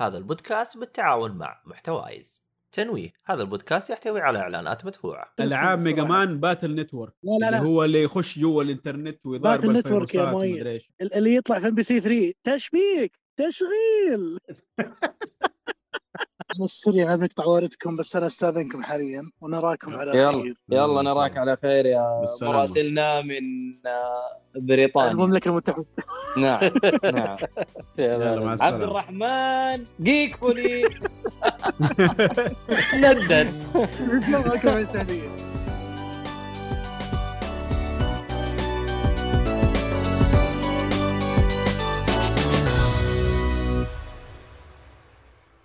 [0.00, 2.42] هذا البودكاست بالتعاون مع محتوايز.
[2.72, 5.32] تنويه هذا البودكاست يحتوي على إعلانات مدفوعة.
[5.40, 7.64] ألعاب Mega Man Battle Network لا لا اللي لا.
[7.66, 10.80] هو اللي يخش جوا الإنترنت ويضارب Battle Network يا مؤيد.
[11.02, 14.38] اللي يطلع في MBC 3 تشبيك تشغيل.
[16.58, 20.54] مستريع ما بقطع واردكم بس أنا أستاذنكم حاليا ونراكم على يلا خير.
[20.68, 22.24] يلا نراك على خير يا.
[22.42, 23.40] مراسلنا من
[23.86, 25.10] آه، بريطانيا.
[25.10, 25.84] المملكة المتحدة.
[26.36, 26.60] نعم
[27.14, 27.36] نعم.
[27.98, 30.82] يلا مع عبد الرحمن جيك فولي
[32.94, 33.48] لندن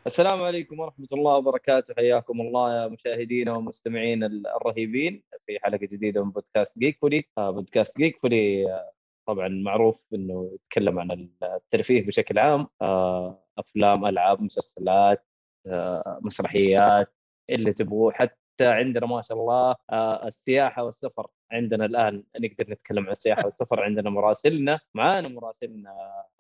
[0.08, 1.94] السلام عليكم ورحمة الله وبركاته.
[1.98, 7.24] حياكم الله يا مشاهدينا ومستمعين الرهيبين في حلقة جديدة من بودكاست جيك فولي.
[7.38, 8.92] آه، بودكاست جيك فولي آه،
[9.28, 12.68] طبعا معروف إنه يتكلم عن الترفيه بشكل عام.
[12.82, 15.26] آه، أفلام ألعاب مسلسلات
[16.22, 17.14] مسرحيات
[17.50, 18.14] اللي تبغوه.
[18.14, 19.76] حتى عندنا ما شاء الله
[20.28, 22.24] السياحة والسفر عندنا الآن.
[22.40, 25.90] نقدر نتكلم عن السياحة والسفر عندنا مراسلنا معانا مراسلنا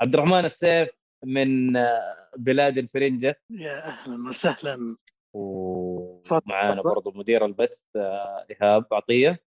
[0.01, 1.04] عبد الرحمن السيف.
[1.23, 3.39] من آه، بلاد الفرنجة.
[3.49, 4.97] يا أهلا وسهلا.
[5.33, 6.81] ومعانا.
[6.81, 9.39] برضو مدير البث آه، إيهاب عطية.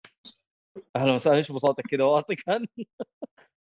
[0.96, 1.36] أهلا وسهلا.
[1.36, 2.66] إيش بصوتك كذا واطي كان.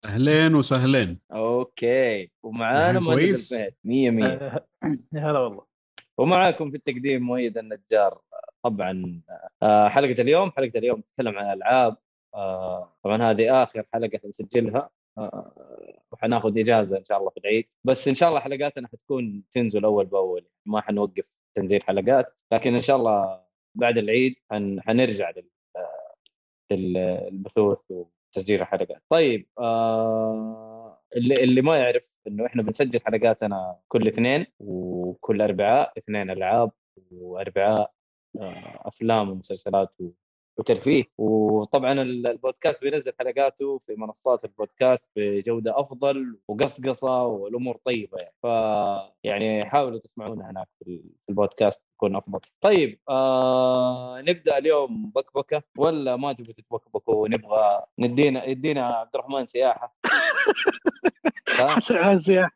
[0.05, 1.19] أهلين وسهلين.
[1.31, 2.31] أوكي.
[2.43, 3.53] ومعانا مهند كويس.
[3.53, 3.73] الفهد.
[3.83, 4.65] 100 100 آه،
[5.13, 5.65] هلا والله.
[6.17, 8.21] ومعاكم في التقديم مؤيد النجار
[8.63, 9.21] طبعا
[9.63, 10.51] آه، حلقة اليوم.
[10.51, 11.97] حلقة اليوم تتكلم عن الالعاب
[12.35, 14.79] آه، طبعا هذه آخر حلقة حنسجلها.
[14.79, 14.91] آه،
[16.11, 17.65] وحناخذ إجازة إن شاء الله في العيد.
[17.83, 20.45] بس إن شاء الله حلقاتنا حتكون تنزل أول بأول.
[20.65, 23.43] ما حنوقف تنزيل حلقات لكن إن شاء الله
[23.75, 24.81] بعد العيد حن...
[24.81, 25.49] حنرجع لل...
[25.75, 26.15] آه،
[26.75, 29.03] للبثوث وتسجيل الحلقات.
[29.09, 30.99] طيب آه...
[31.15, 36.71] اللي اللي ما يعرف إنه إحنا بنسجل حلقاتنا كل اثنين وكل أربعاء اثنين ألعاب
[37.11, 37.91] وأربعاء
[38.39, 39.95] آه، أفلام ومسلسلات
[40.57, 41.03] وترفيه.
[41.17, 48.33] وطبعا ال- البودكاست بينزل حلقاته في منصات البودكاست بجودة أفضل وقصقصة والأمور طيبة يعني.
[48.43, 48.45] ف
[49.23, 52.39] يعني حاولوا تسمعونا هناك في ال- في البودكاست يكون أفضل.
[52.61, 59.95] طيب آه نبدأ اليوم بكبكة ولا ما تبغوا تتبكبكوا ونبغى ندينا يدينا عبد الرحمن سياحة؟
[61.91, 62.51] عن سياحة.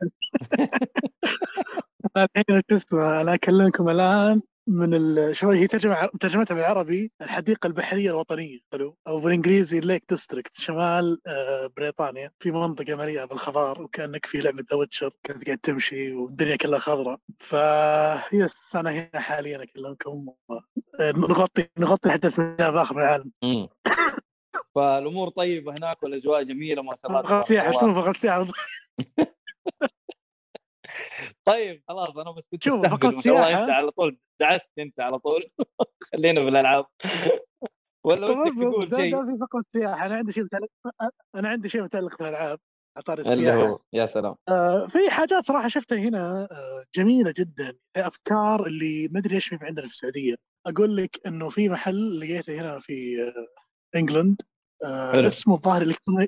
[2.17, 4.41] أنا الحين شو اسمه أنا أكلمكم الآن.
[4.67, 5.35] من ال...
[5.35, 11.71] شو هي ترجمة ترجمتها بالعربي الحديقة البحرية الوطنية حلو؟ أو بالإنجليزي Lake District شمال آه،
[11.77, 12.31] بريطانيا.
[12.39, 17.19] في منطقة مليئة بالخضار وكأنك في لعبة The Witcher كنت قاعد تمشي والدنيا كلها خضراء.
[17.39, 17.53] ف
[18.33, 20.29] يس أنا هنا حاليا أكلمكم.
[20.49, 23.31] آه، نغطي نغطي حدث من اخر العالم.
[23.43, 23.67] مم.
[24.75, 28.47] فالأمور طيبة هناك والأجواء جميلة ما شاء الله فقط سياحة فقط سياحة.
[31.47, 33.61] طيب خلاص أنا بس كنت شوف، فقط سياحة.
[33.61, 35.43] أنت على طول دعست أنت على طول.
[36.13, 36.85] خلينا في الألعاب.
[38.05, 40.05] ولا ودك تقول شيء؟ في فقط سياحة.
[40.05, 40.69] أنا عندي شيء متعلق
[41.35, 42.59] أنا عندي شيء متعلق بالالعاب
[42.97, 44.35] اطار هو يا سلام.
[44.49, 47.77] آه، في حاجات صراحة شفتها هنا آه، جميلة جدا.
[47.95, 50.35] أفكار اللي ما أدري إيش في عندنا في السعودية.
[50.67, 54.41] أقول لك إنه في محل لقيته هنا في آه، England.
[54.85, 55.27] آه،.
[55.27, 55.81] اسمه الظاهر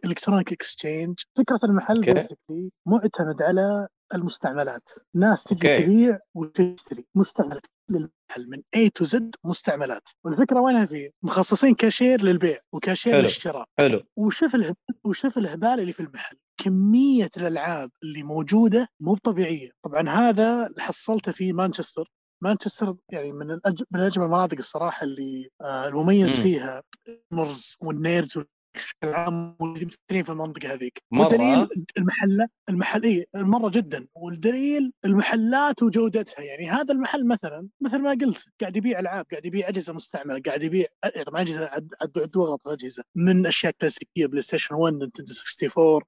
[0.05, 4.89] Electronic Exchange فكرة المحل basically معتمد على المستعملات.
[5.15, 5.83] ناس تجي أوكي.
[5.83, 7.05] تبيع وتشتري.
[7.15, 10.09] مستعملات للمحل من A to Z مستعملات.
[10.25, 13.21] والفكرة وينها فيه مخصصين كاشير للبيع وكاشير حلو.
[13.21, 13.65] للشراء.
[13.77, 14.03] حلو.
[14.17, 16.37] وشوف الهبال وشوف الهبال اللي في المحل.
[16.61, 19.71] كمية الألعاب اللي موجودة مو طبيعية.
[19.85, 22.11] طبعا هذا حصلته في مانشستر.
[22.43, 23.83] مانشستر يعني من الأج...
[23.91, 26.43] من أجمل المناطق الصراحة اللي آه المميز مم.
[26.43, 26.83] فيها
[27.31, 28.37] ال gamers وال nerds
[28.75, 29.89] بشكل عام موجودين
[30.23, 34.07] في المنطقة هذيك؟ والدليل المحلة المحل إيه مرة جدا.
[34.15, 36.41] والدليل المحلات وجودتها.
[36.41, 40.63] يعني هذا المحل مثلا مثل ما قلت قاعد يبيع ألعاب قاعد يبيع أجهزة مستعملة قاعد
[40.63, 40.85] يبيع
[41.25, 41.65] طبعا أجهزة
[42.01, 43.03] عد وغلط الأجهزة.
[43.15, 46.01] من أشياء كلاسيكية بلاي ستيشن 1 نينتندو 64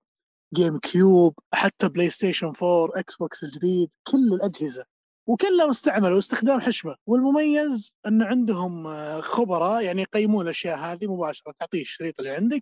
[0.55, 4.85] GameCube حتى بلاي ستيشن 4 إكس بوكس الجديد كل الأجهزة.
[5.31, 6.95] وكلها مستعمله واستخدام حشمة.
[7.07, 11.53] والمميز أن عندهم آه، خبراء يعني يقيمون الأشياء هذه مباشرة.
[11.59, 12.61] تعطيه الشريط اللي عندك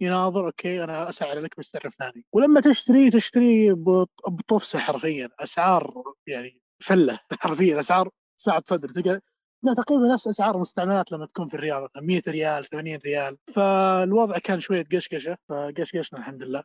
[0.00, 5.94] يناظر أوكي أنا اسعر لك بالسعر الفلاني ولما تشتري تشتري بط- بطفسه حرفيا أسعار
[6.26, 8.10] يعني فلة حرفيا أسعار
[8.40, 8.88] ساعة صدر.
[8.88, 9.20] تلقى
[9.64, 13.36] لا تقريبا نفس أسعار مستعملات لما تكون في الرياض مثلا 100 ريال 80 ريال.
[13.54, 16.62] فالوضع كان شوية قشقشة فقشقشنا الحمد لله.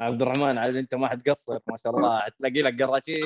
[0.00, 2.22] عبد الرحمن عاد انت ما حتقصر ما شاء الله.
[2.38, 3.20] تلاقي لك قراشيع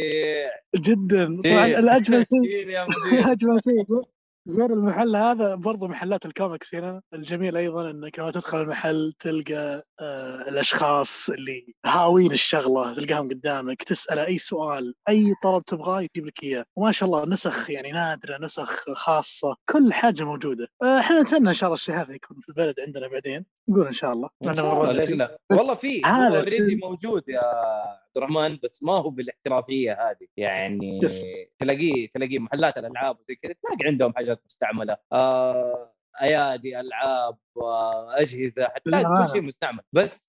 [0.77, 1.41] جدا.
[1.45, 1.67] طبعا.
[1.67, 3.21] الأجمل شيء شيل يا مدير.
[3.33, 4.03] اجمل شيء.
[4.49, 7.03] غير المحل هذا برضو محلات الكوميكس هنا.
[7.15, 14.27] الجميل أيضا إنك لما تدخل المحل تلقى آه الأشخاص اللي هاوين الشغلة تلقاهم قدامك تسأله
[14.27, 16.65] أي سؤال أي طلب تبغاه يجيب لك إياه.
[16.77, 19.57] وما شاء الله نسخ يعني نادرة نسخ خاصة.
[19.69, 20.69] كل حاجة موجودة.
[20.83, 23.58] آه، إحنا نتمنى إن شاء الله الشيء هذا يكون في البلد عندنا بعدين.
[23.69, 25.11] نقول إن شاء الله إن شاء الله ليش.
[25.11, 31.01] لا والله في هذا already موجود يا عبد الرحمن بس ما هو بالاحترافية هذه يعني
[31.03, 31.25] يس.
[31.59, 35.93] تلاقيه تلاقيه محلات الألعاب وزي كذا تلاقي عندهم حاجات مستعملة آه
[36.23, 39.27] أيادي ألعاب آه أجهزة حتلاقي.
[39.27, 40.21] كل شيء مستعمل بس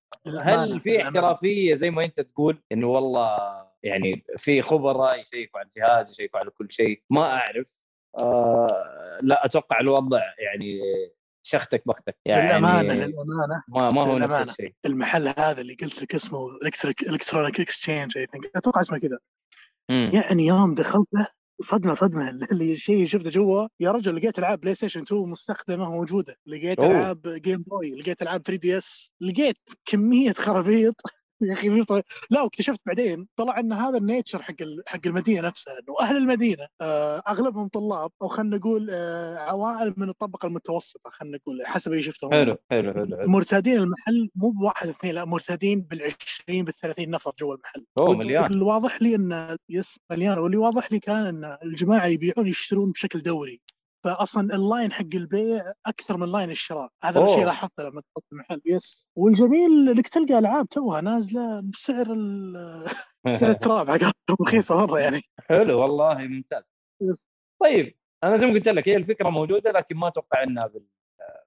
[0.41, 1.01] هل في.
[1.03, 3.37] احترافية زي ما أنت تقول إنه والله
[3.83, 7.67] يعني في خبراء يشيكوا على الجهاز يشيكوا على كل شيء ما أعرف
[8.17, 10.79] آه لا أتوقع الوضع يعني
[11.49, 14.49] شختك بختك يعني للأمانة للامانه ما ما هو نفس.
[14.49, 16.57] الشيء المحل هذا اللي قلت لك اسمه
[17.09, 19.19] Electronic Exchange I think أتوقع اسمه كذا.
[19.89, 21.27] يعني يوم دخلته
[21.61, 26.37] صدمه صدمه اللي شيء شفته جوا يا رجل لقيت ألعاب بلاي ستيشن 2 مستخدمة موجودة
[26.45, 26.91] لقيت أوه.
[26.91, 31.01] ألعاب Game Boy لقيت ألعاب 3DS لقيت كمية خرابيط
[31.41, 32.03] يا أخي طبيعي.
[32.29, 36.17] لا واكتشفت بعدين طلع إن هذا ال nature حق ال- حق المدينة نفسها إنه أهل
[36.17, 41.91] المدينة آه أغلبهم طلاب أو خلينا نقول آه عوائل من الطبقة المتوسطة خلينا نقول حسب
[41.91, 47.31] اللي شفته حلو حلو حلو مرتادين المحل مو بواحد اثنين لا مرتادين بال20 بال30 نفر
[47.39, 47.85] جوا المحل.
[47.97, 48.43] أوه مليان.
[48.43, 50.37] واللي واضح لي إن yes مليان.
[50.37, 53.61] واللي واضح لي كان إن الجماعة يبيعون يشترون بشكل دوري.
[54.03, 56.89] فاصلا ال line حق البيع أكثر من line الشراء.
[57.03, 57.25] هذا.
[57.25, 58.61] الشيء لاحظته لما دخلت المحل.
[58.65, 62.85] yes والجميل إنك تلقى ألعاب توها نازلة بسعر ال-
[63.39, 63.99] سعر التراب.
[64.41, 65.21] رخيصة مرة يعني.
[65.39, 66.63] حلو والله ممتاز.
[67.61, 70.85] طيب أنا زي ما قلت لك هي الفكرة موجودة لكن ما أتوقع إنها بال...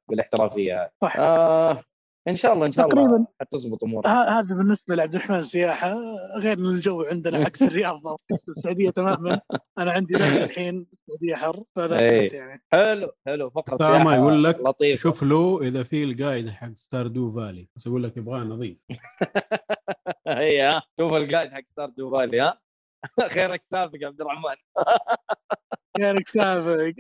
[0.09, 0.93] بالإحترافية.
[1.03, 1.17] صح.
[1.19, 1.85] آه
[2.29, 3.27] إن شاء الله إن شاء الله تقريباً.
[3.41, 4.07] حتزبط أمورك.
[4.07, 5.97] ه- هذا بالنسبة لعبد الرحمن سياحة
[6.39, 8.01] غير إن الجو عندنا عكس الرياض
[8.57, 9.41] السعودية تماما.
[9.79, 12.33] أنا عندي برد الحين السعودية حر فذا إيه.
[12.33, 12.63] يعني.
[12.73, 13.51] حلو حلو.
[13.51, 15.03] فقره سامة سياحة يقول لك لطيفة.
[15.03, 18.79] شوف له إذا في ال guide حق Stardew Valley بس يقول لك يبغاه نظيف.
[20.29, 20.83] هي ها.
[21.01, 22.59] شوف ال guide حق Stardew Valley ها.
[23.35, 24.55] خيرك سابق يا عبد الرحمن.
[25.99, 26.93] غيرك سابق.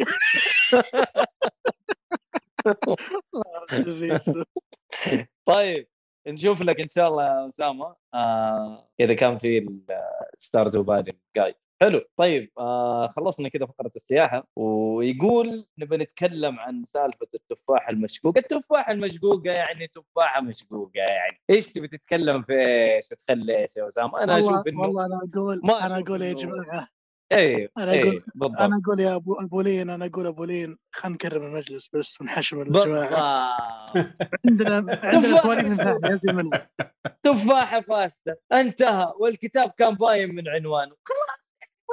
[3.34, 4.44] الله.
[5.46, 5.88] طيب
[6.26, 7.96] نشوف لك إن شاء الله يا أسامة.
[8.14, 9.68] آه إذا كان في
[10.38, 14.46] الستار دوبالي جايد حلو طيب آه خلصنا كذا فقرة السياحة.
[14.56, 21.40] ويقول نبي نتكلم عن سالفة التفاحه المشقوقه، التفاحه المشقوقه يعني تفاحة مشقوقة يعني.
[21.50, 25.20] إيش تبي تتكلم في إيش؟ وتخلي إيش يا أسامة؟ أنا والله أشوف إنه والله أنا
[25.34, 26.88] أقول ما أنا أقول يا جماعة
[27.38, 28.60] إيه أنا إيه أقول- بالضبط.
[28.60, 32.60] أنا أقول يا أبو ابو لين أنا أقول ابو لين خلينا نكرم المجلس بس ونحشم
[32.62, 33.56] الجماعة.
[34.48, 35.40] عندنا عندنا تفاحة.
[35.40, 36.70] قوانين من ثانية ازين منها
[37.22, 38.40] تفاحة فاسدة.
[38.52, 39.12] انتهى.
[39.20, 40.94] والكتاب كان باين من عنوانه.
[41.04, 41.42] خلاص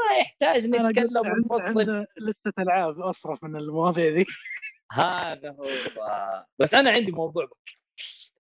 [0.10, 4.26] ما يحتاج أنا نتكلم ونفصل لستة ألعاب أصرف من المواضيع ذي.
[4.92, 5.66] هذا هو
[6.60, 7.48] بس أنا عندي موضوع.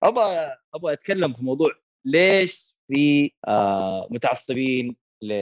[0.04, 1.72] أبغى أبغى أتكلم في موضوع
[2.06, 5.34] ليش في آه متعصبين ل...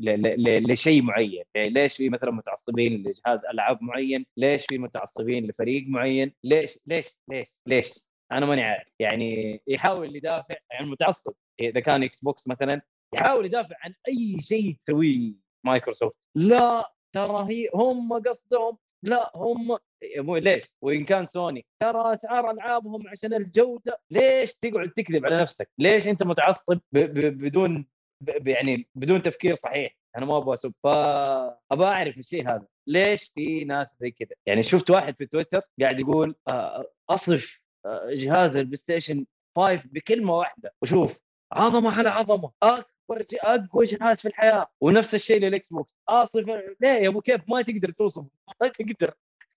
[0.00, 1.44] لشيء معين.
[1.56, 7.48] ليش في مثلا متعصبين لجهاز ألعاب معين؟ ليش في متعصبين لفريق معين؟ ليش ليش ليش
[7.66, 7.94] ليش؟
[8.32, 8.88] أنا ماني عارف.
[8.98, 11.32] يعني يحاول يدافع عن متعصب.
[11.60, 12.82] إذا كان إكس بوكس مثلا
[13.14, 15.32] يحاول يدافع عن أي شيء تسويه
[15.66, 16.16] مايكروسوفت.
[16.36, 18.78] لا ترى هي هم قصدهم.
[19.02, 19.78] لا هم
[20.16, 21.66] مو ليش؟ وإن كان سوني.
[21.82, 24.00] ترى أسعار ألعابهم عشان الجودة.
[24.10, 27.86] ليش تقعد تكذب على نفسك؟ ليش أنت متعصب بدون
[28.46, 29.96] يعني بدون تفكير صحيح.
[30.16, 32.66] أنا ما أبغى اسب فأبغى أعرف الشيء هذا.
[32.86, 38.10] ليش في ناس زي كذا؟ يعني شفت واحد في تويتر قاعد يقول آه، اصف آه،
[38.10, 40.74] جهاز البلاي ستيشن 5 بكلمة واحدة.
[40.82, 42.50] وشوف عظمة على عظمة.
[42.62, 44.66] أكبر أقوى جهاز في الحياة.
[44.80, 45.96] ونفس الشيء للإكس بوكس.
[46.08, 46.46] اصف
[46.80, 48.24] ليه يا أبو كيف؟ ما تقدر توصف.
[48.60, 49.14] ما تقدر.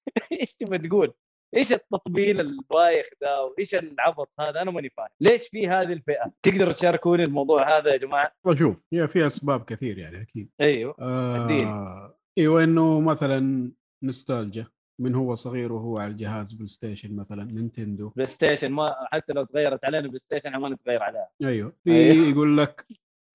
[0.41, 1.13] إيش تبغى تقول؟
[1.55, 5.07] إيش التطبيل البايخ ده وإيش العبط هذا؟ أنا ماني فاهم.
[5.22, 9.98] ليش في هذه الفئة؟ تقدروا تشاركوني الموضوع هذا يا جماعة؟ وشوف هي في أسباب كثير
[9.98, 10.50] يعني أكيد.
[10.62, 10.95] أيوه.
[11.00, 13.72] آه إيوه إنه مثلا
[14.03, 14.67] نوستالجيا
[15.01, 18.09] من هو صغير وهو على الجهاز PlayStation مثلا Nintendo.
[18.09, 21.74] PlayStation ما حتى لو تغيرت علينا PlayStation ما نتغير عليها أيوه.
[21.83, 22.27] في أيوه.
[22.27, 22.86] يقول لك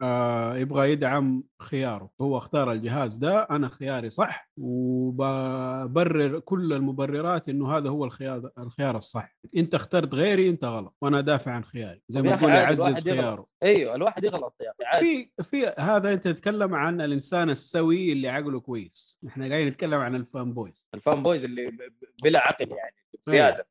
[0.03, 2.11] آه يبغى يدعم خياره.
[2.21, 8.97] هو اختار الجهاز ده أنا خياري صح وببرر كل المبررات إنه هذا هو الخيار الخيار
[8.97, 9.37] الصح.
[9.57, 13.09] إنت اخترت غيري إنت غلط وأنا دافع عن خياري زي ما تقول يعزز.
[13.09, 13.47] خياره.
[13.63, 15.33] أيوه الواحد يغلط يا أخي عادي.
[15.37, 19.19] في في هذا أنت تتكلم عن الإنسان السوي اللي عقله كويس.
[19.29, 20.85] إحنا قاعدين نتكلم عن ال fan boys.
[20.95, 21.77] ال fan boys اللي
[22.23, 23.67] بلا عقل يعني زياده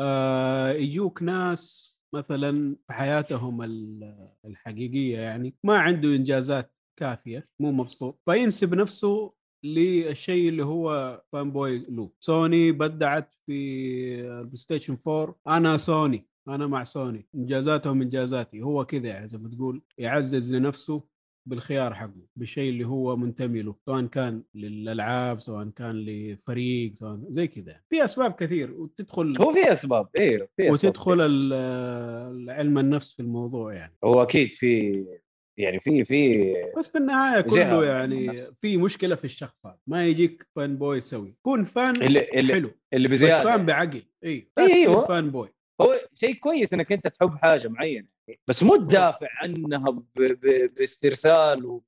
[0.00, 8.20] آه يجوك ناس مثلا في حياتهم ال- الحقيقية يعني ما عنده إنجازات كافية مو مبسوط
[8.24, 9.32] فينسب نفسه
[9.64, 13.52] للشيء اللي هو fan boy له سوني بدعت في
[14.20, 19.48] ال PlayStation 4 أنا سوني أنا مع سوني إنجازاتهم إنجازاتي هو كذا يعني زي ما
[19.48, 21.02] تقول يعزز لنفسه
[21.46, 27.46] بالخيار حقه بالشيء اللي هو منتمي له سواء كان للألعاب سواء كان لفريق سواء زي
[27.46, 27.80] كذا.
[27.90, 31.20] في أسباب كثير وتدخل هو في أسباب أيوه في أسباب وتدخل
[32.50, 33.96] علم النفس في الموضوع يعني.
[34.04, 35.04] هو أكيد في
[35.58, 38.36] يعني في في بس بالنهايه جهة كله يعني.
[38.60, 42.70] في مشكلة في الشخص هذا ما يجيك فان بوي سوي كون فان اللي اللي, حلو.
[42.92, 43.44] اللي بس بزيادة.
[43.56, 44.02] فان بعقل.
[44.24, 45.06] اي لا إيه، تصير أيوة.
[45.06, 45.48] فان بوي.
[46.20, 48.06] شيء كويس إنك أنت تحب حاجة معينة.
[48.48, 50.02] بس مو تدافع عنها ب...
[50.16, 50.74] ب...
[50.74, 51.80] باسترسال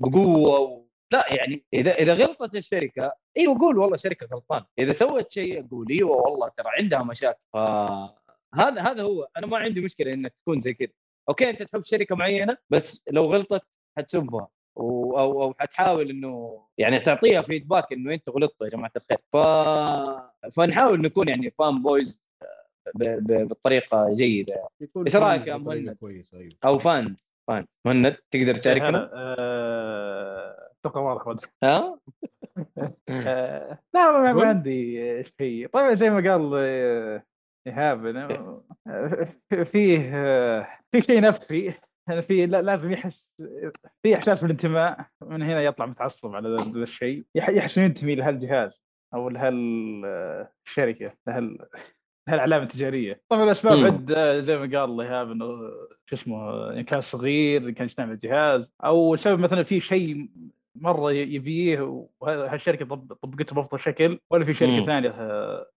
[0.00, 0.84] وبقوه و...
[1.12, 4.64] لا يعني إذا إذا غلطت الشركة أيوه قول والله الشركة غلطان.
[4.78, 7.38] إذا سوت شيء قول أيوه والله ترى عندها مشاكل.
[7.52, 9.28] فهذا هذا هو.
[9.36, 10.92] أنا ما عندي مشكلة انك تكون زي كذا.
[11.28, 13.62] okay أنت تحب شركة معينة بس لو غلطت
[13.98, 14.48] حتسبها
[14.78, 19.18] أو أو حتحاول إنه يعني تعطيها feedback إنه أنت غلطتوا يا جماعة الخير.
[19.32, 19.36] ف...
[20.56, 22.23] فنحاول نكون يعني fan boys
[22.94, 23.04] ب...
[23.04, 23.48] ب...
[23.48, 24.68] بالطريقة جيدة.
[25.06, 26.52] إيش رأيك fan يا مهند؟ كويسة أيوه.
[26.64, 31.98] أو fans fans مهند تقدر تشاركنا؟ آه، أتوقع واضح ها؟
[33.08, 35.68] آه، لا ما, عندي شيء.
[35.68, 37.22] طبعا زي ما قال آه،
[37.66, 38.40] إيهاب أنا-
[38.90, 39.98] آه، فيه
[40.92, 41.74] في شيء نفسي.
[42.08, 43.26] أنا في لا- لازم يحس
[44.02, 45.06] في إحساس بالانتماء.
[45.22, 47.24] من هنا يطلع متعصب على ذا الشيء.
[47.34, 48.82] يح- يحس إنه ينتمي لهالجهاز
[49.14, 51.58] أو لهالشركه لهال
[52.28, 53.84] لهالعلامه التجارية طبعا الأسباب.
[53.86, 55.46] عده زي ما قال إيهاب إنه
[56.06, 60.28] شو اسمه إن كان صغير إن كان يستعمل الجهاز أو سبب مثلا في شيء
[60.74, 64.86] مرة يبيه وهالشركه طب- طبقته بأفضل شكل ولا في شركة مم.
[64.86, 65.10] ثانية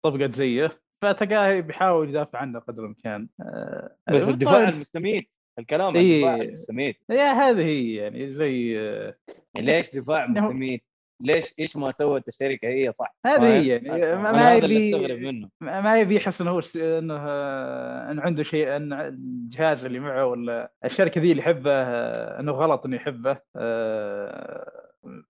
[0.02, 6.14] طبقت زيه فتلقاه بيحاول يدافع عنه قدر الإمكان آه، الدفاع طبعاً- المستميت الكلام عن إيه.
[6.16, 9.14] الدفاع المستميت يا هذه هي يعني زي آه،
[9.56, 10.82] ليش دفاع مستميت؟
[11.20, 13.66] ليش إيش ما سوت الشركة هي؟ صح؟ هذه فاهم؟ هي.
[13.68, 15.48] يعني ما- يبي منه.
[15.60, 20.72] ما يبي يحس إنه هو إنه آه، انه عنده شيء إن الجهاز اللي معه ولا
[20.84, 24.72] الشركة ذي اللي يحبه آه، إنه غلط إنه يحبه آه،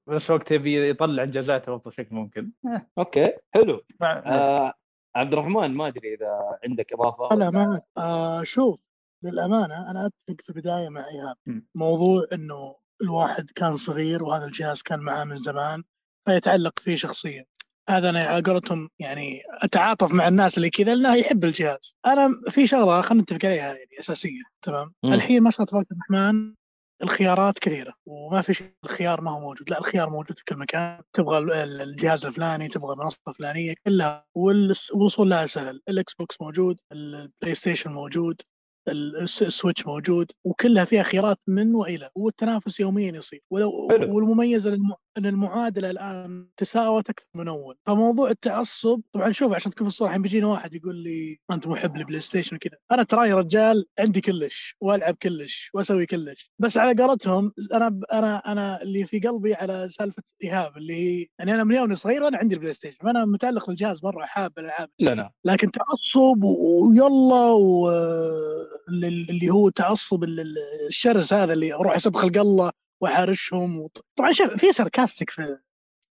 [0.06, 2.50] بنفس الوقت يبي يطلع انجازاته بأفضل شكل ممكن.
[2.98, 3.80] أوكي حلو.
[4.00, 4.72] مع- آه
[5.16, 7.50] عبد الرحمن ما أدري إذا عندك إضافة لا.
[7.50, 8.80] ما آه شوف
[9.22, 11.62] للأمانة أنا أتفق في البداية مع إيهاب.
[11.74, 15.82] موضوع إنه الواحد كان صغير وهذا الجهاز كان معاه من زمان
[16.28, 17.44] فيتعلق فيه شخصيا.
[17.88, 21.96] هذا أنا على قولتهم يعني أتعاطف مع الناس اللي كذا لأنه يحب الجهاز.
[22.06, 25.12] أنا في شغلة خلينا نتفق عليها يعني اساسيه تمام؟ مم.
[25.12, 26.54] الحين ما شاء الله تبارك الرحمن
[27.02, 29.70] الخيارات كثيرة وما في شيء الخيار ما هو موجود.
[29.70, 31.00] لا الخيار موجود في كل مكان.
[31.12, 35.80] تبغى ال- ال- الجهاز الفلاني تبغى المنصة الفلانية كلها والوصول لها سهل.
[35.88, 38.42] ال Xbox موجود ال PlayStation موجود.
[38.88, 43.88] ال Switch موجود وكلها فيها خيارات من وإلى والتنافس يوميا يصير ولو.
[44.14, 47.76] والمميز الم- إن المعادلة الآن تساوت أكثر من أول.
[47.86, 51.96] فموضوع التعصب طبعا شوف عشان تكون في الصورة الحين بيجينا واحد يقول لي أنت محب
[51.96, 52.76] لل PlayStation وكذا.
[52.92, 56.50] أنا ترى يا رجال عندي كلش وألعب كلش وأسوي كلش.
[56.58, 61.54] بس على قولتهم أنا أنا أنا اللي في قلبي على سالفة إيهاب اللي هي يعني
[61.54, 65.30] أنا من يومي صغير أنا عندي ال PlayStation فأنا متعلق بالجهاز مرة حاب الالعاب لنا
[65.44, 70.54] لكن تعصب و- ويلا واللي اللي هو تعصب ال- ال-
[70.88, 72.70] الشرس هذا اللي أروح اسب خلق الله
[73.02, 75.58] واحارشهم وط- طبعا شوف في sarcastic في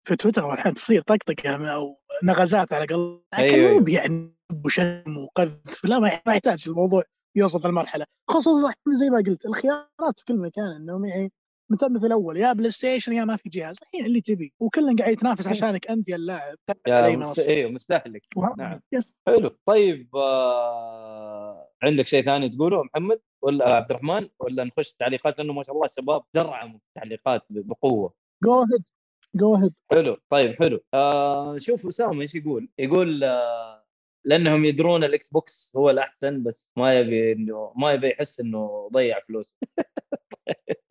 [0.06, 3.90] في تويتر أحيانا تصير طقطقه أو نغزات على قلب لكن أيوة، مو أيوة.
[3.90, 7.02] يعني وشتم وقذف لا ما يحتاج الموضوع
[7.36, 11.32] يوصل المرحله خصوصا زي ما قلت الخيارات في كل مكان انهم يعني
[11.70, 14.52] متم في الأول يا PlayStation يا ما في جهاز الحين اللي تبي.
[14.60, 16.56] وكل قاعد يتنافس عشانك أنت يا اللاعب
[16.86, 17.48] يا مست...
[17.48, 18.22] أيوه مستهلك.
[18.58, 18.80] نعم.
[18.92, 19.18] yes.
[19.26, 19.56] حلو.
[19.66, 21.68] طيب آه...
[21.82, 25.86] عندك شيء ثاني تقوله محمد؟ ولا عبد الرحمن؟ ولا نخش تعليقات؟ لأنه ما شاء الله
[25.86, 28.14] الشباب درعموا في التعليقات بقوة.
[28.44, 28.84] go ahead
[29.34, 30.16] go ahead حلو.
[30.30, 30.80] طيب حلو.
[30.94, 33.84] آه شوف أسامة إيش يقول؟ يقول آه
[34.24, 39.20] لأنهم يدرون ال Xbox هو الأحسن بس ما يبي انه ما يبي يحس إنه ضيع
[39.28, 39.54] فلوس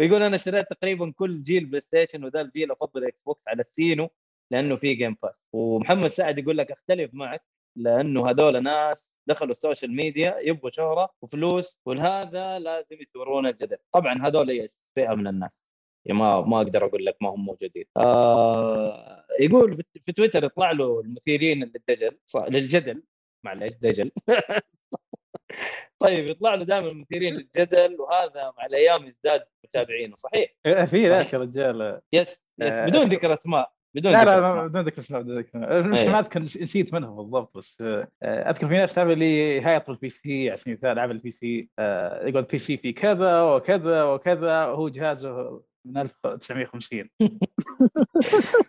[0.00, 4.08] ويقول أنا اشتريت تقريبا كل جيل PlayStation وذا الجيل أفضل ال Xbox على السينو
[4.50, 7.44] لأنه في Game Pass ومحمد سعد يقول لك أختلف معك
[7.76, 13.76] لأنه هذول ناس دخلوا ال social media يبغوا شهرة وفلوس ولهذا لازم يثورون الجدل.
[13.92, 15.64] طبعا هذول فئة من الناس.
[16.04, 19.76] يعني ما ما أقدر أقول لك ما هم موجودين آه يقول
[20.06, 22.18] في- تويتر يطلع له المثيرين للدجل.
[22.48, 23.02] للجدل.
[23.44, 24.10] معلش دجل.
[25.98, 31.26] طيب يطلع له دائما المثيرين للجدل وهذا مع الأيام يزداد متابعينه صحيح آه، في ذاك
[31.26, 31.34] صحيح.
[31.34, 33.02] يا رجال yes yes آه، بدون.
[33.02, 36.12] ذكر أسماء بدون لا لا بدون ذكر أسماء بدون ذكر أسماء مش أيوة.
[36.12, 40.50] ما أذكر نسيت منهم بالضبط بس آه، أذكر في ناس تعمل اللي هايط ال PC
[40.50, 45.62] عشان مثال العاب ال PC آه، يقول ال PC في كذا وكذا وكذا وهو جهازه
[45.84, 47.08] من 1950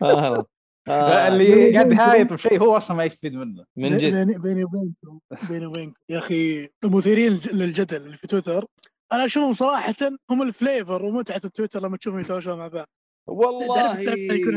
[0.02, 0.06] آه.
[0.06, 0.46] آه.
[0.90, 3.66] اللي قاعد يهايط بشيء هو أصلا ما يستفيد منه.
[3.76, 4.14] من جد.
[4.14, 6.02] بيني بيني وبينكم بيني وبينكم.
[6.10, 8.66] يا أخي المثيرين للجدل اللي في تويتر
[9.12, 9.96] أنا أشوفهم صراحة
[10.30, 12.88] هم ال flavor ومتعة التويتر لما تشوفهم يتهاوشون مع بعض.
[13.28, 14.00] والله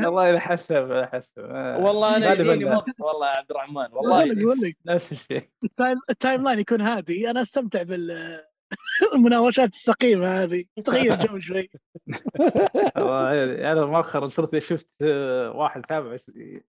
[0.07, 1.33] والله إذا حسب حسب.
[1.39, 5.49] آه، والله أنا يجيني والله يا عبد الرحمن والله نفس الشيء.
[5.65, 7.31] ال time, ال timeline يكون هادي.
[7.31, 8.11] أنا أستمتع بال
[9.15, 10.65] المناوشات السقيمة هذه.
[10.85, 11.71] تغير جو شوي.
[12.97, 14.89] والله أنا مؤخرا صرت شفت
[15.55, 16.17] واحد تابع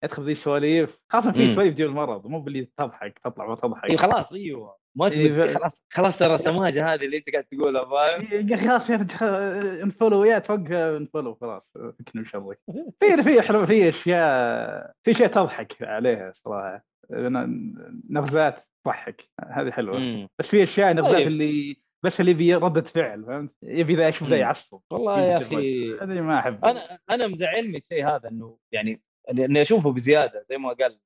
[0.04, 1.50] يدخل ذي السواليف خاصة في.
[1.56, 4.76] سواليف جو المرض مو باللي تضحك تطلع ما إيه تضحك خلاص أيوه.
[4.96, 8.68] ما إيه، تبي خلاص خلاص ترى سماجه هذه اللي أنت قاعد تقولها فاهم؟ يا أخي
[8.68, 12.60] خلاص يا رجال unfollow يا توقف unfollow خلاص فكني شرك
[13.00, 16.86] في في حلو في أشياء في اشياء تضحك عليها صراحة.
[17.12, 17.74] ن-
[18.10, 19.98] نغزات تضحك هذه حلوة.
[20.00, 20.28] مم.
[20.40, 21.28] بس في أشياء نغزات طيب.
[21.28, 21.76] اللي
[22.06, 24.38] بس اللي يبي ردة فعل فهمت؟ يبي ذا أشوف ذا.
[24.38, 24.80] يعصب.
[24.92, 29.92] والله يا أخي هذه ما احب أنا أنا مزعلني الشيء هذا إنه يعني إني أشوفه
[29.92, 31.00] بزيادة زي ما قال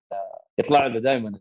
[0.60, 1.40] يطلع له دائما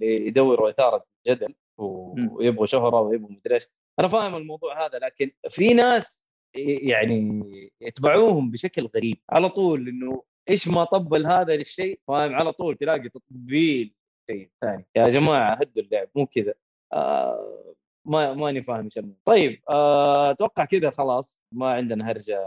[0.00, 2.28] اللي يدوروا اثاره الجدل مم.
[2.32, 3.66] ويبغوا شهرة ويبغوا مدري إيش.
[4.00, 6.22] أنا فاهم الموضوع هذا لكن في ناس
[6.54, 7.42] يعني
[7.80, 9.20] يتبعوهم بشكل غريب.
[9.30, 13.94] على طول إنه إيش ما طبل هذا للشيء فاهم؟ على طول تلاقي تطبيل
[14.30, 14.86] شيء ثاني.
[14.96, 16.54] يا جماعة هدوا اللعب مو كذا.
[16.92, 19.04] آه ما ماني فاهم إيش.
[19.24, 22.40] طيب آه، أتوقع كذا خلاص ما عندنا هرجة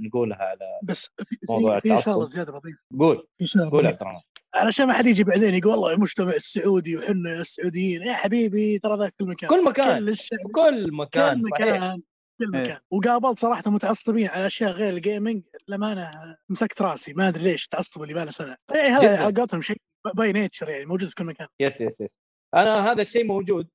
[0.00, 1.06] نقولها على بس
[1.48, 1.98] موضوع في-.
[1.98, 3.26] شغله زيادة بضيف قول.
[3.38, 4.20] في شغله قول عبد الرحمن
[4.54, 8.02] علشان ما حد يجي بعدين يقول والله المجتمع السعودي وحنا السعوديين.
[8.02, 9.50] يا حبيبي ترى ذا في كل مكان.
[9.50, 9.98] كل مكان.
[9.98, 10.38] كل الشعب.
[10.54, 11.74] كل مكان كل صحيح.
[11.74, 12.02] مكان
[12.38, 12.62] كل إيه.
[12.62, 12.78] مكان.
[12.90, 17.12] وقابلت صراحة متعصبين على أشياء غير gaming للأمانة مسكت رأسي.
[17.12, 18.56] ما أدري ليش تعصبوا اللي باله سنة.
[18.74, 19.24] يعني هذا.
[19.24, 19.76] على قولتهم شيء
[20.14, 21.46] by nature يعني موجود في كل مكان.
[21.60, 22.14] yes yes yes.
[22.54, 23.68] أنا هذا الشيء موجود.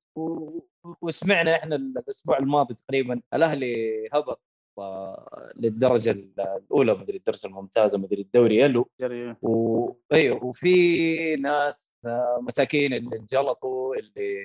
[1.01, 4.41] وسمعنا إحنا الأسبوع الماضي تقريبا الأهلي هبط
[4.79, 8.89] آه، للدرجة الأولى مدري الدرجة الممتازة مدري الدوري يلو.
[8.99, 9.93] يعني و...
[10.13, 14.35] أيوه وفي ناس آه، مساكين اللي انجلطوا اللي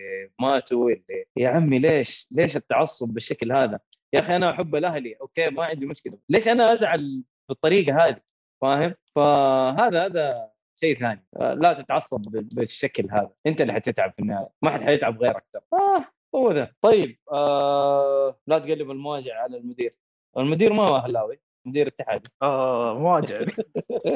[0.41, 3.81] ماتوا اللي يا عمي ليش ليش التعصب بالشكل هذا؟
[4.13, 8.21] يا أخي أنا أحب الأهلي okay ما عندي مشكلة ليش أنا أزعل بالطريقة هذه؟
[8.63, 10.52] فاهم؟ فهذا هذا
[10.83, 11.25] شيء ثاني.
[11.41, 13.31] آه، لا تتعصب بال- بالشكل هذا.
[13.47, 14.49] انت اللي حتتعب في النهاية.
[14.63, 15.63] ما حد حيتعب غيرك ترى.
[15.73, 16.73] آه هو ذا.
[16.83, 19.93] طيب آه لا تقلب المواجع على المدير.
[20.39, 21.41] المدير ما هو أهلاوي.
[21.67, 23.41] مدير اتحادي آه مواجع.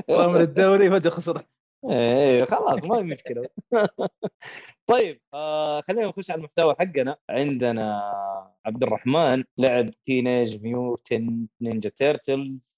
[0.08, 1.42] من الدوري فجاه خسر.
[1.90, 3.48] إيه خلاص ما في مشكلة.
[4.86, 7.16] طيب آه خلينا نخش على المحتوى حقنا.
[7.30, 8.02] عندنا
[8.66, 12.70] عبد الرحمن لعب Teenage Mutant Ninja Turtles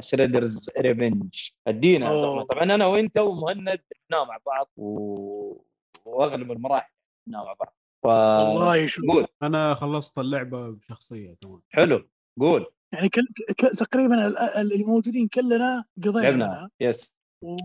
[0.00, 2.44] Shredder's Revenge أدينا.
[2.44, 5.62] طبعا أنا وأنت ومهند لعبناه مع بعض و...
[6.04, 6.92] وأغلب المراحل
[7.26, 7.76] لعبناه مع بعض.
[8.02, 9.26] ف والله شوف قول.
[9.42, 11.60] أنا خلصت اللعبة بشخصية كمان.
[11.70, 12.08] حلو.
[12.40, 12.66] قول.
[12.92, 13.26] يعني كل
[13.58, 17.56] ك- تقريبا ال- ال- الموجودين كلنا قضينا لعبنا yes و-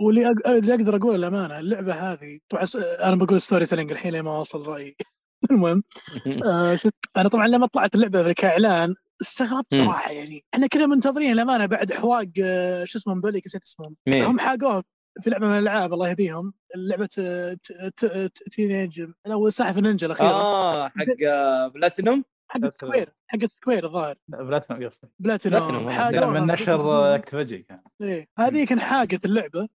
[0.00, 4.20] واللي أق- اللي أقدر أقول الامانه اللعبة هذه طبعا س- أنا بقول ستوري تيلينج الحين
[4.20, 4.96] ما أوصل رأيي.
[5.50, 5.82] المهم
[6.46, 9.74] آه شت أنا طبعا لما طلعت اللعبة كاعلان استغربت.
[9.74, 10.44] صراحة يعني.
[10.54, 13.96] إحنا كنا منتظرين الامانه بعد حواق آه شو اسمهم ذوليك نسيت اسمهم.
[14.06, 14.82] مين؟ هم حاقوها
[15.20, 16.52] في لعبة من الألعاب الله يهديهم.
[16.76, 20.28] لعبة آه، ت- ت- ت- تينيج لا ساحف النينجا الأخيرة.
[20.30, 23.08] آه حق آه، بلاتينوم؟ حق سكوير.
[23.26, 24.14] حق سكوير الظاهر.
[24.28, 25.58] بلاتنم قصدي بلاتينوم.
[25.60, 25.90] بلاتينوم،.
[25.90, 26.40] حاقوها.
[26.40, 27.80] من نشر أكتيفيجن كان.
[28.02, 28.28] إيه.
[28.38, 29.68] هذيك انحاقت اللعبة.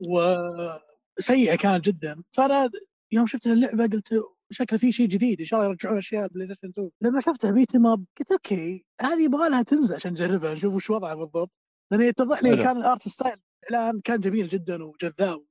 [0.00, 2.22] وسيئه كانت جدا.
[2.32, 2.70] فأنا
[3.12, 4.12] يوم شفت اللعبة قلت
[4.50, 7.93] شكله في شيء جديد إن شاء الله يرجعون أشياء PlayStation 2 لما شفتها beat 'em
[7.93, 11.50] up قلت okay هذه يبغى لها تنزل عشان نجربها نشوف وش وضعها بالضبط.
[11.90, 12.56] لأن يتضح لي.
[12.56, 13.36] كان ال art style
[13.70, 15.44] الاعلان كان جميل جدا وجذاب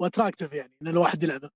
[0.00, 1.50] و attractive يعني إن الواحد يلعبه.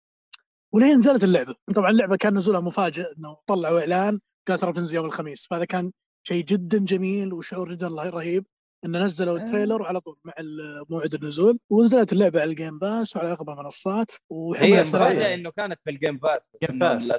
[0.72, 1.54] ولين نزلت اللعبة.
[1.74, 5.46] طبعا اللعبة كان نزولها مفاجئ إنه طلعوا إعلان قال ترى بتنزل يوم الخميس.
[5.46, 8.46] فهذا كان شيء جدا جميل وشعور جدا رهيب.
[8.85, 9.43] ان نزلوا آه.
[9.42, 10.33] ال trailer وعلى طول مع
[10.90, 14.11] موعد النزول ونزلت اللعبة على ال Game Pass وعلى اغلب المنصات
[14.57, 15.35] هي المفاجاه ثلاثة.
[15.35, 16.40] إنه كانت في ال Game Pass.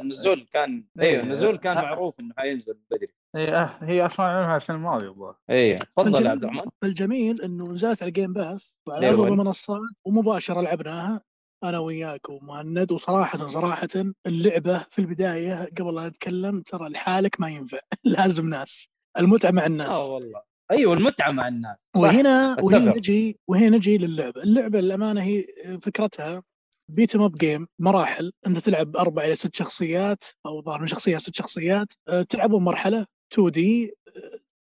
[0.02, 1.10] النزول كان إيه.
[1.10, 1.76] أيوه النزول كان.
[1.76, 6.32] معروف إنه حينزل بدري هي آه، هي أصلا عملها السنة الماضيه الظاهر إيه تفضل يا
[6.32, 9.28] عبد الرحمن الجميل إنه نزلت على ال Game Pass وعلى اغلب.
[9.34, 11.21] المنصات ومباشرة لعبناها
[11.63, 13.88] أنا وياك ومهند وصراحة صراحة
[14.28, 19.95] اللعبة في البداية قبل لا نتكلم ترى لحالك ما ينفع لازم ناس المتعة مع الناس
[19.95, 21.77] آه والله أيوه المتعه مع الناس.
[21.95, 22.95] وهنا وهنا.
[22.97, 25.45] نجي وهنا نجي للعبة، اللعبة للأمانة هي
[25.81, 26.43] فكرتها
[26.89, 31.17] beat 'em up game مراحل أنت تلعب أربع إلى ست شخصيات أو ظهر من شخصية
[31.17, 33.93] ست شخصيات أه، تلعبون مرحلة 2D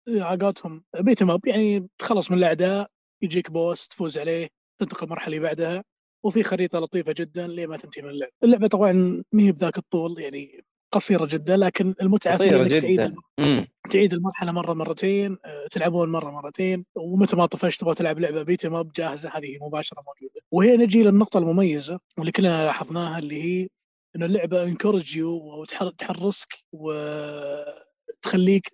[0.10, 2.88] حقاتهم beat 'em up يعني تخلص من الأعداء
[3.23, 4.47] يجيك boss تفوز عليه
[4.81, 5.83] تنتقل المرحلة اللي بعدها
[6.25, 8.91] وفي خريطة لطيفة جدا لين ما تنتهي من اللعبة، اللعبة طبعا
[9.33, 10.65] ما هي بذاك الطول يعني
[10.97, 13.15] قصيرة جدا لكن المتعة فيها قصيرة إنك تعيد جدا.
[13.39, 18.43] امم تعيد المرحلة مرة مرتين آه، تلعبون مرة مرتين ومتى ما طفشت تبغى تلعب لعبة
[18.43, 20.41] beat 'em up جاهزه هذه مباشرة موجودة.
[20.51, 23.67] وهي نجي للنقطة المميزة واللي كلنا لاحظناها اللي هي
[24.15, 28.71] ان اللعبة encourage you وتحرصك وتخليك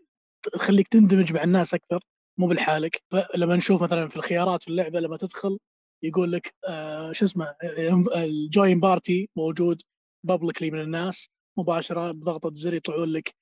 [0.53, 1.99] تخليك تندمج مع الناس أكثر
[2.39, 3.01] مو بلحالك.
[3.11, 5.57] فلما نشوف مثلا في الخيارات في اللعبة لما تدخل
[6.03, 7.55] يقول لك آه شو اسمه
[8.15, 9.81] ال join party موجود
[10.25, 11.29] publicly من الناس.
[11.57, 13.35] مباشرة بضغطة زر يطلعون لك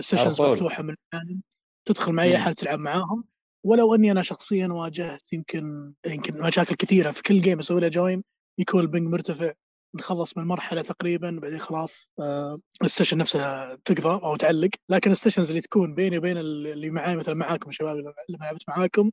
[0.00, 0.48] sessions طول.
[0.48, 1.40] مفتوحة من العالم
[1.88, 2.36] تدخل مع اي.
[2.36, 3.24] أحد تلعب معاهم
[3.66, 8.24] ولو أني أنا شخصيا واجهت يمكن يمكن مشاكل كثيرة في كل game أسوي له join
[8.58, 9.52] يكون ال ping مرتفع
[9.94, 15.14] نخلص من مرحلة تقريبا بعدين خلاص آه ال session نفسها تقضى أو تعلق لكن ال
[15.14, 19.10] sessions اللي تكون بيني وبين اللي معاي مثلا معاكم الشباب اللي لعبت معاكم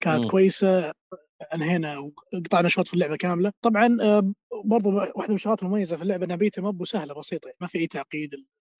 [0.00, 0.30] كانت مم.
[0.30, 0.92] كويسة
[1.54, 1.98] انهينا
[2.34, 4.32] وقطعنا شوط في اللعبة كاملة طبعا آه،
[4.64, 7.66] برضو واحدة من الشغلات المميزة في اللعبة إنها beat 'em up وسهلة بسيطة يعني ما
[7.66, 8.34] في أي تعقيد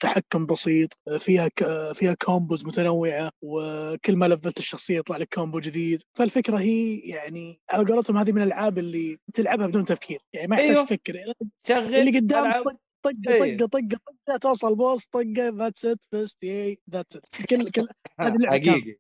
[0.05, 1.93] التحكم بسيط فيها ك...
[1.93, 7.61] فيها combos متنوعة وكل ما level ت الشخصية يطلع لك combo جديد فالفكرة هي يعني
[7.71, 10.85] على قولتهم هذه من الألعاب اللي تلعبها بدون تفكير يعني ما يحتاج أيوه.
[10.85, 11.33] تفكر
[11.67, 12.65] شغل اللي قدام ألعب.
[12.65, 13.57] طق طقة إيه.
[13.57, 17.19] طقة طقة طقة توصل boss طقة that's it basically that's
[17.51, 17.89] كل كل
[18.21, 18.51] هذه كاملة.
[18.51, 18.99] حقيقي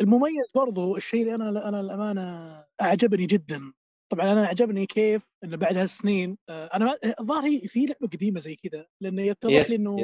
[0.00, 2.20] المميز برضو الشيء اللي أنا أنا الامانه
[2.80, 3.72] أعجبني جدا
[4.12, 8.56] طبعا أنا أعجبني كيف إنه بعد هالسنين آه، أنا ما الظاهر في لعبة قديمة زي
[8.56, 9.96] كذا لأنه يتضح لي إنه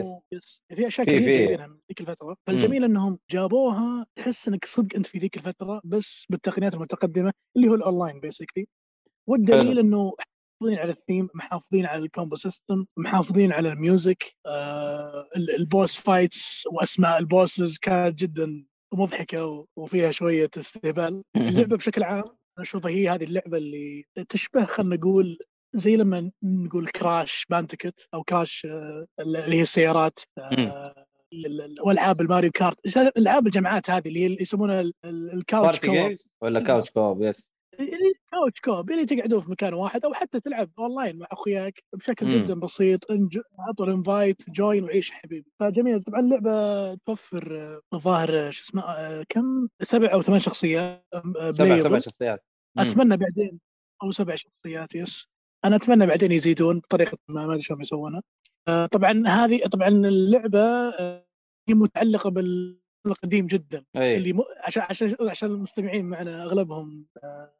[0.75, 1.21] في أشياء كثير.
[1.21, 6.27] جايبينها من ذيك الفترة فالجميل إنهم جابوها تحس إنك صدق أنت في ذيك الفترة بس
[6.31, 8.69] بالتقنيات المتقدمة اللي هو ال online basically
[9.29, 9.79] والدليل.
[9.79, 10.13] إنه
[10.62, 15.66] محافظين على الثيم محافظين على ال combo system محافظين على ال music آه ال- ال
[15.66, 18.64] boss fights وأسماء ال bosses كانت جدا
[18.95, 21.23] مضحكة وفيها شوية استهبال.
[21.37, 25.38] اللعبة بشكل عام أنا أشوفها هي هذه اللعبة اللي تشبه خلينا نقول
[25.73, 30.95] زي لما نقول Crash Bandicoot أو Crash آه، اللي هي السيارات آه،
[31.33, 35.81] ال- ال- والعاب ال Mario Kart ألعاب الجماعات هذه اللي يسمونها ال- ال- ال couch
[36.09, 37.51] games ولا couch co-op yes
[38.33, 42.33] couch co-op اللي تقعدون في مكان واحد أو حتى تلعب أونلاين مع أخوياك بشكل مم.
[42.33, 48.51] جدا بسيط إنج- اعطوا invite join وعيش حبيبي فجميل طبعا اللعبة توفر آه، الظاهر آه،
[48.51, 51.99] شو اسمه آه، كم سبع أو ثمان شخصيات آه، سبع سبع.
[51.99, 52.45] شخصيات
[52.77, 52.83] مم.
[52.85, 53.61] أتمنى بعدين
[54.03, 55.29] أو سبع شخصيات yes
[55.65, 58.23] أنا أتمنى بعدين يزيدون بطريقة ما ما أدري شلون يسوونها
[58.69, 61.27] آه، طبعا هذه طبعا اللعبة آه،
[61.69, 64.41] هي متعلقة بالقديم جدا أي اللي م...
[64.65, 67.53] عشان عشان عشان المستمعين معنا أغلبهم آه،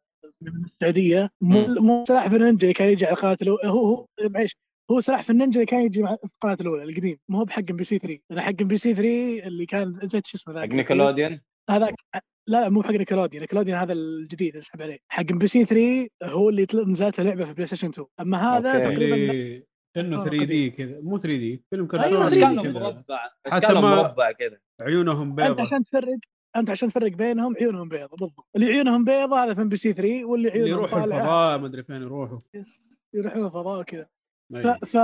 [0.83, 1.31] السعودية.
[1.41, 4.57] مو مو سلاحف النينجا اللي كان يجي على القناه الاولى هو هو معليش
[4.91, 7.19] هو سلاحف النينجا اللي كان يجي مع- في القناه الأولى القديم.
[7.29, 10.69] مو هو بحق MBC 3 أنا حق MBC 3 اللي كان نسيت شو اسمه ذاك.
[10.71, 12.21] حق Nickelodeon؟ هذاك لا
[12.61, 13.41] لا مو حق Nickelodeon.
[13.41, 14.99] Nickelodeon هذا الجديد أسحب عليه.
[15.09, 18.95] حق MBC 3 هو اللي نزلت لعبه في PlayStation 2 أما هذا أوكي.
[18.95, 19.65] تقريبا اللي
[19.97, 20.71] كانه آه، 3D.
[20.71, 21.01] كذا.
[21.01, 24.59] مو 3D فيلم أيوة، كرتون مربع حتى ما- مربع كذا.
[24.81, 26.19] عيونهم أنت بيضة عشان تفرق.
[26.59, 28.47] أنت عشان تفرق بينهم عيونهم بيضة بالضبط.
[28.57, 32.03] اللي عيونهم بيضة هذا في MBC 3 واللي اللي عيونهم يروحوا الفضاء ما أدري فين
[32.03, 32.39] يروحوا.
[32.55, 34.07] yes، يروحون الفضاء وكذا
[34.55, 34.67] ف.
[34.67, 34.97] ف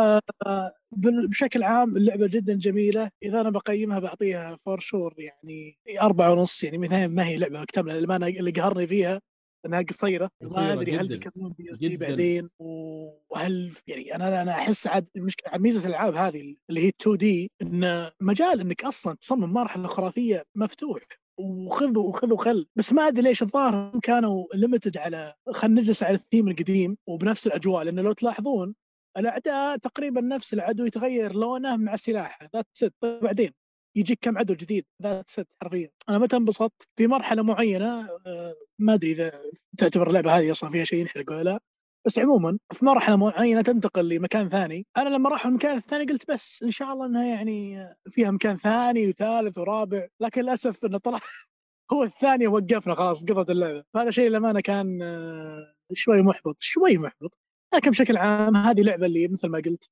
[1.31, 3.11] بشكل عام اللعبة جدا جميلة.
[3.23, 7.97] إذا أنا بقيمها بعطيها for sure يعني أربعة ونص يعني مثلا ما هي لعبة مكتملة
[7.97, 9.21] اللي, ما أنا اللي قهرني فيها
[9.67, 10.31] إنها قصيرة.
[10.41, 11.09] ما أدري هل.
[11.09, 11.97] بيكملون بي جداً.
[12.09, 18.11] بعدين وهل يعني أنا أنا أحس عاد المشكلة ميزة الألعاب هذه اللي هي 2D إن
[18.21, 21.03] مجال إنك أصلا تصمم مرحله خرافية مفتوح.
[21.39, 26.49] وخذ وخذ وخل بس ما أدري ليش الظاهر كانوا limited على خلينا نجلس على الثيم
[26.49, 28.75] القديم وبنفس الأجواء لأن لو تلاحظون
[29.17, 33.53] الأعداء تقريبا نفس العدو يتغير لونه مع سلاحه that's it بعدين
[33.97, 34.85] يجيك كم عدو جديد.
[35.03, 35.91] that's it حرفيا.
[36.09, 39.43] أنا متى انبسطت؟ في مرحلة معينة آه، ما أدري إذا
[39.79, 41.61] تعتبر اللعبة هذه أصلا فيها شيء ينحرق ولا لا.
[42.07, 44.87] بس عموما في مرحلة معينة تنتقل لمكان ثاني.
[44.97, 49.09] أنا لما راحوا المكان الثاني قلت بس إن شاء الله إنها يعني فيها مكان ثاني
[49.09, 50.07] وثالث ورابع.
[50.21, 51.21] لكن للأسف إنه طلع
[51.93, 53.85] هو الثاني وقفنا خلاص قضت اللعبة.
[53.95, 57.39] فهذا شيء للأمانة كان آه، شوي محبط شوي محبط.
[57.75, 59.91] لكن بشكل عام هذه لعبة اللي مثل ما قلت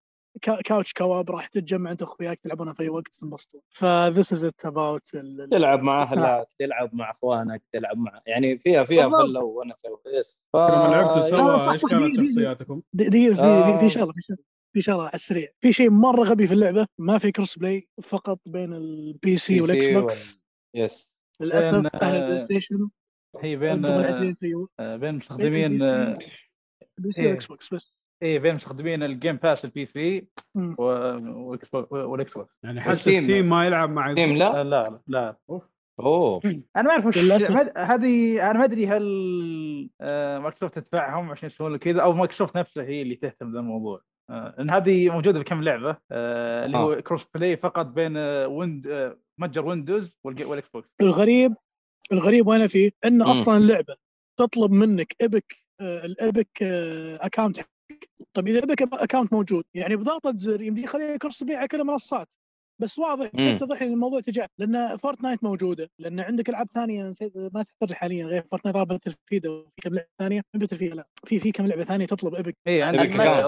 [0.65, 4.67] couch co-op راح تتجمع انت واخوياك تلعبونها في أي وقت تنبسطون ف this is it
[4.67, 5.09] about
[5.51, 6.03] تلعب مع.
[6.03, 9.09] أهلك تلعب مع أخوانك تلعب مع يعني فيها فيها.
[9.09, 9.79] فله ونسه
[10.19, 10.57] yes ف...
[10.57, 13.79] لما لعبتوا سوا إيش كانت شخصياتكم؟ دي دي, دي, آه.
[13.79, 14.39] في شغلة في شغلة
[14.73, 18.73] في شغلة على السريع في شيء مرة غبي في اللعبة ما في cross-play فقط بين
[18.73, 20.37] ال PC وال X وال- box
[20.75, 22.89] yes للاسف بين، أهل ال Play آه، Station
[23.41, 26.19] هي بين أنتم العزيزين في آه، بين مستخدمين آه،
[26.99, 27.21] ال PC.
[27.27, 30.27] وال Xbox بس اي بين مستخدمين ال Game Pass ال PC
[30.79, 31.69] وال
[32.35, 33.49] Xbox يعني حتى Steam Steam.
[33.49, 35.37] ما يلعب مع Steam لا؟ آه، لا لا.
[35.51, 35.69] أوف.
[36.01, 36.41] أوه.
[36.77, 39.03] أنا ما أعرف وش هذه أنا ما أدري هل
[40.01, 44.03] آه، مايكروسوفت تدفعهم عشان يسوون كذا أو مايكروسوفت نفسها هي اللي تهتم بهذا الموضوع.
[44.31, 46.81] آه، لأن هذه موجودة بكم لعبة؟ آه، اللي آه.
[46.81, 51.55] هو cross-play فقط بين آه، Wind آه، متجر Windows وال Xbox الغريب
[52.13, 53.23] الغريب وين فيه إن مم.
[53.23, 53.97] أصلا اللعبه
[54.39, 57.57] تطلب منك Epic آه، ال Epic آه، account
[58.03, 58.29] حقك.
[58.35, 62.29] طيب إذا ال Epic account موجود يعني بضغطه زر يمدي يخليه cross-play على كل المنصات
[62.83, 63.41] بس واضح مم.
[63.49, 68.27] يتضح ان الموضوع تجاه لأن Fortnite موجودة لأن عندك العاب ثانية نسيت- ما تحضر حاليا
[68.27, 72.07] غير Fortnite ضربة Battlefield وفي كم لعبة ثانية فيد لا في في كم لعبة ثانية
[72.07, 73.01] تطلب Epic اي عندك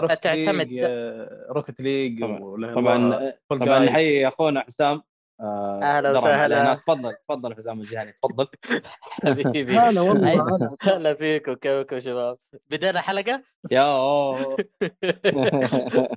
[0.02, 2.74] Rocket تعتمد- League آه، Rocket League طبعاً.
[2.74, 3.78] طبعا طبعا.
[3.84, 5.02] نحيي أخونا حسام
[5.42, 6.74] آه، درم وسهلا.
[6.74, 8.46] تفضل تفضل حسام الجهني تفضل.
[9.26, 9.72] حبيبي.
[9.78, 10.76] هلا والله.
[10.82, 11.14] هلا.
[11.14, 12.38] فيكم كيفكم شباب
[12.70, 13.82] بدينا حلقة؟ يا.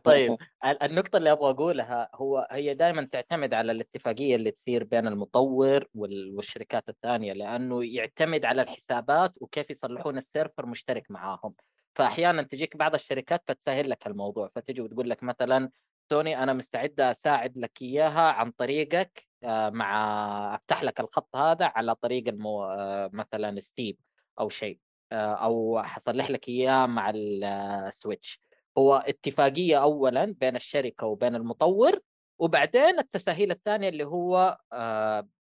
[0.03, 5.07] طيب ال- النقطة اللي أبغى أقولها هو هي دائما تعتمد على الاتفاقية اللي تصير بين
[5.07, 11.53] المطور وال- والشركات الثانية لأنه يعتمد على الحسابات وكيف يصلحون ال server مشترك معاهم.
[11.95, 14.49] فأحيانا تجيك بعض الشركات فتسهل لك الموضوع.
[14.55, 15.69] فتجي وتقول لك مثلا
[16.09, 21.95] سوني أنا مستعدة أساعد لك إياها عن طريقك آه، مع أفتح لك الخط هذا على
[21.95, 22.63] طريق المو...
[22.65, 23.97] آه، مثلا Steam
[24.39, 24.79] أو شيء
[25.11, 28.41] آه، أو حصلح لك إياه مع ال Switch
[28.77, 31.99] هو اتفاقية اولا بين الشركة وبين المطور
[32.39, 34.57] وبعدين التسهيل الثانية اللي هو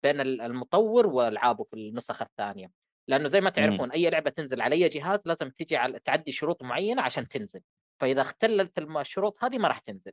[0.03, 2.71] بين ال- المطور والعابه في النسخ الثانية.
[3.09, 6.62] لأنه زي ما تعرفون أي لعبة تنزل على أي جهاز لازم تجي على تعدي شروط
[6.62, 7.61] معينة عشان تنزل.
[8.01, 10.12] فإذا اختلت الشروط هذه ما راح تنزل.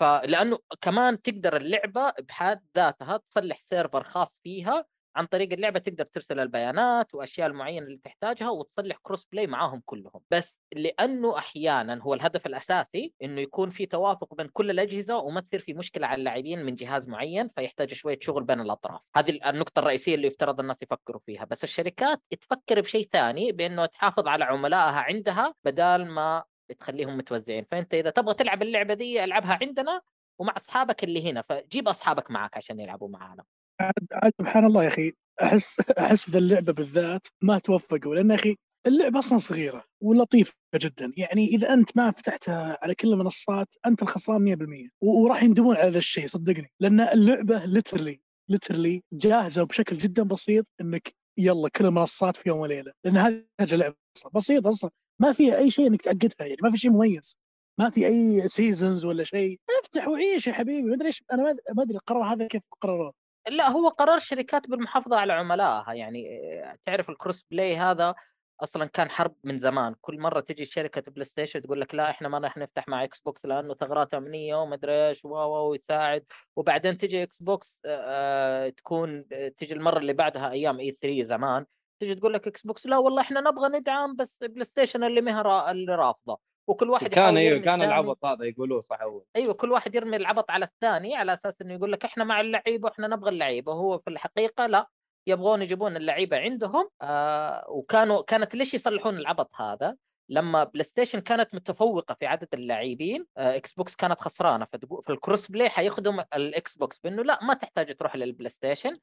[0.00, 4.84] فلأنه كمان تقدر اللعبة بحد ذاتها تصلح server خاص فيها
[5.16, 10.20] عن طريق اللعبة تقدر ترسل البيانات وأشياء المعينة اللي تحتاجها وتصلح كروس بلاي معاهم كلهم.
[10.30, 15.60] بس لأنه أحيانا هو الهدف الأساسي إنه يكون في توافق بين كل الأجهزة وما تصير
[15.60, 19.00] في مشكلة على اللاعبين من جهاز معين فيحتاج شوية شغل بين الأطراف.
[19.16, 21.44] هذه النقطة الرئيسية اللي يفترض الناس يفكروا فيها.
[21.44, 27.66] بس الشركات تفكر بشيء ثاني بإنه تحافظ على عملائها عندها بدال ما تخليهم متوزعين.
[27.70, 30.00] فأنت إذا تبغى تلعب اللعبة دي ألعبها عندنا
[30.40, 33.44] ومع أصحابك اللي هنا فجيب أصحابك معك عشان يلعبوا معانا.
[33.80, 38.56] عاد سبحان الله يا أخي أحس أحس ذا اللعبة بالذات ما توفقوا لأن يا أخي
[38.86, 41.12] اللعبة أصلا صغيرة ولطيفة جدا.
[41.16, 45.90] يعني إذا أنت ما فتحتها على كل المنصات أنت الخسران 100% و- وراح يندمون على
[45.90, 46.70] ذا الشيء صدقني.
[46.80, 48.20] لأن اللعبة literally
[48.50, 52.92] literally جاهزة بشكل جدا بسيط إنك يلا كل المنصات في يوم وليلة.
[53.04, 53.94] لأن هذه لعبة
[54.34, 54.90] بسيطة أصلا.
[55.20, 57.38] ما فيها أي شيء إنك تعقدها يعني ما في شيء مميز.
[57.78, 59.60] ما في أي seasons ولا شيء.
[59.84, 61.42] افتح وعيش يا حبيبي ما أدري إيش أنا
[61.76, 63.12] ما أدري القرار هذا كيف قرروه
[63.48, 66.28] لا هو قرار الشركات بالمحافظة على عملائها يعني
[66.62, 68.14] آه، تعرف ال cross play هذا
[68.62, 69.94] أصلا كان حرب من زمان.
[70.00, 73.74] كل مرة تجي شركة PlayStation تقول لك لا إحنا ما راح نفتح مع Xbox لأنه
[73.74, 76.24] ثغرات أمنية وما أدري إيش واو واو يساعد
[76.56, 81.66] وبعدين تجي Xbox آه، آه، تكون آه، تجي المرة اللي بعدها أيام E3 زمان.
[82.00, 86.38] تجي تقول لك Xbox لا والله إحنا نبغى ندعم بس PlayStation اللي مها اللي رافضة.
[86.68, 87.82] وكل واحد كان أيوه كان.
[87.82, 89.24] العبط هذا يقولوه صح أول.
[89.36, 92.86] أيوه كل واحد يرمي العبط على الثاني على أساس إنه يقول لك إحنا مع اللعيبه
[92.88, 94.86] وإحنا نبغى اللعيبه وهو في الحقيقة لا
[95.26, 99.96] يبغون يجيبون اللعيبة عندهم آه وكانوا كانت ليش يصلحون العبط هذا؟
[100.28, 104.64] لما PlayStation كانت متفوقة في عدد اللاعبين آه Xbox كانت خسرانة.
[104.72, 108.90] فتقول في ال cross play حيخدم ال Xbox بإنه لا ما تحتاج تروح لل PlayStation
[108.90, 108.98] آه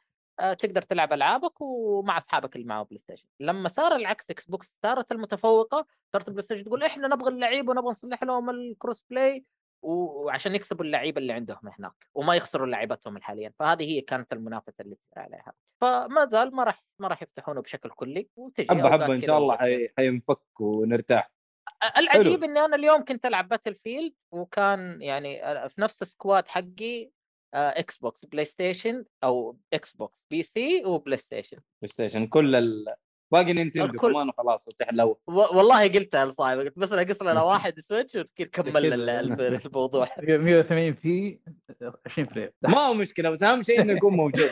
[0.60, 6.30] تقدر تلعب ألعابك ومع أصحابك اللي معه PlayStation لما صار العكس Xbox صارت المتفوقة صارت
[6.30, 9.46] PlayStation تقول إحنا نبغى اللعيبه ونبغى نصلح لهم ال cross play
[9.84, 14.96] وعشان يكسبوا اللعيبة اللي عندهم هناك وما يخسروا لعيبتهم حاليا فهذه هي كانت المنافسة اللي
[14.96, 15.54] تصير عليها.
[15.82, 19.58] فما زال ما راح ما راح يفتحونه بشكل كلي وتجي حبة حبة إن شاء الله
[19.98, 21.32] حينفك ونرتاح.
[21.98, 27.12] العجيب إني أنا اليوم كنت ألعب Battlefield وكان يعني في نفس ال squad حقي
[27.54, 32.86] إكس بوكس بلاي ستيشن أو إكس بوكس بي سي وبلاي ستيشن بلاي ستيشن كل ال...
[33.32, 37.80] باقي Nintendo الكل- كمان وخلاص وتحلو و- والله قلتها لصاحبي قلت بس ناقص لنا واحد
[37.80, 41.40] Switch وكذا كملنا ال- ال- الموضوع 180 في
[42.06, 44.50] 20 frame ما هو مشكلة بس أهم شيء إنه يكون موجود.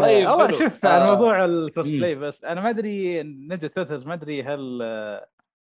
[0.00, 0.58] طيب، حلو.
[0.58, 1.14] شوف آه.
[1.14, 1.70] موضوع مم.
[1.76, 4.82] play بس أنا ما أدري Ninja Turtles ما أدري هل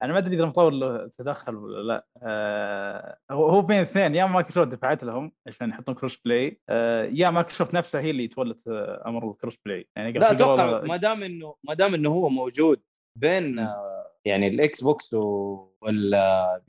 [0.03, 4.67] أنا ما أدري إذا المطور له تدخل ولا لا آه، هو بين اثنين يا مايكروسوفت
[4.67, 9.31] دفعت لهم عشان يحطون cross play آه، يا مايكروسوفت نفسها هي اللي تولت آه، أمر
[9.32, 12.81] ال cross play يعني لا قبل- أتوقع ما دام انه ما دام إنه هو موجود
[13.19, 13.59] بين.
[13.59, 16.15] آه، يعني ال Xbox وال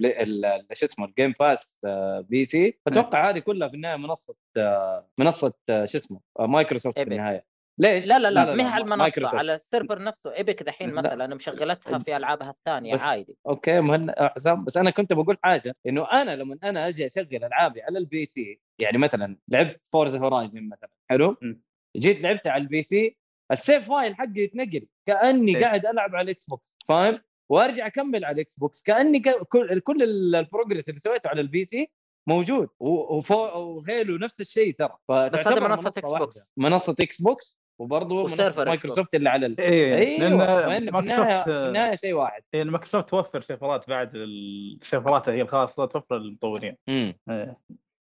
[0.01, 4.35] ال- شو اسمه ال Game Pass آه، PC أتوقع هذه كلها في النهاية منصة
[5.19, 7.03] منصة شو اسمه مايكروسوفت في.
[7.03, 7.45] النهاية
[7.79, 9.35] ليش؟ لا لا لا, ما على المنصه مايكروسوفت.
[9.39, 10.95] على ال server نفسه Epic دحين لا.
[10.95, 15.39] مثلا أنا مشغلتها في ألعابها الثانية بس- عادي okay مهن حسام بس أنا كنت بقول
[15.43, 20.17] حاجة إنه أنا لما أنا أجي أشغل ألعابي على ال PC يعني مثلا لعبت Forza
[20.17, 21.55] Horizon مثلا حلو م.
[21.97, 23.17] جيت لعبتها على ال PC ال
[23.53, 25.65] save file حقي يتنقل كأني إيه.
[25.65, 30.03] قاعد ألعب على ال Xbox فاهم وأرجع أكمل على ال Xbox كأني ك- كل كل
[30.03, 31.91] ال- ال progress اللي سويته على ال PC
[32.29, 36.25] موجود و Halo نفس الشيء ترى هذا منصة X واحدة.
[36.27, 36.41] box.
[36.57, 39.61] منصة Xbox وبرضه مايكروسوفت اللي على ال...
[39.61, 43.89] اي أيوه لأن لأن في النهايه مايكروسوفت في النهاية شيء واحد إيه، مايكروسوفت توفر سيرفرات
[43.91, 47.59] بعد السيرفرات هي الخاصة توفر للمطورين امم إيه.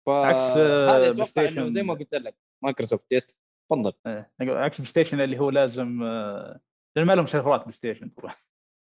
[0.06, 0.10] ف...
[0.10, 1.68] عكس، آه، هذا أتوقع إنه.
[1.68, 3.34] زي ما قلت لك مايكروسوفت.
[3.70, 4.30] تفضل إيه.
[4.40, 6.60] عكس بلاي ستيشن اللي هو لازم آه،
[6.96, 8.10] لأن ما لهم سيرفرات بلاي ستيشن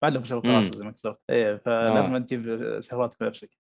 [0.03, 0.61] ما عندهم سيرفر مم.
[0.61, 2.45] خاص زي مايكروسوفت إيه فلازم تجيب
[2.81, 3.51] سيرفرات بنفسك.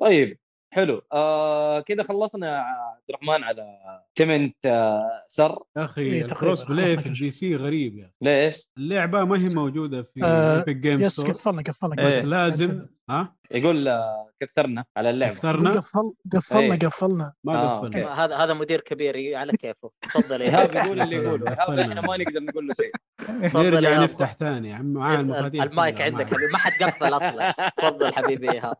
[0.00, 0.38] طيب
[0.70, 3.66] حلو آه كذا خلصنا يا عبد الرحمن على
[4.14, 8.10] تمنت آه سر يا أخي إيه، الكروس بلاي في البي سي غريب أخي.
[8.22, 12.06] ليش؟ اللعبة ما هي موجودة في آه، ايبك جيم يس قفلنا قفلنا إيه.
[12.06, 12.30] بس قفلنا.
[12.30, 15.32] لازم ها؟ يقول آه كثرنا على اللعبة.
[15.32, 16.78] اخترنا قفل قفلنا إيه.
[16.80, 17.32] قفلنا.
[17.44, 18.24] ما آه، قفلنا.
[18.24, 19.90] هذا هذا مدير كبير على كيفه.
[20.00, 20.74] تفضل يا ايهاب.
[20.74, 21.52] يقول اللي يقوله.
[21.52, 22.90] إحنا ما نقدر نقول له شيء.
[23.64, 24.02] نرجع.
[24.02, 24.70] نفتح ثاني.
[24.70, 26.26] يا عم معاه المفاتيح المايك عندك.
[26.26, 26.52] حبيبي.
[26.52, 27.54] ما حد قفل أصلا.
[27.78, 28.76] تفضل حبيبي ايهاب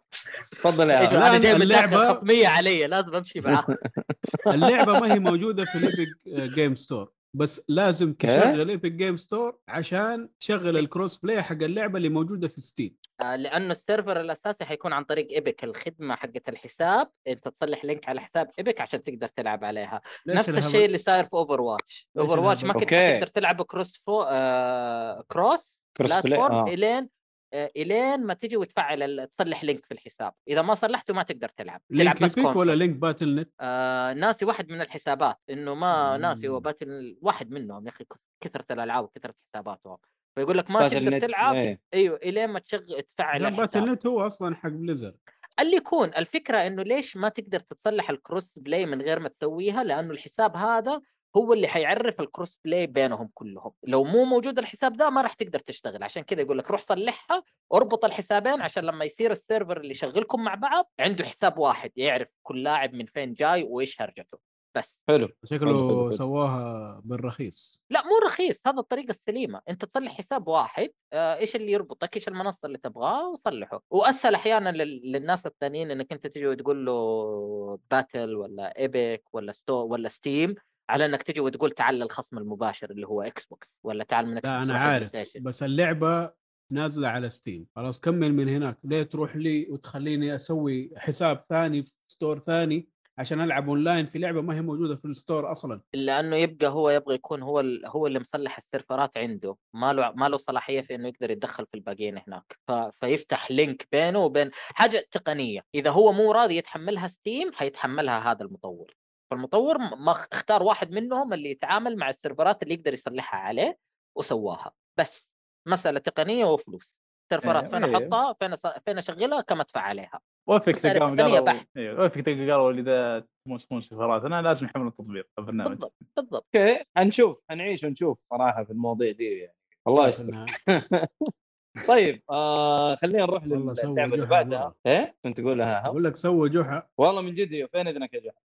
[0.50, 3.66] تفضل يا ايهاب أنا جايب اللعبة- اللعبة خصميه علي لازم أمشي معاه
[4.54, 9.58] اللعبة ما هي موجودة في ال Epic Games Store بس لازم تشغل Epic Games Store
[9.68, 14.20] عشان تشغل ال cross play حق اللعبة اللي موجودة في Steam آه، لأنه ال server
[14.20, 19.02] الأساسي حيكون عن طريق Epic الخدمة حقت الحساب أنت تصلح link على حساب Epic عشان
[19.02, 22.90] تقدر تلعب عليها نفس الهبل؟ الشيء اللي صاير في اوفر واتش اوفر واتش ما؟ كنت.
[22.90, 24.22] تقدر تلعب كروس فو...
[24.22, 25.24] آه...
[25.28, 26.64] كروس بلاتفورم آه.
[26.64, 27.08] إلين
[27.54, 30.32] إلين ما تجي وتفعل تصلح لينك في الحساب.
[30.48, 31.80] إذا ما صلحته ما تقدر تلعب.
[31.88, 35.74] تلعب لينك بس ايبك ولا كونسول لينك باتل نت آه ناسي واحد من الحسابات إنه
[35.74, 36.22] ما مم.
[36.22, 38.04] ناسي هو باتل واحد منهم يا أخي
[38.40, 39.96] كثرة الألعاب وكثرة حساباتهم
[40.38, 41.80] فيقول لك ما تقدر نت، تلعب إيه.
[41.94, 43.82] أيوه إلين ما تشغل تفعل لا الحساب.
[43.82, 45.14] باتل نت هو أصلا حق بليزر
[45.60, 46.08] اللي يكون.
[46.08, 50.56] الفكرة إنه ليش ما تقدر تتصلح ال cross play من غير ما تسويها؟ لأنه الحساب
[50.56, 51.00] هذا
[51.36, 53.72] هو اللي حيعرف ال cross play بينهم كلهم.
[53.82, 56.02] لو مو موجود الحساب ده ما راح تقدر تشتغل.
[56.02, 57.42] عشان كذا يقول لك روح صلحها
[57.74, 62.28] اربط الحسابين عشان لما يصير ال server اللي يشغلكم مع بعض عنده حساب واحد يعرف
[62.42, 64.38] كل لاعب من فين جاي وإيش هرجته.
[64.76, 64.98] بس.
[65.08, 65.28] حلو.
[65.44, 66.10] شكله.
[66.10, 67.82] سواها بالرخيص.
[67.90, 68.66] لا مو رخيص.
[68.66, 69.60] هذا الطريقة السليمة.
[69.68, 73.82] أنت تصلح حساب واحد آه، إيش اللي يربطك؟ إيش المنصة اللي تبغاه؟ وصلحه.
[73.90, 79.86] وأسهل أحيانا لل- للناس الثانيين إنك أنت تجي وتقول له Battle ولا Epic ولا ستو
[79.86, 80.54] ولا Steam
[80.90, 84.56] على إنك تجي وتقول تعال للخصم المباشر اللي هو Xbox ولا تعال من X لا
[84.58, 85.12] box أنا روح عارف.
[85.40, 86.32] بس اللعبة
[86.72, 88.78] نازلة على Steam خلاص كمل من هناك.
[88.84, 94.40] ليه تروح لي وتخليني أسوي حساب ثاني في store ثاني عشان ألعب اونلاين في لعبة
[94.40, 98.06] ما هي موجودة في ال store أصلا؟ لأنه يبقى هو يبغى يكون هو ال- هو
[98.06, 99.56] اللي مصلح السيرفرات عنده.
[99.74, 102.58] ما له ما له صلاحية في إنه يقدر يتدخل في الباقيين هناك.
[102.68, 102.72] ف...
[102.72, 105.60] فيفتح link بينه وبين حاجة تقنية.
[105.74, 108.94] إذا هو مو راضي يتحملها ستيم حيتحملها هذا المطور.
[109.30, 113.78] فالمطور ما اخ- اختار واحد منهم اللي يتعامل مع ال servers اللي يقدر يصلحها عليه
[114.18, 114.72] وسواها.
[114.98, 115.30] بس
[115.68, 116.94] مسألة تقنية وفلوس.
[117.32, 117.94] سيرفرات إيه، فين إيه.
[117.96, 120.20] أحطها؟ فين فين أشغلها؟ كم ادفع عليها.
[120.48, 121.68] وافق مسألة تلقاهم تقنية قالوا بحت.
[121.76, 125.26] أيوه وافق تلقى قالوا اللي إذا تبون تكون سفرات أنا لازم يحمل التطبيق.
[125.38, 126.46] البرنامج بالضبط بالضبط.
[126.56, 129.56] أوكي حنشوف حنعيش ونشوف صراحة في المواضيع دي يعني.
[129.88, 130.46] الله يستر.
[131.88, 134.74] طيب آه خلينا نروح للعبه اللي بعدها.
[134.86, 136.88] إيه؟ كنت تقولها ها؟ أقول لك سوى جحا.
[136.98, 138.40] والله من جد فين إذنك يا جحا؟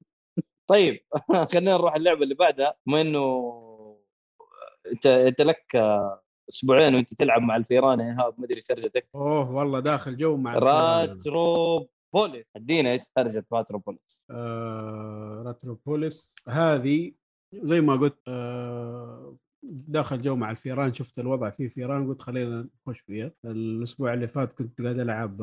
[0.67, 0.99] طيب
[1.51, 2.73] خلينا نروح اللعبة اللي بعدها.
[2.87, 3.51] بما إنه
[4.91, 5.75] أنت أنت لك
[6.49, 11.09] أسبوعين وأنت تلعب مع الفيران ايهاب ما أدري سرجتك أوه والله داخل جو مع الفيران.
[11.09, 12.45] راتروبوليس.
[12.55, 16.35] ادينا إيش سرجه راتروبوليس؟ آه راتروبوليس.
[16.47, 17.11] هذه
[17.53, 20.93] زي ما قلت آه داخل جو مع الفيران.
[20.93, 23.31] شفت الوضع فيه فيران قلت خلينا نخش فيها.
[23.45, 25.37] الأسبوع اللي فات كنت قاعد ألعب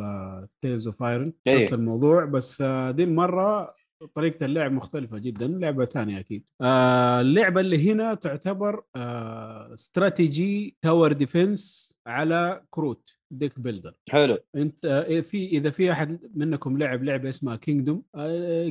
[0.62, 1.32] Tails of Iron.
[1.48, 2.24] نفس الموضوع.
[2.24, 3.74] بس آه دي المرة
[4.06, 6.44] طريقة اللعب مختلفة جدا لعبة ثانية أكيد.
[6.61, 14.38] آه اللعبة اللي هنا تعتبر آه strategy tower defense على كروت deck builder حلو.
[14.56, 18.02] أنت آه، في إذا في أحد منكم لعب لعبة اسمها Kingdom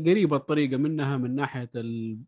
[0.07, 2.19] قريبه الطريقة منها من ناحية ال-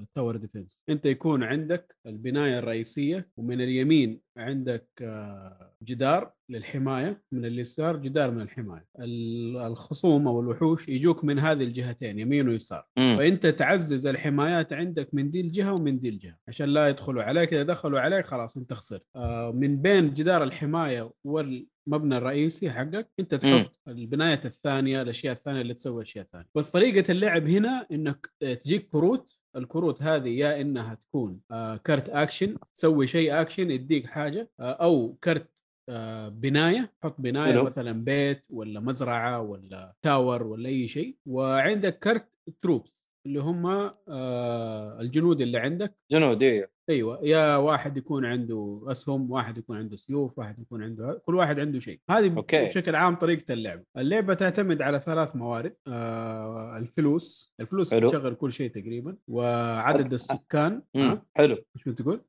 [0.00, 7.44] ال tower defense أنت يكون عندك البناية الرئيسية ومن اليمين عندك آه، جدار للحماية من
[7.44, 8.86] اليسار جدار من الحماية.
[9.00, 12.84] ال- الخصوم أو الوحوش يجوك من هذه الجهتين يمين ويسار.
[12.96, 13.16] مم.
[13.18, 17.54] فأنت تعزز الحمايات عندك من دي الجهة ومن دي الجهة عشان لا يدخلوا عليك.
[17.54, 19.06] إذا دخلوا عليك خلاص أنت خسرت.
[19.16, 23.34] آه، من بين جدار الحماية والمبنى الرئيسي حقك أنت.
[23.34, 26.46] تحط البناية الثانية الأشياء الثانية اللي تسوي أشياء ثانية.
[26.54, 32.08] بس طريقة اللعب هنا إنك آه، تجيك كروت الكروت هذه يا إنها تكون آه، كرت
[32.08, 35.50] اكشن تسوي شيء اكشن يديك حاجة آه، أو كرت
[35.88, 37.64] آه، بناية حط بناية حلو.
[37.64, 42.28] مثلا بيت ولا مزرعة ولا tower ولا أي شيء وعندك كرت
[42.62, 43.66] troops اللي هم
[44.08, 49.96] آه الجنود اللي عندك جنود أيوه أيوه يا واحد يكون عنده أسهم واحد يكون عنده
[49.96, 52.64] سيوف واحد يكون عنده كل واحد عنده شيء هذه أوكي.
[52.64, 58.08] بشكل عام طريقة اللعب اللعبة تعتمد على ثلاث موارد آه الفلوس الفلوس حلو.
[58.08, 60.82] تشغل كل شيء تقريبا وعدد السكان.
[60.96, 62.20] ها حلو إيش كنت تقول؟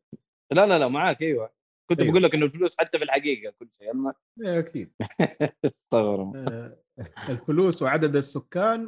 [0.52, 1.50] لا لا لا معاك أيوه
[1.90, 2.12] كنت أيوة.
[2.12, 4.14] بقول لك إنه الفلوس حتى في الحقيقة كل شيء أما-
[4.46, 4.92] إيه، أكيد
[5.66, 6.78] استغرب آه،
[7.30, 8.88] الفلوس وعدد السكان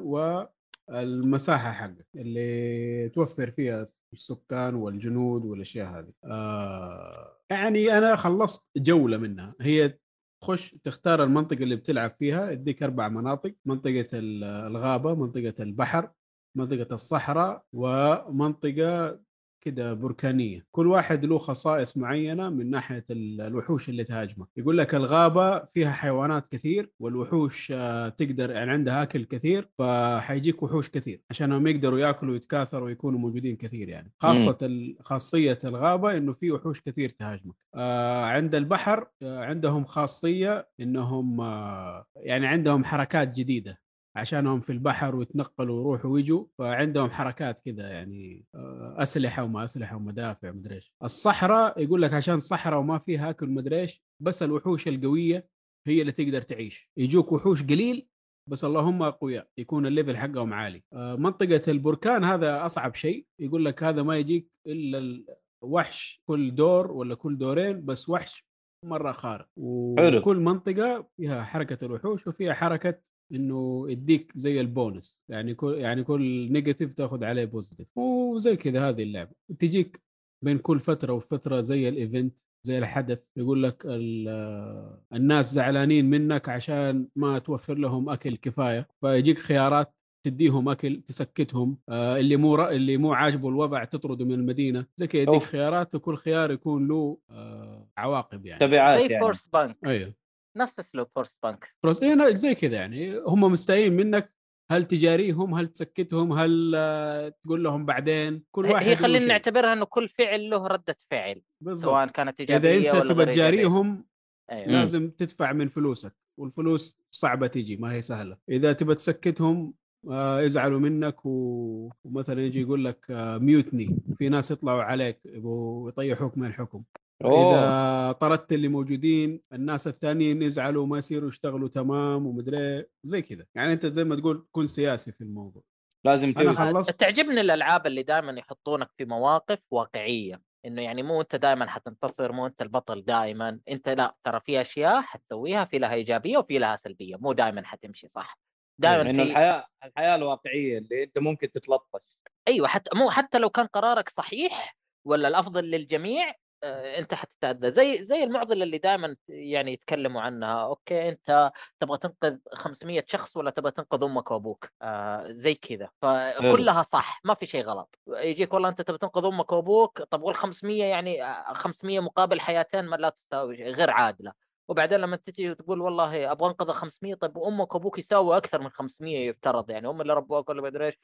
[0.89, 6.11] والمساحة حقك اللي توفر فيها السكان والجنود والأشياء هذه.
[6.25, 9.97] آه يعني أنا خلصت جولة منها هي
[10.43, 16.11] تخش تختار المنطقة اللي بتلعب فيها يديك أربع مناطق منطقة ال- الغابة منطقة البحر
[16.57, 19.19] منطقة الصحراء ومنطقة
[19.61, 20.65] كده بركانية.
[20.71, 25.91] كل واحد له خصائص معينة من ناحية ال- الوحوش اللي تهاجمك يقول لك الغابة فيها
[25.91, 32.31] حيوانات كثير والوحوش آه، تقدر يعني عندها أكل كثير فحيجيك وحوش كثير عشانهم يقدروا يأكلوا
[32.33, 34.11] ويتكاثروا ويكونوا موجودين كثير يعني.
[34.19, 37.55] خاصة ال- خاصية الغابة إنه في وحوش كثير تهاجمك.
[37.75, 43.79] آه عند البحر آه عندهم خاصية إنهم آه يعني عندهم حركات جديدة.
[44.15, 50.49] عشانهم في البحر ويتنقلوا ويروحوا ويجوا فعندهم حركات كذا يعني آه، أسلحة وما أسلحة ومدافع
[50.49, 50.93] ومدري إيش.
[51.03, 55.47] الصحراء يقول لك عشان صحراء وما فيها أكل مدري إيش بس الوحوش القوية
[55.87, 56.91] هي اللي تقدر تعيش.
[56.97, 58.07] يجوك وحوش قليل
[58.49, 60.83] بس اللهم أقوياء يكون الليفل حقهم عالي.
[60.93, 63.25] آه، منطقة البركان هذا أصعب شيء.
[63.41, 65.23] يقول لك هذا ما يجيك إلا
[65.63, 68.45] الوحش كل دور ولا كل دورين بس وحش
[68.85, 69.47] مرة خارق.
[69.57, 72.99] وكل منطقة فيها حركة الوحوش وفيها حركة
[73.33, 79.03] إنه يديك زي البونس يعني كل يعني كل negative تاخذ عليه positive وزي كذا هذه
[79.03, 79.31] اللعبة.
[79.59, 80.01] تجيك
[80.45, 86.49] بين كل فترة وفترة زي ال event زي الحدث يقول لك ال- الناس زعلانين منك
[86.49, 92.71] عشان ما توفر لهم أكل كفاية فيجيك خيارات تديهم أكل تسكتهم آه اللي مو رأ...
[92.71, 94.85] اللي مو عاجبه الوضع تطرده من المدينة.
[94.95, 95.41] زي كذا يديك.
[95.43, 98.59] خيارات وكل خيار يكون له آه عواقب يعني.
[98.67, 99.25] تبعات زي يعني.
[99.25, 100.13] Frostpunk أيوه.
[100.59, 101.75] نفس اسلوب Frostpunk.
[102.03, 103.17] إيه لا، زي كذا يعني.
[103.17, 104.39] هم مستائين منك.
[104.71, 109.25] هل تجاريهم؟ هل تسكتهم؟ هل آه، تقول لهم بعدين؟ كل واحد هي له خلينا.
[109.25, 111.83] نعتبرها إنه كل فعل له ردة فعل بالضبط.
[111.83, 113.25] سواء كانت إذا إيجابية انت تبغى.
[113.25, 114.05] تجاريهم
[114.51, 114.67] أيوة.
[114.67, 118.37] لازم تدفع من فلوسك والفلوس صعبة تيجي ما هي سهلة.
[118.49, 119.73] إذا تبغى تسكتهم
[120.09, 121.89] آه، يزعلوا منك و...
[122.03, 123.97] ومثلا يجي يقول لك آه، mutiny.
[124.17, 126.83] في ناس يطلعوا عليك يبغوا يطيحوك من الحكم.
[127.25, 127.55] أوه.
[127.55, 133.45] اذا طردت اللي موجودين الناس الثانيين يزعلوا وما يصيروا يشتغلوا تمام ومدري إيه، زي كذا.
[133.55, 135.63] يعني أنت زي ما تقول كن سياسي في الموضوع.
[136.03, 136.91] لازم أنا خلصت.
[136.91, 140.41] تعجبني الألعاب اللي دائما يحطونك في مواقف واقعية.
[140.65, 145.01] إنه يعني مو أنت دائما حتنتصر مو أنت البطل دائما أنت لا ترى في أشياء
[145.01, 147.15] حتسويها في لها إيجابية وفي لها سلبية.
[147.15, 148.39] مو دائما حتمشي صح.
[148.81, 152.19] دائما انه في الحياة الحياة الواقعية اللي أنت ممكن تتلطش.
[152.47, 156.33] أيوه حتى مو حتى لو كان قرارك صحيح ولا الأفضل للجميع
[156.63, 160.63] أنت حتتاذى زي زي المعضلة اللي دائما يعني يتكلموا عنها.
[160.65, 165.89] أوكي أنت تبغى تنقذ 500 شخص ولا تبغى تنقذ أمك وأبوك؟ آه زي كذا.
[166.01, 167.99] فكلها صح ما في شيء غلط.
[168.07, 172.85] يجيك والله أنت تبغى تنقذ أمك وأبوك طب وال 500 يعني آه، 500 مقابل حياتين
[172.85, 174.33] ما لا تساوي غير عادلة.
[174.67, 179.27] وبعدين لما تجي تقول والله أبغى أنقذ 500 طيب وامك وأبوك يساووا أكثر من 500
[179.29, 179.87] يفترض يعني.
[179.87, 180.95] هم اللي ربوك ولا ما أدري إيش.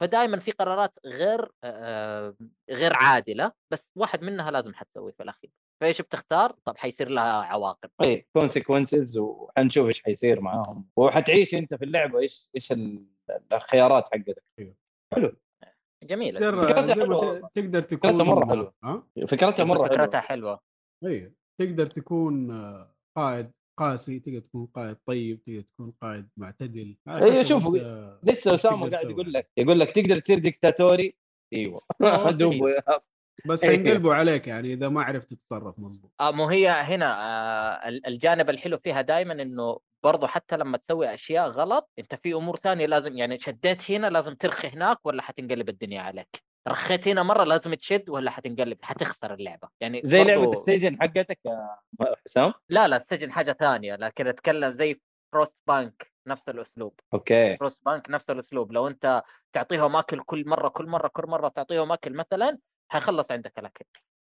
[0.00, 2.34] فدائما في قرارات غير آه،
[2.70, 5.50] غير عادلة بس واحد منها لازم حتسويه في الأخير.
[5.80, 7.90] فإيش بتختار؟ طب حيصير لها عواقب.
[8.02, 10.88] اي كونسيكونسز وحنشوف إيش حيصير معاهم.
[10.96, 13.06] وحتعيش أنت في اللعبة إيش إيش ال-
[13.52, 14.42] الخيارات حقتك.
[15.14, 15.36] حلو.
[16.04, 17.50] جميلة تقدر فكرتها حلوة.
[17.54, 18.74] تقدر تكون فكرتها مرة حلوة.
[18.84, 19.88] ها؟ فكرتها مرة حلوة.
[19.88, 20.60] فكرتها حلوة.
[21.04, 23.50] أيوه تقدر تكون آه، قائد.
[23.78, 27.68] قاسي تقدر تكون قائد طيب تقدر تكون قائد معتدل حسب شوف،
[28.22, 31.16] لسه أسامة قاعد؟ يقول لك يقول لك تقدر تصير ديكتاتوري؟
[31.52, 31.80] إيوه
[32.68, 33.00] يا-
[33.46, 33.70] بس إيه.
[33.70, 38.50] حينقلبوا عليك يعني إذا ما عرفت تتصرف مضبوط آه مو هي هنا آه ال- الجانب
[38.50, 43.16] الحلو فيها دائما إنه برضو حتى لما تسوي أشياء غلط أنت في أمور ثانية لازم
[43.16, 48.10] يعني شديت هنا لازم ترخي هناك ولا حتنقلب الدنيا عليك؟ رخيت هنا مرة لازم تشد
[48.10, 49.68] ولا حتنقلب حتخسر اللعبة.
[49.80, 51.76] يعني زي برضو- لعبه السجن حقتك يا
[52.26, 55.00] حسام؟ لا لا السجن حاجة ثانية لكن أتكلم زي
[55.32, 57.00] Frostpunk نفس الأسلوب.
[57.14, 57.56] okay.
[57.56, 58.72] Frostpunk نفس الأسلوب.
[58.72, 62.58] لو أنت تعطيهم اكل كل مرة كل مرة كل مرة تعطيهم اكل مثلا
[62.92, 63.84] حيخلص عندك الأكل.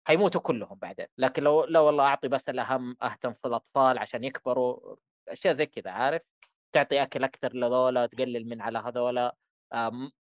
[0.08, 1.06] حيموتوا كلهم بعدين.
[1.18, 4.96] لكن لو لا والله أعطي بس الأهم أهتم في الأطفال عشان يكبروا
[5.30, 6.22] أشياء زي كذا عارف؟
[6.72, 9.36] تعطي أكل أكثر لذولا تقلل من على هذولا.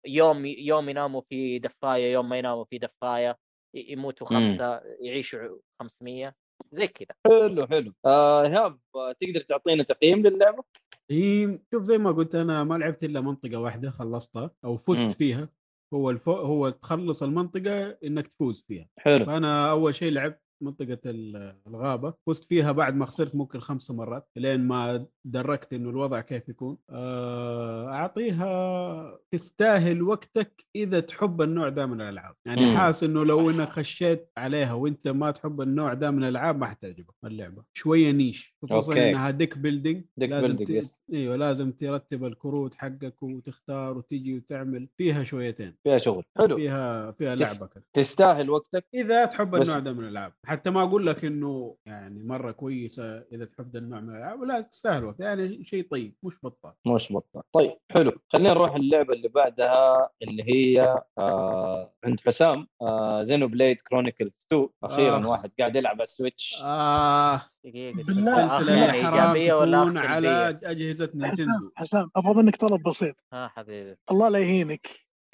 [0.05, 3.37] يوم يوم يناموا في دفاية يوم ما يناموا في دفاية
[3.73, 4.49] يموتوا مم.
[4.49, 6.33] خمسة يعيشوا 500
[6.71, 10.63] زي كذا حلو حلو آه ايهاب آه، تقدر تعطينا تقييم للعبة؟
[11.11, 15.13] هي شوف زي ما قلت أنا ما لعبت إلا منطقة واحدة خلصتها أو فزت مم.
[15.13, 15.49] فيها
[15.93, 16.31] هو الفو...
[16.31, 22.45] هو تخلص المنطقة إنك تفوز فيها حلو فأنا أول شيء لعبت منطقة ال- الغابة فزت
[22.45, 26.77] فيها بعد ما خسرت ممكن خمس مرات لين ما دركت إنه الوضع كيف يكون.
[26.89, 32.35] آه، أعطيها تستاهل وقتك إذا تحب النوع ده من الألعاب.
[32.45, 32.77] يعني مم.
[32.77, 37.13] حاسس إنه لو إنك خشيت عليها وإنت ما تحب النوع ده من الألعاب ما حتعجبك
[37.25, 37.63] اللعبة.
[37.73, 39.09] شوية niche خصوصا okay.
[39.09, 40.03] إنها deck building.
[40.17, 40.69] deck لازم ت...
[40.69, 41.03] yes.
[41.13, 45.75] أيوه لازم ترتب الكروت حقك وتختار وتجي وتعمل فيها شويتين.
[45.83, 46.23] فيها شغل.
[46.37, 46.55] حلو.
[46.55, 47.83] فيها فيها لعبة كده.
[47.93, 48.85] تستاهل وقتك.
[48.93, 50.33] إذا تحب النوع ده من الألعاب.
[50.47, 55.05] حتى ما أقول لك إنه يعني مرة كويسة إذا تحب النوع من الألعاب لا تستاهل
[55.05, 56.73] وقت يعني شيء طيب مش بطال.
[56.87, 57.43] مش بطال.
[57.53, 58.11] طيب حلو.
[58.29, 65.19] خلينا نروح اللعبة اللي بعدها اللي هي آه عند حسام آه Xenoblade Chronicles 2 أخيرا
[65.19, 65.29] آخ.
[65.29, 66.61] واحد قاعد يلعب على ال Switch.
[66.63, 67.41] آه.
[67.65, 68.39] دقيقة بالله.
[68.45, 71.71] السلسله إيجابية ولا تكون؟ على أجهزة نينتندو.
[71.75, 73.15] حسام أبغى منك طلب بسيط.
[73.33, 73.95] ها حبيبي.
[74.11, 74.87] الله لا يهينك.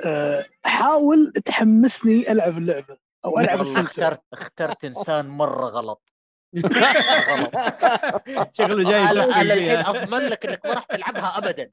[0.06, 2.98] أه حاول تحمسني ألعب اللعبة.
[3.26, 6.14] أو ألعب السلسله اخترت اخترت إنسان مرة غلط.
[8.58, 11.72] شكله جاي أنا الحين أضمن لك إنك ما راح تلعبها ابدا.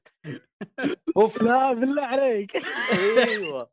[1.17, 2.51] أوف لا بالله عليك.
[3.17, 3.69] أيوه.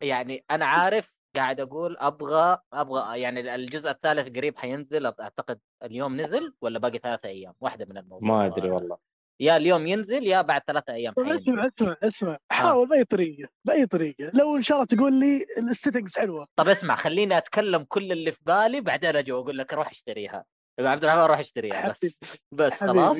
[0.00, 6.54] يعني أنا عارف قاعد أقول أبغى أبغى يعني الجزء الثالث قريب حينزل أعتقد اليوم نزل
[6.60, 8.28] ولا باقي ثلاثة أيام؟ واحدة من الموضوع.
[8.28, 9.07] ما أدري والله.
[9.40, 12.38] يا اليوم ينزل يا بعد ثلاثة أيام طيب اسمع اسمع اسمع.
[12.52, 14.30] حاول بأي طريقة بأي طريقة.
[14.34, 16.46] لو إن شاء الله تقول لي ال settings حلوة.
[16.56, 20.44] طب اسمع خليني أتكلم كل اللي في بالي بعدين أجي وأقول لك روح اشتريها.
[20.80, 22.18] يا عبد الرحمن روح اشتريها بس
[22.52, 23.16] بس خلاص.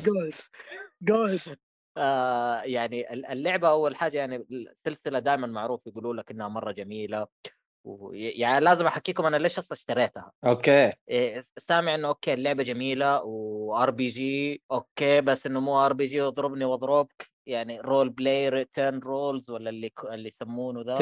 [1.96, 7.26] آه يعني ال- اللعبة أول حاجة يعني السلسله دائما معروف يقولوا لك إنها مرة جميلة.
[8.12, 10.32] يعني لازم أحكيكم أنا ليش أصلا اشتريتها.
[10.44, 10.92] okay.
[11.08, 17.30] إيه، سامع إنه okay اللعبة جميلة و RPG okay بس إنه مو RPG اضربني وأضربك.
[17.46, 20.94] يعني role play return rules ولا اللي اللي يسمونه the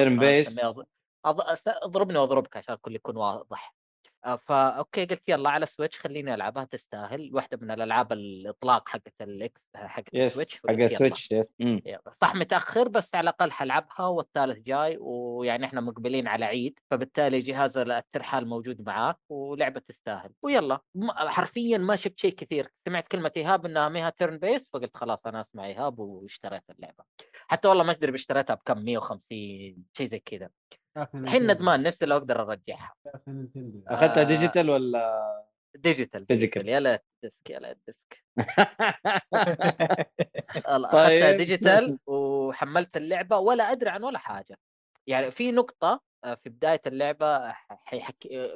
[1.27, 3.75] أس- أضربني وأضربك عشان الكل يكون واضح.
[4.35, 7.31] فا okay قلت يلا على Switch خليني ألعبها تستاهل.
[7.35, 10.71] واحدة من الألعاب الإطلاق حقت الإكس حقت ال Switch حق.
[10.71, 11.35] ال Switch.
[12.21, 17.79] صح متأخر بس على الأقل حلعبها والثالث جاي ويعني إحنا مقبلين على عيد فبالتالي جهاز
[17.79, 20.33] الترحال موجود معاك ولعبة تستاهل.
[20.43, 20.81] ويلا.
[21.11, 22.73] حرفيا ما شفت شيء كثير.
[22.89, 27.05] سمعت كلمة إيهاب إنها ميها turn based فقلت خلاص أنا أسمع إيهاب واشتريت اللعبة.
[27.49, 30.51] حتى والله ما أدري اشتريتها بكم 150 شيء زي كذا.
[31.15, 32.95] الحين ندمان نفسي لو أقدر أرجعها.
[33.89, 34.23] أخذتها آه.
[34.23, 35.27] ديجيتال ولا
[35.75, 36.27] ديجيتال.
[36.27, 36.69] ديجيتال.
[36.69, 38.25] يا ليت disc يا ليت disc.
[40.69, 41.13] والله طيب.
[41.13, 44.59] اخذتها digital وحملت اللعبة ولا أدري عن ولا حاجة.
[45.07, 47.53] يعني في نقطة آه، في بداية اللعبة
[47.85, 48.51] حيحكي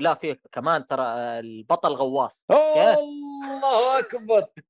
[0.00, 2.40] لا في كمان ترى آه، البطل غواص.
[2.50, 4.46] الله أكبر.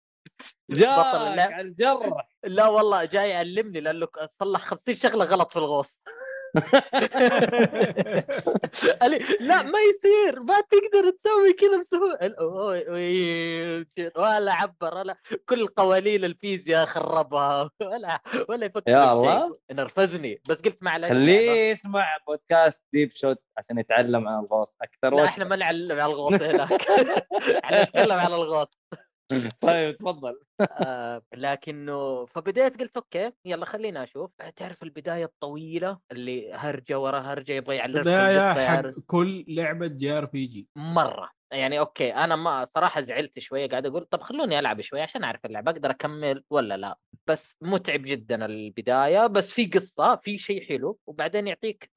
[0.71, 1.53] اللعب.
[1.53, 2.29] على الجرح.
[2.45, 4.09] لا والله جاي يعلمني لأنه
[4.41, 6.01] صلح 50 شغلة غلط في الغوص.
[9.01, 12.18] قال لي لا ما يصير ما تقدر تسوي كذا بسهولة
[14.16, 15.16] ولا عبر ولا
[15.48, 19.48] كل قوانين الفيزياء خربها ولا ولا يفكر يا الله.
[19.48, 21.09] شيء نرفزني بس قلت معلش.
[21.09, 25.24] خليه يسمع بودكاست ديب شوت عشان يتعلم عن الغوص أكثر لا.
[25.24, 26.72] إحنا ما نعلم على الغوص هناك
[27.64, 28.78] إحنا نتكلم على الغوص
[29.61, 34.31] طيب تفضل آه لكنه فبديت قلت okay يلا خلينا أشوف.
[34.57, 40.68] تعرف البداية الطويلة اللي هرجة ورا هرجة يبغى يعلمك بدايه حق كل لعبة JRPG.
[40.76, 41.31] مرة.
[41.53, 45.47] يعني okay أنا ما صراحة زعلت شوية قاعد أقول طب خلوني ألعب شوية عشان أعرف
[45.47, 50.99] اللعبة أقدر أكمل ولا لا؟ بس متعب جدا البداية بس في قصة في شيء حلو
[51.07, 51.91] وبعدين يعطيك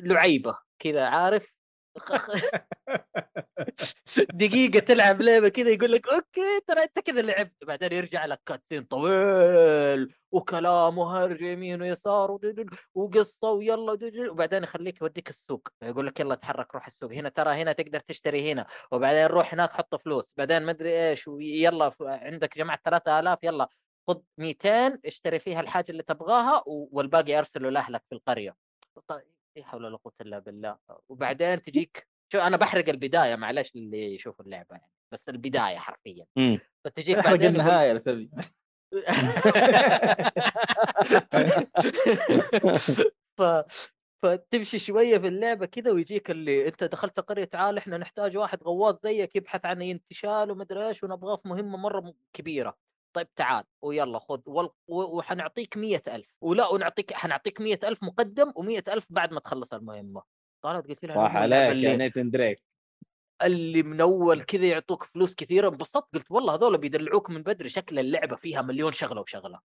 [0.00, 1.59] لعيبة كذا عارف؟
[4.34, 7.64] دقيقة تلعب لعبة كذا يقول لك okay ترى أنت كذا لعبت.
[7.64, 12.38] بعدين يرجع لك cutscene طويل وكلام وهرج يمين ويسار
[12.94, 13.98] وقصة ويلا
[14.30, 15.68] وبعدين يخليك يوديك السوق.
[15.82, 17.12] يقول لك يلا تحرك روح السوق.
[17.12, 18.66] هنا ترى هنا تقدر تشتري هنا.
[18.92, 20.24] وبعدين روح هناك حط فلوس.
[20.36, 23.68] بعدين ما أدري إيش ويلا عندك جمعت 3000 يلا
[24.08, 28.56] خذ 200 اشتري فيها الحاجة اللي تبغاها والباقي أرسله لأهلك في القرية.
[29.08, 29.39] طيب.
[29.56, 30.76] لا حول ولا قوة إلا بالله.
[31.08, 36.26] وبعدين تجيك شو أنا بحرق البداية معلش اللي يشوفوا اللعبة يعني بس البداية حرفيا.
[36.84, 38.30] فتجيك بعدين يقول- النهايه تبي
[43.38, 43.42] ف
[44.22, 48.94] فتمشي شوية في اللعبة كذا ويجيك اللي أنت دخلت قرية تعال إحنا نحتاج واحد غواص
[49.02, 52.76] زيك يبحث عن انتشال ومدري إيش ونبغاه في مهمة مرة كبيرة.
[53.12, 54.40] طيب تعال ويلا خذ
[54.88, 60.22] وحنعطيك مية ألف ولا ونعطيك حنعطيك مية ألف مقدم ومية ألف بعد ما تخلص المهمة.
[60.64, 62.62] طلعت قلت لها صح عليك اللي- يا نيتن دريك
[63.42, 67.98] اللي من اول كذا يعطوك فلوس كثيرة انبسطت قلت والله هذول بيدلعوك من بدري شكل
[67.98, 69.60] اللعبة فيها مليون شغلة وشغلة.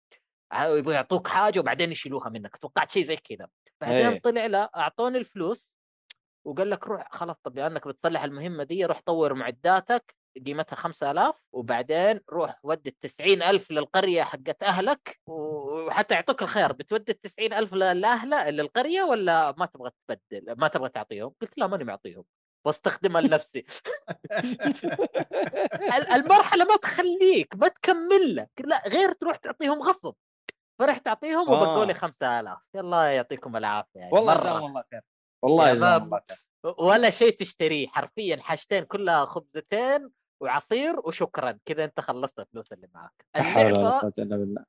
[0.54, 3.48] يبغوا يعطوك حاجة وبعدين يشيلوها منك توقعت شيء زي كذا.
[3.80, 4.20] بعدين إيه.
[4.20, 5.70] طلع لا أعطوني الفلوس
[6.44, 10.14] وقال لك روح خلاص طب لأنك بتصلح المهمة دي روح طور معداتك
[10.46, 17.20] قيمتها 5000 وبعدين روح ودي ال 90000 للقرية حقت أهلك وحتى يعطوك الخيار بتودي ال
[17.20, 22.24] 90000 لأهله للقريه ولا ما تبغى تبدل؟ ما تبغى تعطيهم؟ قلت لا ماني معطيهم.
[22.66, 23.64] واستخدمها لنفسي.
[25.96, 28.50] ال- المرحلة ما تخليك ما تكمل لك.
[28.64, 30.14] لا غير تروح تعطيهم غصب.
[30.78, 31.96] فرحت اعطيهم وبقوا لي آه.
[31.96, 34.40] 5000 يلا يعطيكم العافية يعني والله مرة.
[34.42, 35.00] جزاهم الله خير.
[35.42, 36.74] والله الله خير.
[36.78, 40.10] ولا شيء تشتريه حرفيا حاجتين كلها خبزتين
[40.42, 41.58] وعصير وشكرا.
[41.64, 44.64] كذا أنت خلصت الفلوس اللي معك اللعبة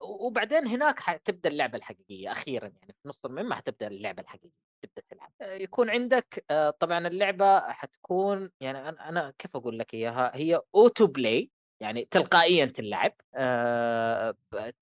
[0.00, 2.92] وبعدين هناك حتبدأ اللعبة الحقيقية أخيرا يعني.
[3.02, 4.68] في نص المهمة حتبدأ اللعبة الحقيقية.
[4.82, 5.32] تبدأ تلعب.
[5.60, 6.44] يكون عندك
[6.80, 11.50] طبعا اللعبة حتكون يعني أنا كيف أقول لك إياها؟ هي auto play
[11.80, 13.12] يعني تلقائيا تلعب.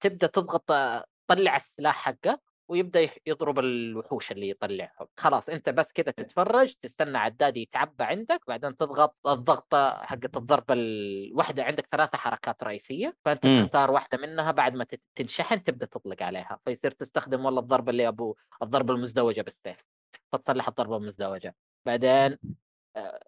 [0.00, 6.10] تبدأ تضغط آه، طلع السلاح حقك ويبدأ يضرب الوحوش اللي يطلعهم خلاص أنت بس كذا
[6.10, 13.16] تتفرج تستنى عداد يتعبى عندك بعدين تضغط الضغطة حقت الضربة الواحده عندك ثلاثة حركات رئيسية
[13.24, 13.64] فأنت مم.
[13.64, 16.58] تختار واحدة منها بعد ما تنشحن تبدأ تطلق عليها.
[16.64, 19.84] فيصير تستخدم والله الضربة اللي ابو الضربة المزدوجة بالسيف.
[20.32, 21.54] فتصلح الضربة المزدوجة.
[21.86, 22.38] بعدين
[22.96, 23.20] آه،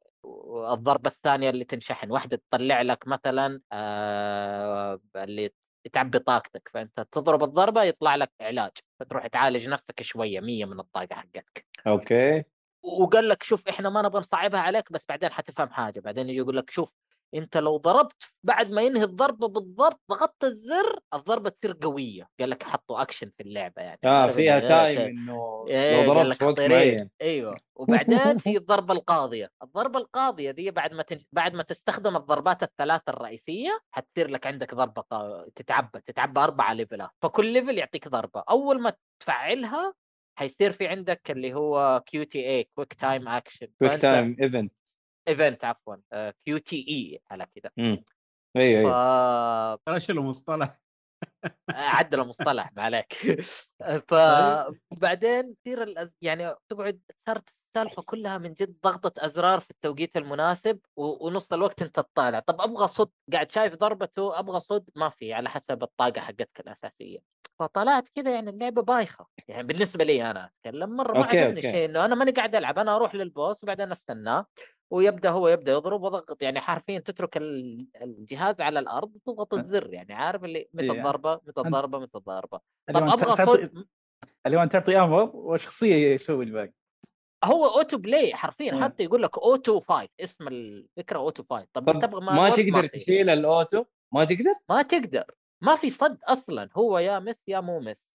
[0.73, 5.51] الضربه الثانية اللي تنشحن واحدة تطلع لك مثلا آه، اللي
[5.93, 11.15] تعبي طاقتك فأنت تضرب الضربة يطلع لك علاج فتروح تعالج نفسك شوية 100 من الطاقة
[11.15, 11.67] حقتك.
[11.87, 12.45] أوكي.
[12.83, 16.57] وقال لك شوف إحنا ما نبغى نصعبها عليك بس بعدين حتفهم حاجة بعدين يجي يقول
[16.57, 16.93] لك شوف
[17.35, 22.29] أنت لو ضربت بعد ما ينهي الضربة بالضبط ضغطت الزر الضربة تصير قوية.
[22.41, 26.43] قال لك حطوا اكشن في اللعبة يعني آه فيها إنه- time إنه إيه، لو ضربت
[26.43, 26.61] وقت.
[26.61, 27.11] معين.
[27.23, 27.57] أيوه.
[27.79, 29.51] وبعدين في الضربة القاضية.
[29.63, 31.25] الضربة القاضية دي بعد ما تن...
[31.33, 37.04] بعد ما تستخدم الضربات الثلاثه الرئيسية حتصير لك عندك ضربة قا- تتعبى تتعبى أربعة level
[37.04, 38.43] ات فكل level يعطيك ضربة.
[38.51, 39.95] أول ما تفعلها
[40.39, 44.73] حيصير في عندك اللي هو QTE quick time action quick time event
[45.29, 45.97] event عفوا
[46.45, 47.71] QTE على كذا
[48.57, 49.77] أيوه أيوه.
[49.77, 50.79] ف ترى شو المصطلح
[51.71, 53.13] عدل المصطلح ما عليك.
[54.11, 56.11] فبعدين تصير الأز...
[56.23, 61.27] يعني تقعد صارت السالفة كلها من جد ضغطة أزرار في التوقيت المناسب و...
[61.27, 62.39] ونص الوقت أنت تطالع.
[62.41, 67.19] طب أبغى صد قاعد شايف ضربته أبغى صد ما في على حسب الطاقة حقتك الأساسية.
[67.59, 71.61] فطلعت كذا يعني اللعبة بايخة يعني بالنسبة لي أنا أتكلم مرة ما عجبني.
[71.63, 74.47] شيء إنه أنا ماني قاعد ألعب أنا أروح لل boss وبعدين أستناه
[74.91, 80.15] ويبدأ هو يبدأ يضرب وضغط يعني حرفيا تترك ال- الجهاز على الأرض وتضغط الزر يعني
[80.15, 80.93] عارف اللي متى إيه.
[80.93, 82.61] الضربة متى الضربة متى الضربة
[82.95, 83.71] طب أبغى صوت
[84.47, 86.73] اللي هو أنت تعطي أمر والشخصيه يسوي الباقي
[87.45, 88.85] هو auto play حرفيا.
[88.85, 92.87] حتى يقول لك auto fight اسم الفكرة auto fight طب, طب تبغى ما؟ تقدر.
[92.87, 93.85] تشيل ال auto
[94.15, 95.25] ما تقدر ما تقدر
[95.61, 98.09] ما في صد أصلا هو يا miss يا مو miss.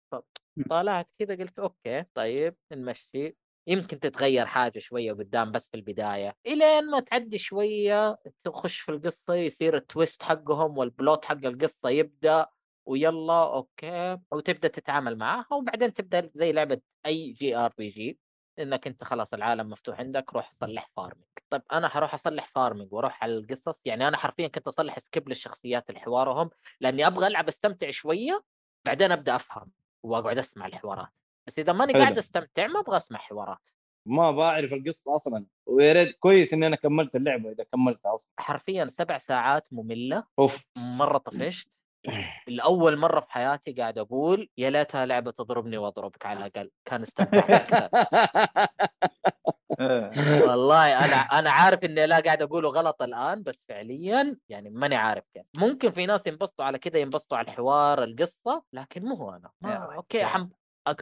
[0.70, 3.38] طالعت كذا قلت okay طيب نمشي.
[3.68, 6.36] يمكن تتغير حاجة شوية قدام بس في البداية.
[6.48, 11.90] إلين ما تعدي شوية تخش في القصة يصير ال twist حقهم وال plot حق القصة
[11.90, 12.48] يبدأ
[12.86, 18.20] ويلا okay وتبدأ تتعامل معاها وبعدين تبدأ زي لعبة أي JRPG
[18.60, 23.24] إنك أنت خلاص العالم مفتوح عندك روح صلح farming طيب أنا حروح أصلح farming وأروح
[23.24, 26.50] على القصص يعني أنا حرفيا كنت أصلح skip للشخصيات الحوارهم
[26.82, 28.44] لأني أبغى ألعب أستمتع شوية
[28.86, 29.72] بعدين أبدأ أفهم
[30.04, 31.10] وأقعد أسمع الحوارات.
[31.48, 31.94] بس إذا ماني.
[31.94, 33.70] قاعد أستمتع ما أبغى أسمع حوارات.
[34.06, 38.30] ما بعرف القصة أصلا ويا ريت كويس إني أنا كملت اللعبة إذا كملتها أصلا.
[38.40, 40.66] حرفيا سبع ساعات مملة أوف.
[40.76, 41.70] مرة طفشت.
[42.48, 47.50] لأول مرة في حياتي قاعد أقول يا ليتها لعبة تضربني وأضربك على الأقل كان استمتعت
[47.52, 47.90] أكثر.
[49.80, 50.12] آه.
[50.48, 55.24] والله أنا أنا عارف إني لا قاعد أقوله غلط الآن بس فعليا يعني ماني عارف
[55.34, 55.44] كيف.
[55.54, 59.52] ممكن في ناس ينبسطوا على كذا ينبسطوا على الحوار القصة لكن مو هو أنا.
[59.62, 59.96] ما.
[59.96, 60.50] أوكي حم...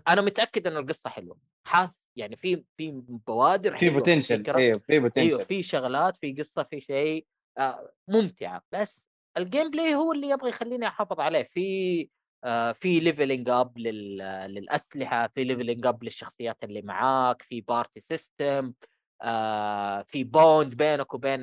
[0.08, 1.38] أنا متأكد إن القصة حلوة.
[1.68, 2.92] حاس يعني في في
[3.28, 4.44] بوادر في potential
[4.88, 7.26] في potential في شغلات في قصة في شيء
[7.58, 8.64] آه، ممتعة.
[8.72, 11.44] بس ال gameplay هو اللي يبغى يخليني أحافظ عليه.
[11.44, 12.10] في
[12.44, 18.74] آه، في leveling up للأسلحة في leveling up للشخصيات اللي معاك في party system
[20.06, 21.42] في bond بينك وبين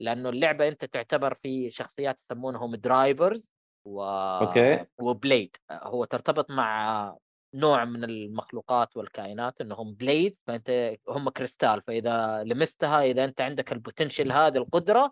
[0.00, 3.48] لأنه اللعبة أنت تعتبر في شخصيات يسمونهم drivers
[3.84, 4.02] و...
[4.02, 4.86] okay.
[4.98, 7.16] و blade هو ترتبط مع
[7.54, 13.78] نوع من المخلوقات والكائنات إنهم blade فأنت هم كريستال فإذا لمستها إذا أنت عندك ال
[13.78, 15.10] potential هذه القدرة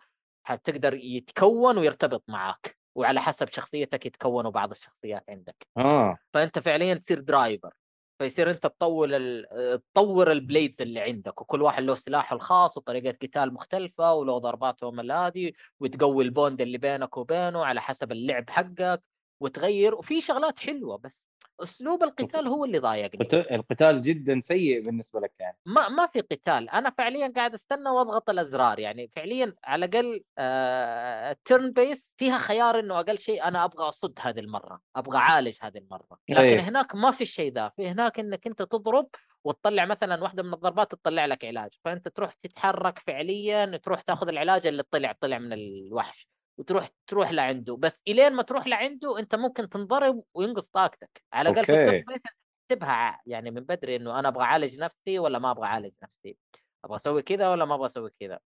[0.48, 5.66] حتقدر يتكون ويرتبط معاك وعلى حسب شخصيتك يتكونوا بعض الشخصيات عندك.
[5.76, 6.18] آه.
[6.34, 7.74] فأنت فعليا تصير driver
[8.18, 9.46] فيصير أنت تطور ال...
[9.94, 15.10] تطور ال blades اللي عندك وكل واحد له سلاحه الخاص وطريقة قتال مختلفة وله ضرباتهم
[15.12, 19.02] هذه وتقوي ال bond اللي بينك وبينه على حسب اللعب حقك
[19.40, 21.27] وتغير وفي شغلات حلوة بس.
[21.62, 23.24] أسلوب القتال هو اللي ضايقني.
[23.24, 25.56] قت- القتال جدا سيء بالنسبة لك يعني.
[25.66, 26.70] ما ما في قتال.
[26.70, 29.10] أنا فعليا قاعد أستنى وأضغط الأزرار يعني.
[29.16, 34.40] فعليا على الأقل آه ال turn-based فيها خيار إنه أقل شيء أنا أبغى أصد هذه
[34.40, 36.18] المرة أبغى أعالج هذه المرة.
[36.28, 36.60] لكن أيه.
[36.60, 37.68] هناك ما في الشيء ذا.
[37.76, 39.08] في هناك إنك أنت تضرب
[39.44, 41.70] وتطلع مثلا واحدة من الضربات تطلع لك علاج.
[41.84, 46.28] فأنت تروح تتحرك فعليا تروح تاخذ العلاج اللي طلع طلع من الوحش.
[46.58, 47.76] وتروح تروح لعنده.
[47.76, 51.24] بس إلين ما تروح لعنده أنت ممكن تنضرب وينقص طاقتك.
[51.32, 52.20] على الأقل في
[52.68, 56.38] تكتبها يعني من بدري إنه أنا أبغى أعالج نفسي ولا ما أبغى أعالج نفسي؟
[56.84, 58.40] أبغى أسوي كذا ولا ما أبغى أسوي كذا؟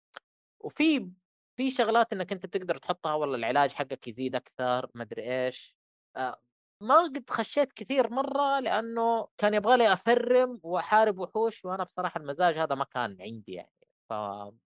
[0.61, 1.11] وفي
[1.57, 5.77] في شغلات إنك أنت تقدر تحطها والله العلاج حقك يزيد أكثر ما أدري إيش.
[6.17, 6.41] آه،
[6.83, 12.59] ما قد خشيت كثير مرة لأنه كان يبغى لي أفرم وأحارب وحوش وأنا بصراحة المزاج
[12.59, 13.73] هذا ما كان عندي يعني.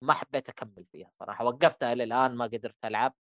[0.03, 3.15] فما حبيت أكمل فيها صراحة وقفتها إلى الآن ما قدرت ألعب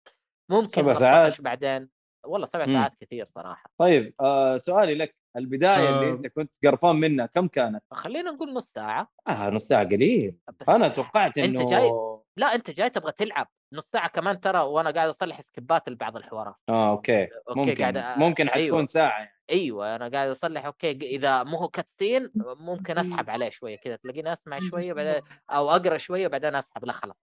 [0.52, 1.90] ممكن سبع ساعات؟ بعدين
[2.26, 2.74] والله سبع مم.
[2.74, 6.14] ساعات كثير صراحة طيب آه سؤالي لك البداية اللي آه.
[6.14, 10.36] أنت كنت قرفان منها كم كانت؟ خلينا نقول نص ساعة آه نص ساعة قليل
[10.70, 11.92] أنا توقعت إنه جاي-
[12.38, 16.56] لا أنت جاي تبغى تلعب نص ساعة كمان ترى وأنا قاعد أصلح skipات لبعض الحوارات.
[16.70, 17.24] آه أوكي.
[17.24, 18.86] أوكي ممكن قاعد أ- ممكن حتكون أيوة.
[18.86, 19.36] ساعة يعني.
[19.50, 24.34] أيوه أنا قاعد أصلح أوكي إذا مو هو cutscene ممكن أسحب عليه شوية كذا تلاقيني
[24.34, 27.16] أسمع شوية بعدين أو أقرأ شوية بعدين أسحب لا خلاص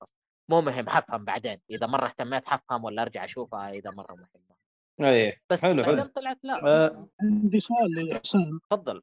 [0.50, 4.56] مو مهم حفهم بعدين إذا مرة اهتميت حفهم ولا أرجع أشوفها إذا مرة مهمة.
[5.12, 6.04] إيه بس حلو، حلو.
[6.04, 6.66] طلعت لا.
[6.66, 9.02] آه، عندي سؤال لحسين تفضل.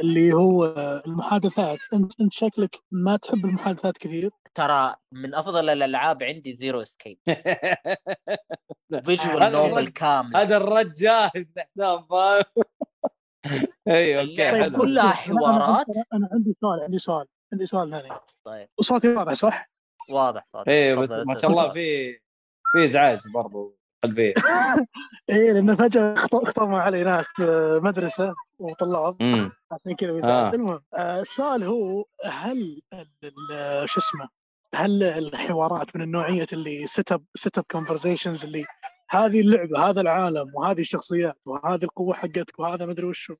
[0.00, 0.64] اللي هو
[1.06, 7.18] المحادثات أنت أنت شكلك ما تحب المحادثات كثير؟ ترى من أفضل الألعاب عندي Zero Escape
[9.04, 10.36] visual هذا novel كامل.
[10.36, 12.44] هذا الرد جاهز لحسام فاهم؟
[13.88, 14.76] أيوه أوكي حلو.
[14.78, 18.08] كلها حوارات أنا عندي سؤال عندي سؤال عندي سؤال ثاني.
[18.46, 18.68] طيب.
[18.78, 19.70] وصوتي واضح صح؟
[20.10, 20.68] واضح صوتك.
[20.68, 21.72] إيه بس ما شاء الله.
[21.72, 22.12] في
[22.72, 24.34] في إزعاج برضو قلبية.
[25.30, 29.16] إيه لأن فجأة اخت- اخترموا علي ناس آه، مدرسة وطلاب.
[29.72, 30.54] عشان كذا آه.
[30.54, 34.28] المهم آه، السؤال هو هل ال- ال- شو اسمه؟
[34.74, 38.64] هل الحوارات من النوعية اللي set up set up conversations اللي
[39.10, 43.34] هذه اللعبة هذا العالم وهذه الشخصيات وهذه القوة حقتك وهذا مدري وشو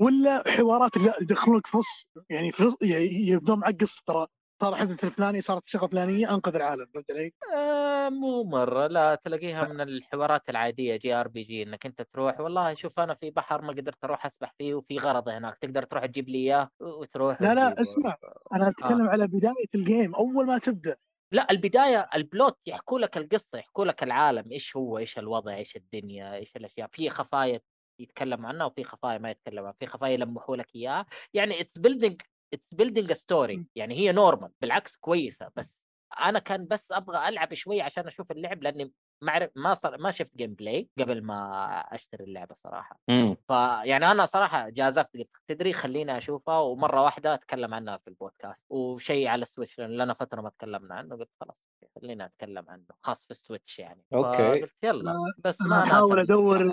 [0.00, 4.26] ولا حوارات اللي يدخلونك في نص يعني في نص ي- يبدون معك قصة ترى
[4.60, 9.64] صار الحدث الفلاني صارت الشغله الفلانيه أنقذ العالم فهمت علي؟ آه مو مرة لا تلاقيها
[9.64, 14.26] من الحوارات العادية JRPG إنك أنت تروح والله شوف أنا في بحر ما قدرت أروح
[14.26, 17.82] أسبح فيه وفي غرض هناك تقدر تروح تجيب لي إياه وتروح لا لا.
[17.82, 18.16] اسمع
[18.52, 20.96] أنا أتكلم على بداية ال game أول ما تبدأ
[21.32, 25.76] لا البداية ال plot يحكوا لك القصة يحكوا لك العالم إيش هو إيش الوضع إيش
[25.76, 27.60] الدنيا إيش الأشياء في خفايا
[28.00, 32.22] يتكلم عنها وفي خفايا ما يتكلم عنها في خفايا يلمحوا لك إياها يعني it's building
[32.54, 35.50] it's building story يعني هي normal بالعكس كويسة.
[35.56, 35.78] بس
[36.20, 38.92] أنا كان بس أبغى ألعب شوي عشان أشوف اللعب لأني
[39.22, 41.44] ما أعرف ما صار ما شفت gameplay قبل ما
[41.92, 42.98] أشتري اللعبة صراحة.
[43.10, 43.36] إمم.
[43.48, 48.60] فيعني أنا صراحة جازفت قلت تدري خليني اشوفها ومرة واحدة أتكلم عنها في البودكاست.
[48.70, 51.56] وشيء على ال Switch لأن لنا فترة ما تكلمنا عنه قلت خلاص
[52.00, 54.04] خلينا أتكلم عنه خاص في السويتش يعني.
[54.14, 54.60] أوكي.
[54.60, 56.70] فقلت يلا بس أنا ما أحاول ناسب أدور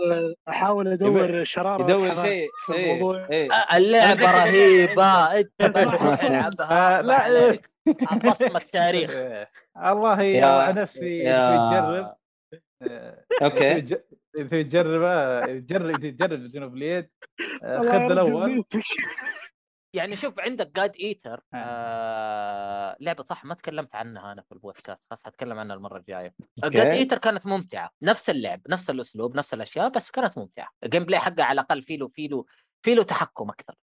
[0.50, 3.28] أحاول أدور شرارة يدور شيء في إيه الموضوع.
[3.32, 3.50] إيه.
[3.50, 6.22] أ- اللعبة أنا- رهيبة أنت بس.
[6.22, 7.72] تلعبها آه، لا عليك.
[8.26, 9.12] بصمك تاريخ
[9.78, 12.16] الله يا- يا نفسي تجرب.
[13.42, 14.02] أوكي إذا تج-
[14.38, 15.02] إذا تجرب
[15.60, 17.10] تجرب جنوب اليد
[17.62, 18.64] خذ الأول.
[19.96, 21.58] يعني شوف عندك جاد ايتر آه.
[21.58, 26.34] آه لعبة صح ما تكلمت عنها أنا في البودكاست خلاص حتكلم عنها المرة الجاية.
[26.64, 31.20] God Eater كانت ممتعة نفس اللعب نفس الأسلوب نفس الأشياء بس كانت ممتعة ال gameplay
[31.20, 32.46] حقها على الأقل فيه له فيه له
[32.84, 33.76] فيه له تحكم أكثر.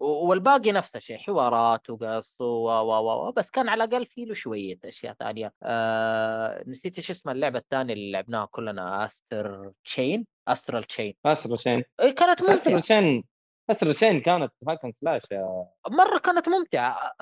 [0.00, 4.78] والباقي نفس الشيء حوارات وقص و و و بس كان على الأقل فيه له شوية
[4.84, 5.52] أشياء ثانية.
[5.62, 11.84] آه نسيت إيش اسم اللعبة الثانية اللي لعبناها كلنا Astral Chain Astral Chain Astral Chain
[11.98, 13.22] كانت بس Astral ممتعة.
[13.70, 17.12] Astral Chain كانت hack and slash يا مرة كانت ممتعة.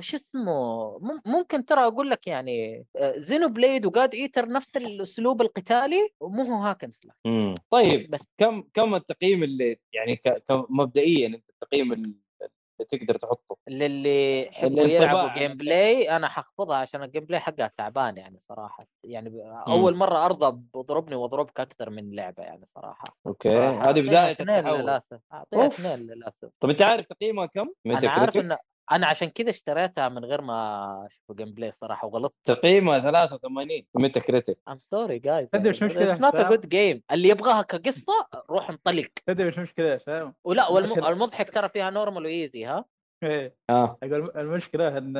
[0.00, 2.86] شو اسمه مم- ممكن ترى أقول لك يعني
[3.16, 7.16] Xenoblade و God Eater نفس الأسلوب القتالي ومو هو hack and slash.
[7.26, 8.28] امم طيب بس.
[8.38, 10.20] كم كم التقييم اللي يعني
[10.50, 11.92] مبدئيا أنت التقييم
[12.78, 15.56] تقدر تحطه للي يحبوا يلعبوا game.
[15.56, 21.14] play أنا حخفضها عشان ال gameplay حقها تعبان يعني صراحة يعني أول مرة أرضى بضربني
[21.14, 25.66] وأضربك أكثر من لعبة يعني صراحة أوكي هذه بداية اثنين للأسف أعطيها.
[25.66, 28.56] اثنين للأسف طب أنت عارف تقييمها كم؟ أنا عارف Metacritic؟
[28.92, 32.34] ان أنا عشان كذا اشتريتها من غير ما أشوف gameplay صراحة وغلطت.
[32.44, 34.58] تقييمها 83 Metacritic.
[34.70, 37.00] I'm sorry guys تدري وش مشكلة It's not a حسام؟ good game.
[37.12, 38.12] اللي يبغاها كقصة
[38.50, 39.08] روح انطلق.
[39.26, 40.86] تدري وش المشكلة يا سام؟ ولا والم...
[40.94, 42.84] المشكلة- المضحك ترى فيها normal و easy ها؟
[43.22, 43.56] إيه.
[43.70, 43.98] آه.
[44.02, 45.16] أقول المشكلة إن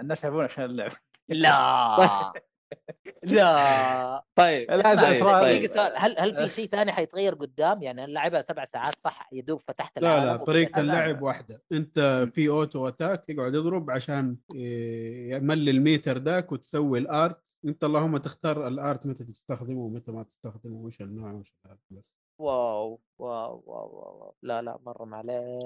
[0.00, 0.90] الناس يلعبون عشان اللعب.
[1.28, 2.32] لا.
[3.22, 4.24] لا.
[4.34, 5.58] طيب لا، طيب، طيب.
[5.58, 5.92] دقيقة سؤال.
[5.96, 9.98] هل هل في شيء ثاني حيتغير قدام؟ يعني أنا لعبها سبع ساعات صح يدوب فتحت
[9.98, 10.78] لا لا ألعب.
[10.78, 11.62] اللعب واحدة.
[11.72, 17.42] أنت في auto attack يقعد يضرب عشان إيه، يملي الميتر ذاك وتسوي ال art.
[17.64, 22.12] أنت اللهم تختار ال art متى تستخدمه ومتى ما تستخدمه وش النوع وش هذا بس.
[22.40, 24.34] واو واو واو واو.
[24.42, 25.62] لا لا مرة معليش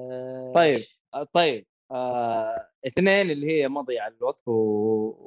[0.54, 0.80] طيب
[1.14, 1.66] آه، طيب.
[1.90, 4.52] آه، اثنين اللي هي مضيعة الوقت و...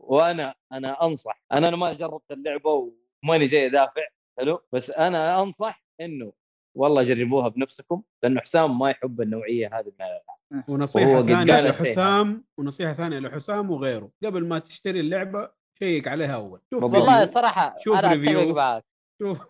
[0.07, 1.43] وأنا أنا أنصح.
[1.51, 2.91] أنا أنا ما جربت اللعبة
[3.23, 4.01] وماني جاي ادافع
[4.39, 6.33] حلو؟ بس أنا أنصح إنه
[6.75, 10.33] والله جربوها بنفسكم لأنه حسام ما يحب النوعية هذه من الألعاب.
[10.67, 14.11] قال الشيء لحسام ونصيحة ثانية لحسام وغيره.
[14.23, 15.49] قبل ما تشتري اللعبة
[15.79, 16.61] شيك عليها أول.
[16.73, 16.83] شوف.
[16.83, 18.39] والله صراحة شوف أنا ريفيو.
[18.39, 18.85] أتفق معك.
[19.21, 19.41] شوف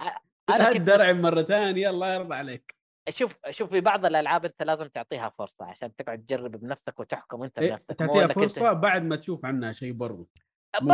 [0.50, 2.76] أنا لا كنت الدرع مرة ثانية الله يرضى عليك.
[3.10, 7.60] شوف شوف في بعض الألعاب أنت لازم تعطيها فرصة عشان تقعد تجرب بنفسك وتحكم أنت
[7.60, 10.30] إيه، بنفسك تعطيها أنت- فرصة بعد ما تشوف عنها شيء برضو.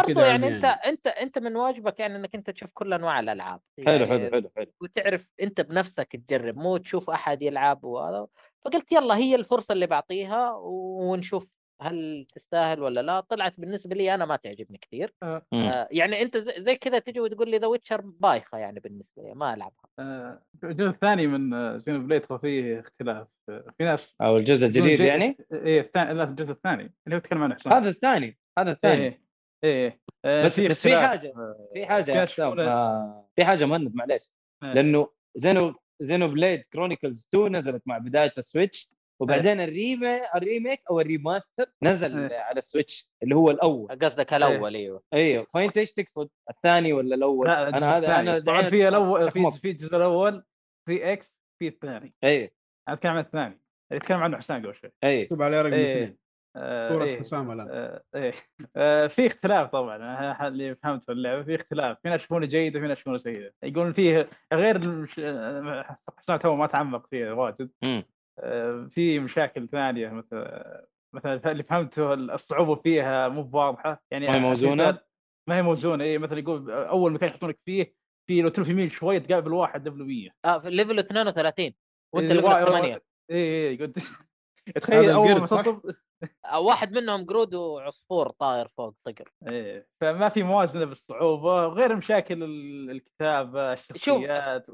[0.07, 0.55] كده يعني عمياني.
[0.55, 4.29] أنت أنت أنت من واجبك يعني إنك أنت تشوف كل أنواع الألعاب حلو يعني حلو
[4.31, 4.51] حلو.
[4.57, 8.27] حلو وتعرف أنت بنفسك تجرب مو تشوف أحد يلعب وهذا.
[8.65, 11.47] فقلت يلا هي الفرصة اللي بعطيها ونشوف
[11.81, 15.13] هل تستاهل ولا لا؟ طلعت بالنسبة لي أنا ما تعجبني كثير.
[15.23, 15.41] آه.
[15.53, 19.33] آه يعني أنت زي زي كذا تجي وتقول لي ذا Witcher بايخة يعني بالنسبة لي
[19.33, 19.83] ما ألعبها.
[19.99, 23.27] آه، الجزء الثاني من Xenoblade فيه اختلاف.
[23.49, 26.93] آه، في ناس أو الجزء الجديد يعني؟ إيه الثاني لا الجزء الثاني.
[27.05, 29.03] اللي هو تكلم عنه هذا الثاني هذا الثاني.
[29.03, 29.19] إيه
[29.63, 29.99] إيه.
[30.25, 31.21] آه، بس- بس في اختلاف.
[31.21, 34.29] حاجة- آه، في حاجة في يقولون- آه في حاجة مهند معليش.
[34.63, 34.73] إيه.
[34.73, 38.89] لأنه Xeno Xenoblade Chronicles 2 نزلت مع بداية ال Switch
[39.21, 42.39] وبعدين ال rema- ال remake أو ال remaster نزل إيه.
[42.39, 43.99] على ال Switch اللي هو الأول.
[44.01, 45.03] قصدك الأول أيوه.
[45.13, 45.47] أيوه.
[45.53, 48.39] فانت إيش تقصد؟ الثاني ولا الأول؟ لا أنا هذا أنا.
[48.39, 49.51] طبعا في الأول في.
[49.51, 50.43] في الجزء الأول
[50.85, 52.13] في X في الثاني.
[52.23, 52.49] أيوه.
[52.87, 53.61] أنا أتكلم عن الثاني.
[53.91, 54.91] اللي أتكلم عنه حسام قبل شوي.
[55.03, 55.23] أيوه.
[55.23, 56.03] مكتوب عليه رقم إيه.
[56.03, 56.17] اثنين.
[56.55, 57.19] آه، صورة إيه.
[57.19, 57.67] حسام الآن.
[57.71, 58.31] آه، إيه.
[58.75, 60.47] آه، في اختلاف طبعا.
[60.47, 61.97] اللي فهمت في اللعبة في اختلاف.
[62.01, 63.51] في ناس يشوفونه جيد وفي ناس يشوفونه سيء.
[63.63, 65.05] يقولون فيه غير.
[65.19, 67.69] آه، حسام تو ما تعمق فيه واجد.
[68.89, 70.45] في مشاكل ثانية مثل
[71.13, 74.99] مثلا اللي فهمته الصعوبة فيها مو واضحه يعني ما هي موزونة؟
[75.49, 77.95] ما هي موزونة اي مثلا يقول أول مكان يحطونك فيه
[78.27, 81.73] في لو تلف يمين شوي تقابل واحد level 100 آه في level 32
[82.13, 83.99] وأنت إيه، level وا- 8 اي اي قلت
[84.81, 85.93] تخيل أول ما؟ تطلب آه،
[86.53, 92.91] واحد منهم قرود وعصفور طاير فوق صقر إيه فما في موازنة بالصعوبة غير مشاكل ال-
[92.91, 94.65] الكتابة الشخصيات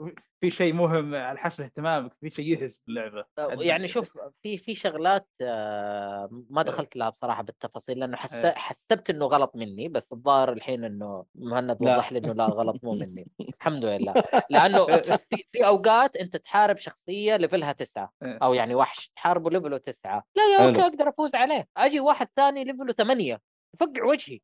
[0.42, 4.76] في شيء مهم على حسب اهتمامك في شيء يهز باللعبة آه، يعني شوف في في
[4.76, 8.34] شغلات آه، ما دخلت لها بصراحة بالتفاصيل لأنه حس...
[8.34, 8.54] إيه.
[8.56, 11.78] حسبت إنه غلط مني بس الظاهر الحين إنه مهند.
[11.82, 13.28] وضح لي إنه لا غلط مو مني
[13.60, 14.14] الحمد لله
[14.50, 18.38] لأنه في, في أوقات أنت تحارب شخصية level ها تسعة إيه.
[18.44, 20.68] أو يعني وحش تحاربه level ه تسعة لا يا.
[20.70, 23.42] أوكي أقدر أفوز عليه أجي واحد ثاني level ه ثمانية
[23.76, 24.40] يفقع وجهي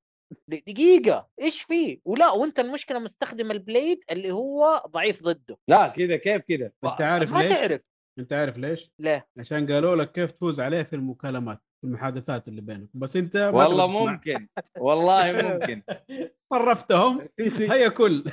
[0.48, 6.16] دقيقة إيش فيه؟ ولا وأنت المشكلة مستخدم ال Blade اللي هو ضعيف ضده لا كذا
[6.18, 7.82] كيف كذا أنت عارف ما ليش؟ تعرف
[8.20, 12.62] أنت عارف ليش؟ ليه؟ عشان قالوا لك كيف تفوز عليه في المكالمات في المحادثات اللي
[12.62, 14.12] بينكم بس أنت ما والله تسمع.
[14.12, 15.84] ممكن والله ممكن
[16.54, 17.30] صرفتهم
[17.72, 18.24] هيا كل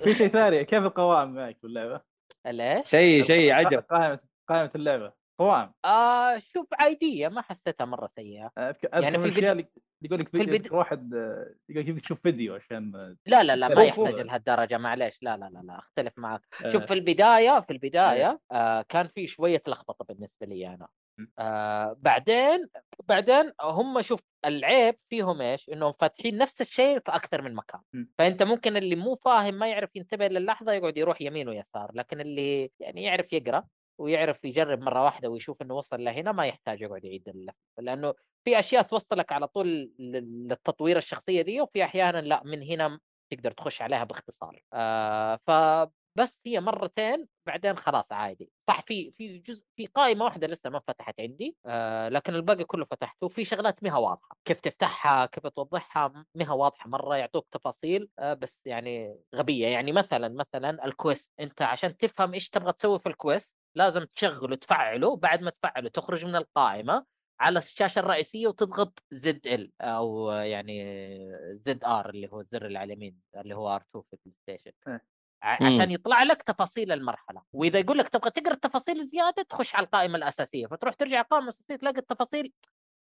[0.00, 2.00] في شيء ثاني كيف القوائم معك في اللعبة؟
[2.46, 8.50] ليش؟ شيء شيء عجب قائمة قائمة اللعبة قوائم آه شوف عادية ما حسيتها مرة سيئة.
[8.58, 9.66] أذكر يعني في الأشياء اللي
[10.02, 13.82] يقول لك في البدء- واحد آه، يقول لك تشوف فيديو عشان لا لا لا ما
[13.84, 14.20] يحتاج أوف.
[14.20, 15.18] لهالدرجة معليش.
[15.22, 19.26] لا لا لا لا أختلف معك آه، شوف في البداية في البداية آه كان في
[19.26, 20.88] شوية لخبطة بالنسبة لي أنا.
[21.18, 21.26] م.
[21.38, 22.68] آه بعدين
[23.08, 27.80] بعدين هم شوف العيب فيهم إيش؟ إنهم فاتحين نفس الشيء في أكثر من مكان.
[28.18, 31.90] فأنت ممكن اللي مو فاهم ما يعرف ينتبه للحظة يقعد يروح يمين ويسار.
[31.94, 33.64] لكن اللي يعني يعرف يقرأ
[33.98, 38.58] ويعرف يجرب مرة واحدة ويشوف إنه وصل لهنا ما يحتاج يقعد يعيد اللف لأنه في
[38.58, 39.66] أشياء توصلك على طول
[39.98, 42.98] لل- للتطوير الشخصية دي وفي أحيانا لأ من هنا
[43.30, 44.60] تقدر تخش عليها باختصار.
[44.72, 48.50] آه فبس هي مرتين بعدين خلاص عادي.
[48.68, 52.84] صح في في جزء في قائمة واحدة لسه ما فتحت عندي آه لكن الباقي كله
[52.84, 54.36] فتحته في شغلات مها واضحة.
[54.44, 59.66] كيف تفتحها كيف توضحها مها واضحة مرة يعطوك تفاصيل آه بس يعني غبية.
[59.66, 65.16] يعني مثلا مثلا الكويست أنت عشان تفهم إيش تبغى تسوي في الكويست لازم تشغله تفعله
[65.16, 67.04] بعد ما تفعله تخرج من القائمة
[67.40, 70.84] على الشاشة الرئيسية وتضغط ZL أو يعني
[71.66, 75.00] ZR اللي هو الزر اللي على اليمين اللي هو R 2 في ال PlayStation إيه.
[75.42, 77.42] عشان يطلع لك تفاصيل المرحلة.
[77.52, 81.76] وإذا يقول لك تبغى تقرأ التفاصيل زيادة تخش على القائمة الأساسية فتروح ترجع القائمة الأساسية
[81.76, 82.52] تلاقي التفاصيل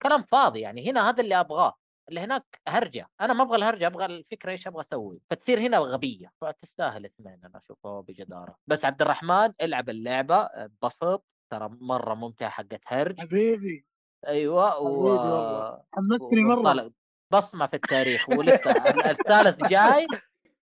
[0.03, 1.74] كلام فاضي يعني هنا هذا اللي أبغاه.
[2.10, 3.10] اللي هناك هرجة.
[3.22, 5.22] أنا ما أبغى الهرجة أبغى الفكرة إيش أبغى أسوي.
[5.30, 8.55] فتصير هنا غبية فتستاهل اثنين أنا أشوفه بجدارة.
[8.68, 10.49] بس عبد الرحمن العب اللعبة
[10.84, 13.20] بسط ترى مرة ممتعة حقت هرج.
[13.20, 13.86] حبيبي.
[14.28, 15.82] أيوه و...
[15.93, 16.91] حمستني مرة.
[17.34, 20.07] بصمة في التاريخ ولسه ال- الثالث جاي.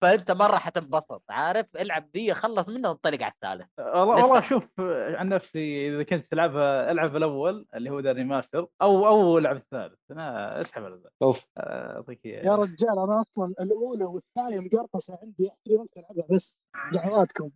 [0.03, 3.69] فأنت مرة حتنبسط عارف؟ العب دي خلص منها وانطلق على الثالث.
[3.79, 4.25] والله.
[4.25, 4.65] والله شوف
[5.19, 9.57] عن نفسي إذا كنت تلعبها العب الأول اللي هو ذا ال remaster أو أو العب
[9.57, 9.99] الثالث.
[10.11, 11.11] أنا أسحب على ذا.
[11.23, 11.47] أوف.
[11.59, 17.51] أعطيك يا رجال أنا أصلا الأولى والثانية مقرطسه عندي احتري وقت ألعبها بس دعواتكم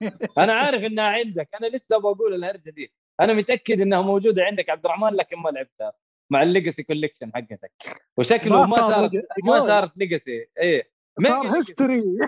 [0.38, 1.48] أنا عارف إنها عندك.
[1.54, 2.92] أنا لسه بقول الهرجة دي.
[3.20, 5.92] أنا متأكد إنها موجودة عندك عبد الرحمن لكن ما لعبتها.
[6.32, 7.72] مع ال legacy collection حقتك.
[8.16, 9.12] وشكله ما ما صار صارت
[9.44, 9.60] ما.
[9.60, 10.97] صارت legacy إيه.
[11.26, 11.56] صار.
[11.56, 12.02] history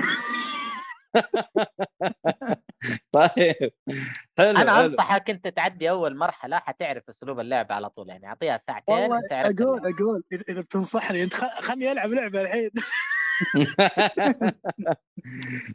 [3.12, 3.72] طيب
[4.38, 4.80] حلو أنا.
[4.80, 9.60] أنصحك أنت تعدي أول مرحلة حتعرف أسلوب اللعب على طول يعني أعطيها ساعتين والله تعرف
[9.60, 9.94] أقول اللعب.
[9.94, 12.70] أقول إذا بتنصحني أنت خ- خلني ألعب لعبة الحين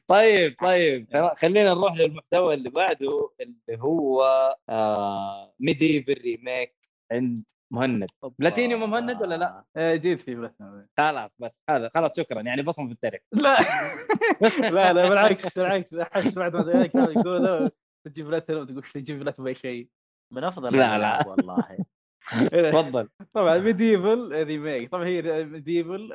[0.07, 4.23] طيب طيب خلينا نروح للمحتوى اللي بعده اللي هو
[4.69, 6.75] آه ميديفل ريميك
[7.11, 8.07] عند مهند.
[8.39, 9.35] بلاتينيوم مهند ولا
[9.77, 13.21] لا؟ جيت في بلاتنا خلاص بس هذا خلاص شكرا يعني بصم في التاريخ.
[13.33, 13.57] لا.
[14.69, 17.69] لا لا بالعكس بالعكس أحس بعد ما كانوا يقولوا
[18.05, 19.89] تجيب بلاتنا وتقول "شو تجيب بلاتنا بأي شيء.
[20.33, 21.27] من أفضل لا، لا.
[21.27, 21.77] والله.
[22.71, 23.09] تفضل.
[23.33, 26.09] طبعا MediEvil remake طبعا هي MediEvil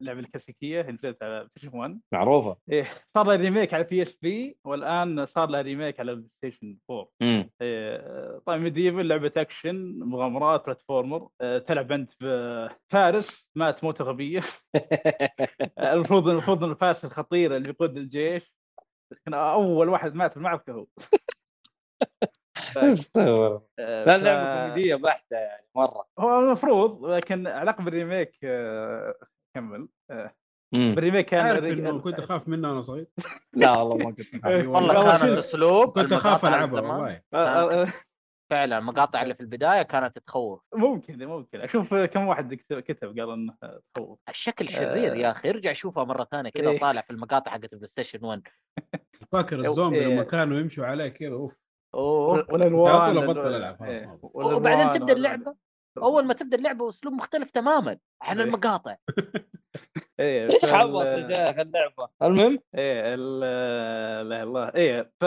[0.00, 2.56] اللعبة الكلاسيكية اللي نزلت على PlayStation 1 معروفة.
[2.72, 2.84] إيه
[3.14, 8.60] صار لها remake على PSP والآن صار لها remake على PlayStation 4 امم إيه، طيب
[8.60, 14.40] MediEvil لعبة اكشن مغامرات platformer إيه، تلعب أنت بفارس مات موته غبية.
[15.78, 18.54] المفروض المفروض إن الفارس الخطير اللي بيقود الجيش
[19.12, 20.86] لكن أول واحد مات في المعركة هو.
[22.76, 26.06] لا آه، لعبة كوميدية بحتة يعني مرة.
[26.18, 28.38] هو المفروض لكن علاقه بال remake
[29.58, 30.34] كمل آه،.
[30.74, 33.06] بال remake كان عارف ري- إنه كنت أخاف منه وأنا صغير.
[33.52, 34.66] لا والله ما كنت إيه،.
[34.66, 36.44] والله والله كانت شوف، اسلوب كنت أخاف.
[36.44, 37.20] والله.
[37.34, 37.86] آه، آه،
[38.50, 40.60] فعلا المقاطع اللي في البداية كانت تخوف.
[40.74, 41.60] ممكن ممكن.
[41.60, 43.54] أشوف كم واحد كتب- كتب قال إنه
[43.94, 44.18] تخوف.
[44.28, 45.50] الشكل شرير يا أخي.
[45.50, 46.78] ارجع شوفها مرة ثانية كذا إيه.
[46.78, 48.42] طالع في المقاطع حقت ال PlayStation 1
[49.32, 50.06] فاكر الزومبي إيه.
[50.06, 51.58] لما كانوا يمشوا عليه كذا أوف.
[51.94, 52.46] أوه.
[52.50, 55.12] والألوان على طول ال- أبطل ألعب، خلاص إيه، وبعدين تبدأ.
[55.12, 55.67] اللعبة؟
[56.02, 58.44] أول ما تبدأ اللعبة اسلوب مختلف تماما عن إيه.
[58.46, 58.96] المقاطع.
[60.20, 60.74] إيه يا شيخ
[61.58, 64.68] اللعبة؟ المهم؟ إيه ال- لا إله إلا الله.
[64.74, 65.24] إيه ف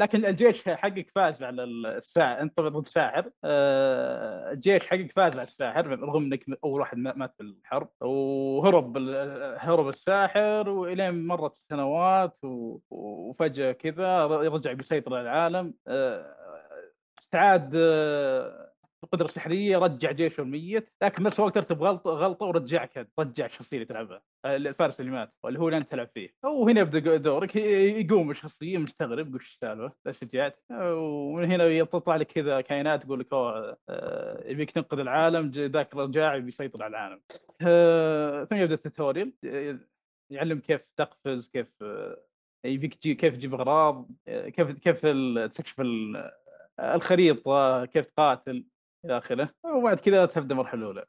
[0.00, 5.42] لكن الجيش حقك فاز على الساحر أنت طبعا ضد ساحر آه، الجيش حقك فاز على
[5.42, 11.56] الساحر رغم إنك أول واحد ما- مات في الحرب وهرب ال- هرب الساحر وإلين مرت
[11.56, 15.74] السنوات و- وفجأة كذا رجع بيسيطر على العالم.
[15.88, 16.34] آه،
[17.22, 17.70] استعاد
[19.04, 20.88] القدره السحريه رجع جيشه الميت.
[21.02, 25.58] لكن بنفس الوقت ارتب غلطه غلطة ورجعك رجع الشخصيه اللي تلعبها الفارس اللي مات واللي
[25.58, 26.30] هو اللي انت تلعب فيه.
[26.44, 32.60] وهنا يبدأ دورك يقوم الشخصية مستغرب وش السالفة؟ ليش رجعت ومن هنا تطلع لك كذا
[32.60, 37.20] كائنات تقول لك أوه آه، يبيك تنقذ العالم ذاك رجع يبي يسيطر على العالم.
[37.62, 39.32] آه، ثم يبدأ التوتوريال
[40.32, 42.16] يعلم كيف تقفز كيف آه،
[42.64, 46.30] يبيك كيف تجيب أغراض كيف كيف ال- تكشف ال-
[46.80, 48.64] الخريطة كيف تقاتل.
[49.04, 49.48] إلى آخره.
[49.64, 51.04] وبعد كذا تبدا المرحله الاولى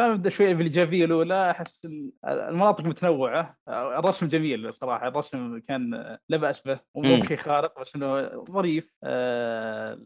[0.00, 3.56] ابدا شوية بالإيجابية الأولى أحس ال- المناطق متنوعة.
[3.68, 5.90] الرسم جميل صراحة الرسم كان
[6.28, 7.20] لا بأس به ومو مم.
[7.20, 8.94] بشيء خارق بس إنه ظريف.
[9.04, 9.98] آه،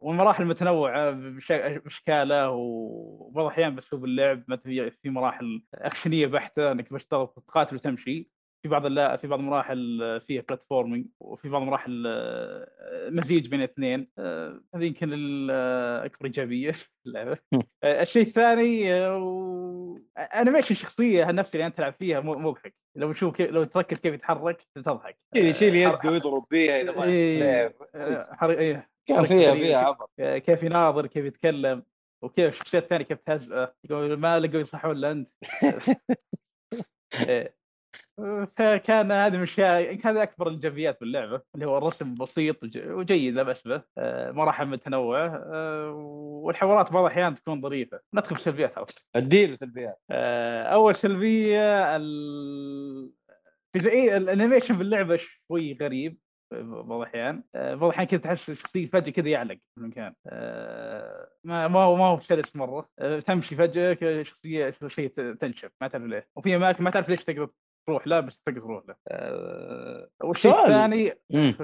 [0.00, 7.76] والمراحل متنوعة بإشكاله وبعض الأحيان باسلوب اللعب في في مراحل أكشنية بحتة إنك بس تقاتل
[7.76, 8.30] وتمشي.
[8.64, 14.08] في بعض لا في بعض المراحل فيها platforming وفي بعض المراحل آه، مزيج بين الاثنين
[14.18, 17.38] آه، هذه يمكن ال- آه، أكبر إيجابية في اللعبة.
[17.84, 23.12] آه، الشيء الثاني آه، و- animation الشخصيه نفسه اللي انت تلعب فيها مو- مضحك لو
[23.12, 27.74] تشوف كيف لو تركز كيف يتحرك تضحك يشيل آه، يده ويضرب بيها إذا ما إيه،.
[27.94, 29.54] آه، إيه، كان فيها.
[29.54, 31.82] فيها آه، كيف يناظر كيف يتكلم
[32.24, 35.28] وكيف الشخصيات الثانية كيف تهزئه يقول ما لقوا يصحون إلا أنت
[37.28, 37.63] إيه.
[38.56, 43.42] فكان هذه من الأشياء هذا أكبر الإيجابيات باللعبة اللي هو الرسم بسيط وج- وجيد لا
[43.42, 45.90] باس به آه، مراحل متنوعه آه،
[46.44, 48.90] والحوارات بعض الأحيان تكون ظريفة ندخل في سلبيات.
[49.16, 53.12] اديله سلبيات آه، أول سلبية ال...
[53.72, 56.18] في إيه ال animation باللعبة شوي غريب
[56.52, 61.68] بعض الأحيان آه، بعض الأحيان كذا تحس الشخصية فجأة كذا يعلق في المكان آه، ما
[61.68, 65.08] ما هو ما هو سلس مرة آه، تمشي فجأة شخصية شيء
[65.40, 67.48] تنشف ما تعرف ليه وفي أماكن ما تعرف ليش تقدر
[67.86, 68.94] تروح لا بس تقدر تروح له.
[69.08, 70.62] آه، والشيء.
[70.64, 71.54] الثاني آه،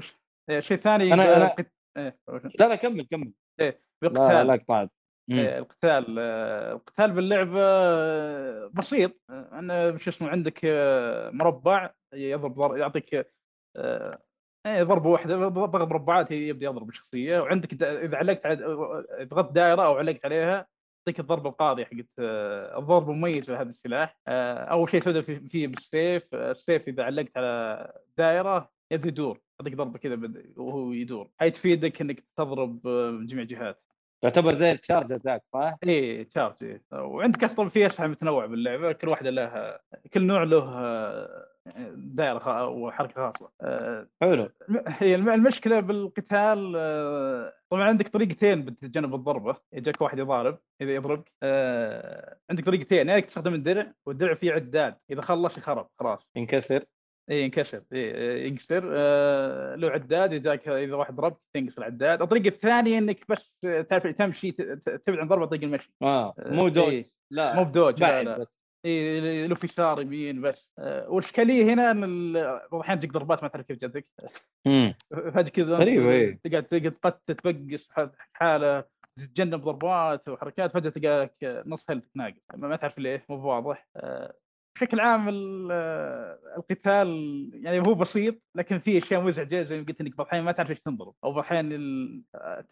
[0.50, 2.18] الشيء الثاني أنا- أنا- قت- إيه،
[2.60, 3.32] لا لا كمل كمل.
[3.60, 4.90] لا بالقتال لا قطعت
[5.30, 5.38] مم.
[5.38, 9.20] إيه، القتال آه، القتال باللعبة آه، بسيط.
[9.30, 13.26] آه، أنه شو اسمه عندك آه، مربع يضرب ضر- يعطيك
[13.76, 14.18] آه،
[14.66, 18.56] إيه، ضربة واحدة ضغط مربعات يبدأ يضرب الشخصيه وعندك إذا علقت على
[19.22, 20.66] ضغطت دائرة أو علقت عليها
[21.06, 26.22] يعطيك الضربه القاضيه حقت آه، الضربه مميزه هذا السلاح آه، أول شيء في- فيه بالسيف
[26.34, 32.00] آه، السيف إذا علقت على دائرة يبدأ يدور يعطيك ضربة كذا وهو يدور هاي تفيدك
[32.00, 33.82] إنك تضرب من جميع الجهات
[34.22, 36.82] يعتبر زي التشارج أتاك صح؟ إيه تشارج إيه.
[36.92, 39.80] وعندك أصلا في اسلحه متنوعة باللعبة كل واحدة لها
[40.14, 40.64] كل نوع له
[41.94, 43.50] دائره وحركة خاصة.
[43.62, 44.48] آه، حلو.
[44.86, 49.56] هي الم- المشكلة بالقتال آه، طبعا عندك طريقتين بتتجنب الضربة.
[49.74, 54.52] اذا جاك واحد يضارب إذا يضربك آه، عندك طريقتين يا إنك تستخدم الدرع والدرع فيه
[54.52, 54.96] عداد.
[55.10, 56.28] إذا خلص يخرب خلاص.
[56.36, 56.82] ينكسر.
[57.30, 57.82] إي ينكسر.
[57.92, 58.90] إي ينكسر.
[58.92, 62.22] آه له عداد اذا إذا واحد ضربك تنقص العداد.
[62.22, 63.50] الطريقة الثانية إنك بس
[63.88, 65.92] تعرف تمشي تبعد عن ضربة طريق المشي.
[66.02, 66.92] آه مو dodge.
[66.92, 67.04] إيه.
[67.30, 67.92] لا مو ب dodge.
[67.92, 68.38] لا تبعد لا.
[68.38, 68.59] بس.
[68.84, 70.70] اي له في يسار يمين بس.
[70.78, 74.06] آه والاشكاليه هنا إن بعض الاحيان تجيك ضربات ما تعرف كيف جاتك.
[75.10, 76.40] فجاه كذا غريب، إيه.
[76.44, 77.88] تقعد تقعد تقتل تبقس
[78.32, 78.84] حالة
[79.16, 82.40] تتجنب ضربات وحركات فجأة تلقاك نص health ناقص.
[82.54, 84.34] ما تعرف ليه مو واضح آه،
[84.76, 85.28] بشكل عام
[85.72, 87.08] آه، القتال
[87.54, 90.70] يعني هو بسيط لكن فيه أشياء مزعجة زي ما قلت إنك بعض الاحيان ما تعرف
[90.70, 91.14] إيش تنضرب.
[91.24, 92.22] أو بعض الاحيان ال-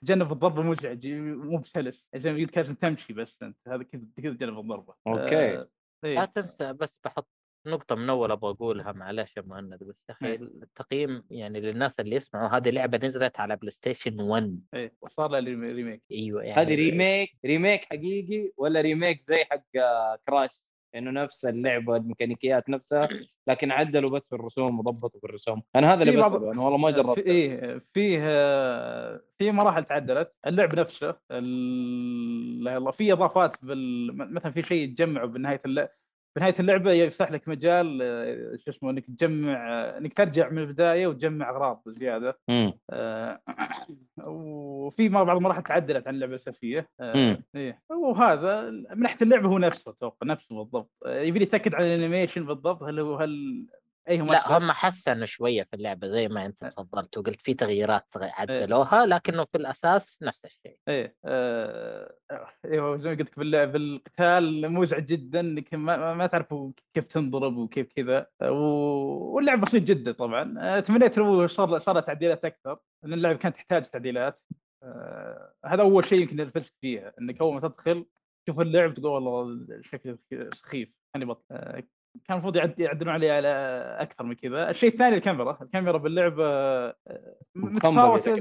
[0.03, 2.07] تجنب الضربة مزعج مو بسلس.
[2.17, 4.95] زي ما قلت لازم تمشي بس أنت هذا كذا تجنب الضربة.
[5.07, 5.65] okay.
[6.05, 6.25] آه، لا إيه.
[6.25, 7.29] تنسى بس بحط
[7.67, 10.37] نقطة من أول أبغى أقولها معلش يا مهند بس يا أخي إيه.
[10.37, 15.73] التقييم يعني للناس اللي يسمعوا هذه لعبة نزلت على PlayStation 1 إيه وصار له ريمي-
[15.73, 20.63] ريميك أيوه يعني هذه ريميك ريميك حقيقي ولا ريميك زي حق آه، كراش
[20.95, 23.09] إنه نفس اللعبة الميكانيكيات نفسها
[23.49, 26.79] لكن عدلوا بس في الرسوم وضبطوا في الرسوم أنا هذا اللي بعض- بسأله أنا والله
[26.79, 30.33] ما في جربت إيه فيه آه، في مراحل تعدلت.
[30.47, 34.17] اللعب نفسه ال- في إضافات بال...
[34.35, 35.98] مثلا في شيء تجمعه بنهاية اللعبه
[36.39, 41.07] بنهاية اللعبة يفتح لك مجال آه، شو اسمه إنك تجمع آه، إنك ترجع من البداية
[41.07, 42.39] وتجمع أغراض زيادة.
[42.91, 43.41] آه،
[44.27, 47.39] وفي بعض المراحل تعدلت عن اللعبة الاساسيه آه،.
[47.55, 51.95] إيه وهذا من ناحية اللعبة هو نفسه أتوقع نفسه بالضبط آه، يبي لي اتاكد على
[51.95, 53.67] الأنيميشن بالضبط هل هو هل
[54.09, 58.07] اي مؤثر؟ لا هم حسنوا شوية في اللعبة زي ما أنت تفضلت وقلت في تغييرات
[58.17, 60.79] عدلوها لكنه في الأساس نفس الشيء.
[60.89, 62.15] إيه آه،
[62.65, 66.55] أيوه زي ما قلت لك باللعب بالقتال مزعج جدا انك ما, ما- تعرف
[66.95, 68.27] كيف تنضرب وكيف كذا.
[68.43, 70.55] آه، واللعب بسيط جدا طبعا.
[70.59, 74.43] آه، تمنيت لو صار صارت تعديلات أكثر لأن اللعبة كانت تحتاج تعديلات.
[74.83, 78.07] آه، هذا أول شيء يمكن الفلسفه فيها إنك أول ما تدخل
[78.47, 80.19] تشوف اللعب تقول والله شكله
[80.55, 81.83] سخيف خليني بطل آه،
[82.25, 83.49] كان المفروض يعد- يعدلون عليه على
[84.01, 86.95] أكثر من كذا، الشيء الثاني الكاميرا، الكاميرا باللعبة آه،
[87.55, 88.35] متفاوتة.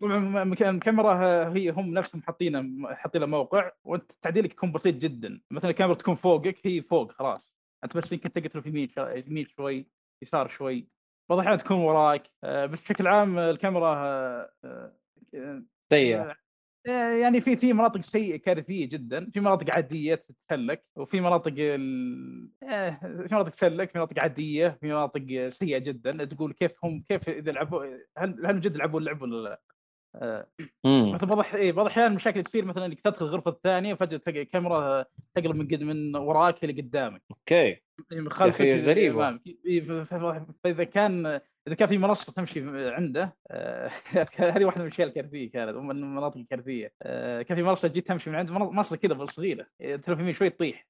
[0.00, 1.14] طبعا الكاميرا
[1.56, 5.40] هي هم نفسهم حاطين حاطين لها موقع وانت تعديلك يكون بسيط جدا.
[5.50, 7.54] مثلا الكاميرا تكون فوقك هي فوق خلاص.
[7.84, 8.88] أنت بس يمكن تقتل في يمين
[9.28, 9.86] يمين شوي
[10.22, 10.88] يسار شوي.
[11.30, 13.94] بعض الأحيان تكون وراك آه، بس بشكل عام الكاميرا
[14.64, 14.92] آه،
[15.92, 16.36] سيئة.
[17.22, 22.50] يعني في في مناطق سيئة كارثية جدا في مناطق عادية تتسلك وفي مناطق ال...
[22.62, 27.28] آه، في مناطق تسلك في مناطق عادية في مناطق سيئة جدا تقول كيف هم كيف
[27.28, 27.84] إذا لعبوا
[28.18, 29.71] هل هل جد لعبوا اللعبه ولا لا؟
[30.14, 30.46] آه،.
[30.84, 35.04] مثلا بعض إيه، بعض الأحيان مشاكل تصير مثلا إنك تدخل الغرفة الثانية وفجأة تلقى الكاميرا
[35.34, 37.22] تقلب من قد من وراك إلى قدامك.
[37.30, 37.54] أوكي.
[38.10, 38.60] يعني من خلفك.
[39.10, 39.40] أمامك.
[39.66, 39.80] إيه،
[40.64, 43.90] فإذا كان إذا كان في منصة تمشي عنده آه،
[44.36, 46.92] هذه واحدة من الأشياء الكارثية كانت ومن المناطق الكارثية.
[47.02, 49.66] آه، كان في منصة جيت تمشي من عنده منصة كذا صغيرة.
[49.80, 50.86] إيه، تلف يمين شوي تطيح.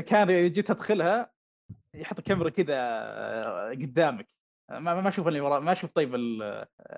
[0.00, 1.30] كان جيت تدخلها
[1.94, 2.76] يحط الكاميرا كذا
[3.70, 4.35] قدامك.
[4.70, 6.10] ما ما أشوف اللي وراء ما أشوف طيب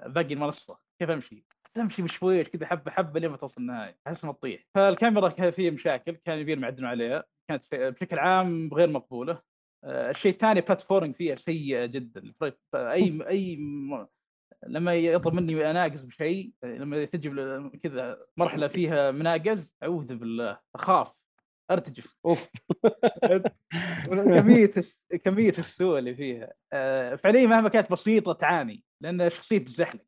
[0.06, 0.78] باقي المنصة.
[1.00, 1.44] كيف أمشي؟
[1.74, 4.66] تمشي بشويش كذا حبه حبه لين ما توصل النهاية أحس انها تطيح.
[4.74, 9.42] فالكاميرا كان فيها مشاكل كان يبين يعدلون عليها كانت بشكل عام غير مقبولة.
[9.84, 12.32] آه، الشيء الثاني بلاتفورنج فيها سيئه جدا.
[12.74, 13.56] اي أي
[14.66, 17.30] لما يطلب مني اناقز بشيء لما تجي
[17.82, 21.12] كذا مرحلة فيها مناقز أعوذ بالله أخاف.
[21.70, 22.16] أرتجف.
[22.26, 22.48] أوف.
[24.08, 24.72] كمية
[25.24, 26.53] كمية السوء اللي فيها.
[26.72, 30.08] آه، فعليا مهما كانت بسيطة تعاني لأن شخصية تزحلق.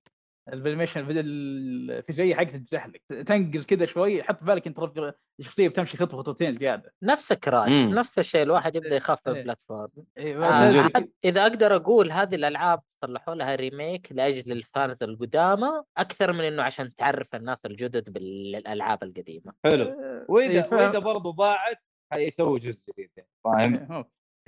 [0.53, 4.79] ال animation الفيزيائيه حقتها تزحلق تنقز كذا شوي حط في بالك انت
[5.41, 7.95] الشخصيه بتمشي خطوة خطوتين زيادة نفس Crash مم.
[7.95, 9.35] نفس الشيء الواحد يبدأ يخاف إيه.
[9.35, 9.89] ال platform
[10.19, 16.33] إيه، آه إذا أقدر أقول هذه الألعاب صلحوا لها remake لأجل ال fans القدامى أكثر
[16.33, 21.79] من إنه عشان تعرف الناس الجدد بالألعاب القديمة حلو إيه، وإذا ف- وإذا برضه ضاعت
[22.13, 23.11] حيسوي جزء جديد
[23.45, 23.75] فاهم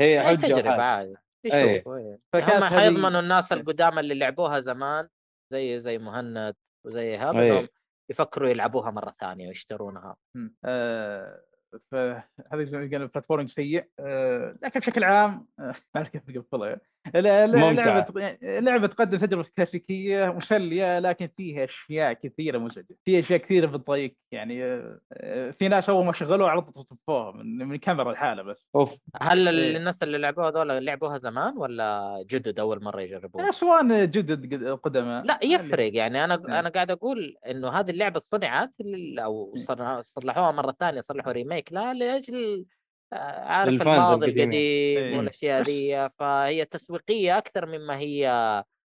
[0.01, 0.21] إيه،.
[0.21, 0.83] هي حجة تجربة.
[0.83, 1.15] عادي
[1.45, 1.75] إيه.
[1.75, 2.19] يشوفوا إيه.
[2.33, 3.61] فكانت هم حيضمنوا الناس إيه.
[3.61, 5.09] القدامى اللي لعبوها زمان
[5.53, 6.55] زي زي مهند
[6.87, 7.31] وزي هذا.
[7.49, 7.69] انهم
[8.11, 10.17] يفكروا يلعبوها مرة ثانية ويشترونها.
[10.65, 11.43] آه،
[11.91, 15.63] فهذا زي ما قلنا بلاتفورم سيء آه، لكن بشكل عام آه،
[15.95, 16.81] ما أعرف كيف بقفلها
[17.15, 17.73] لا- لا-.
[17.73, 24.17] لعبة لعبة تقدم تجربة كلاسيكية مسلية لكن فيها أشياء كثيرة مزعجة في أشياء كثيرة بتضايق
[24.33, 28.67] يعني آه، في ناس أول ما شغلوها على طول طفوها من من كاميرا الحالة بس
[28.75, 29.77] أوف هل إيه.
[29.77, 35.25] الناس اللي لعبوها هذول لعبوها زمان ولا جدد أول مرة يجربوها؟ سواء جدد قد- قدماء
[35.25, 36.59] لا يفرق يعني أنا إيه.
[36.61, 38.73] أنا قاعد أقول إنه هذه اللعبة صنعت
[39.19, 39.63] أو إيه.
[40.03, 42.82] صلحوها مرة ثانية صلحوا remake لها لأجل آه،
[43.13, 44.27] عارف الماضي.
[44.27, 45.17] القديم إيه.
[45.17, 48.29] والأشياء ذي فهي تسويقية أكثر مما هي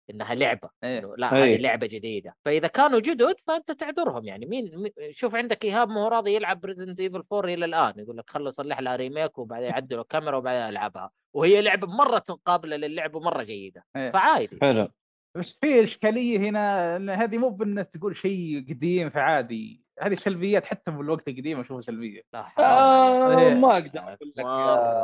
[0.10, 1.14] إنها لعبة إيه.
[1.18, 1.44] لا إيه.
[1.44, 6.08] هذه لعبة جديدة فإذا كانوا جدد فأنت تعذرهم يعني مين شوف عندك إيهاب ما هو
[6.08, 10.02] راضي يلعب Resident Evil 4 إلى الآن يقول لك خلوا يصلح لها remake وبعدين يعدلوا
[10.02, 14.12] الكاميرا وبعدين ألعبها وهي لعبة مرة قابلة للعب ومرة جيدة إيه.
[14.12, 14.88] فعادي حلو
[15.36, 20.92] بس في إشكالية هنا إن هذه مو بإنك تقول شيء قديم فعادي هذه سلبيات حتى
[20.92, 22.22] من الوقت القديم أشوفها سلبية.
[22.34, 23.54] لا آه إيه.
[23.54, 24.46] ما أقدر أقول لك.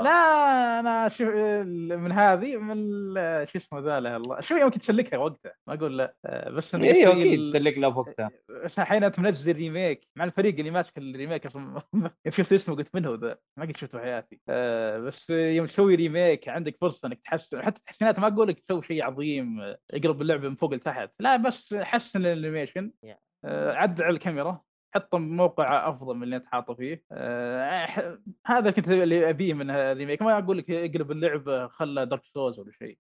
[0.04, 1.28] لا أنا شوف
[1.98, 2.76] من هذه من
[3.46, 6.16] شو اسمه ذا له الله شوف يمكن تسلكها وقتها؟ ما أقول لا.
[6.26, 8.30] آه، بس إنه أيوه أكيد تسلك له في وقتها.
[8.64, 11.46] بس الحين أنت منزل remake مع الفريق اللي ماسك ال remake.
[11.46, 11.82] أصلا
[12.30, 14.42] شفت اسمه قلت من هو ذا؟ ما قد شفته في حياتي.
[14.50, 18.84] آه بس يوم تسوي remake عندك فرصة إنك تحسن حتى التحسينات ما أقول لك تسوي
[18.84, 21.10] شيء عظيم آه، اقلب اللعبة من فوق لتحت.
[21.20, 22.92] لا بس حسن ال animation.
[23.06, 23.16] Yeah.
[23.46, 24.62] آه عدل على الكاميرا.
[24.94, 27.04] حطه موقع أفضل من اللي أنت حاطه فيه.
[27.86, 28.14] ح-
[28.46, 30.22] هذا كنت اللي أبيه من الريميك.
[30.22, 32.98] ما أقول لك اقلب اللعبة خلى دارك سوز ولا شيء.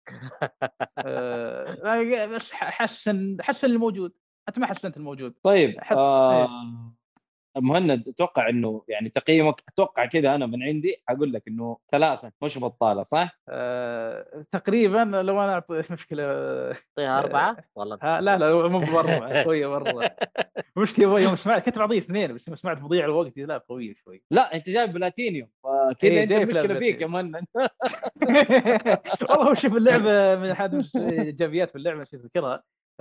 [1.84, 4.13] لا، بس حسن حسن الموجود.
[4.49, 5.34] أنت ما حسنت الموجود.
[5.43, 6.93] طيب آه
[7.57, 12.57] مهند أتوقع إنه يعني تقييمك أتوقع كذا أنا من عندي أقول لك إنه ثلاثة مش
[12.60, 19.34] بطالة صح؟ آه تقريبا لو أنا أعطي مشكلة اعطيها أربعة والله لا لا مو بأربعة
[19.44, 20.15] شوية مره
[20.78, 24.56] مشكله يوم سمعت كنت بعطيه اثنين بس يوم سمعت مضيع الوقت لا قويه شوي لا
[24.56, 26.80] أنت جايب بلاتينيوم فكذا إيه، أنت المشكلة بلاتينيوم.
[26.80, 27.36] فيك يا مهند
[29.22, 32.03] والله هو شوف اللعبة من أحد الإيجابيات في اللعبة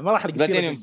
[0.01, 0.33] مراحل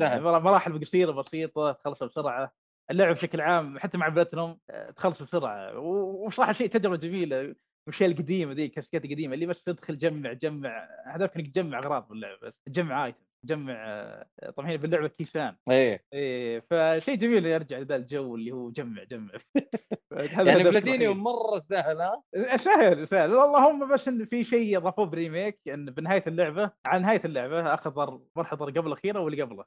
[0.10, 0.20] قصيرة.
[0.20, 2.52] مرا- مراحل قصيرة بسيطة تخلصها بسرعة
[2.92, 5.80] اللعبه بشكل عام حتى مع بلاتينوم آه، تخلص بسرعة.
[5.80, 7.56] و- وصراحه شيء تجربة جميلة.
[7.88, 12.38] الاشياء القديمة ذي الكلاسيكات القديمة اللي بس تدخل جمع جمع هدفك انك تجمع أغراض باللعبه
[12.48, 14.26] بس تجمع item تجمع آه،
[14.58, 16.04] طبعا هي باللعبة كيسان إيه.
[16.14, 19.32] إيه فشيء جميل يرجع لذا الجو اللي هو جمع جمع.
[20.48, 21.24] يعني بلاتينيوم.
[21.24, 22.24] مرة سهل ها؟
[22.58, 23.32] سهل سهل.
[23.32, 28.00] اللهم بس إن في شيء اضافوه ب remake إن بنهاية اللعبة على نهاية اللعبة أخذ
[28.00, 29.64] المرحله قبل الأخيرة واللي قبله.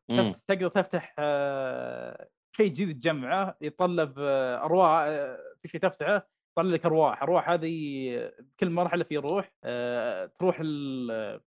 [0.48, 2.28] تقدر تفتح آه،
[2.60, 8.32] شيء جديد تجمعه يتطلب آه، أرواح آه، في شيء تفتحه يطلع لك أرواح أرواح هذه
[8.60, 10.60] كل مرحلة في روح آه، تروح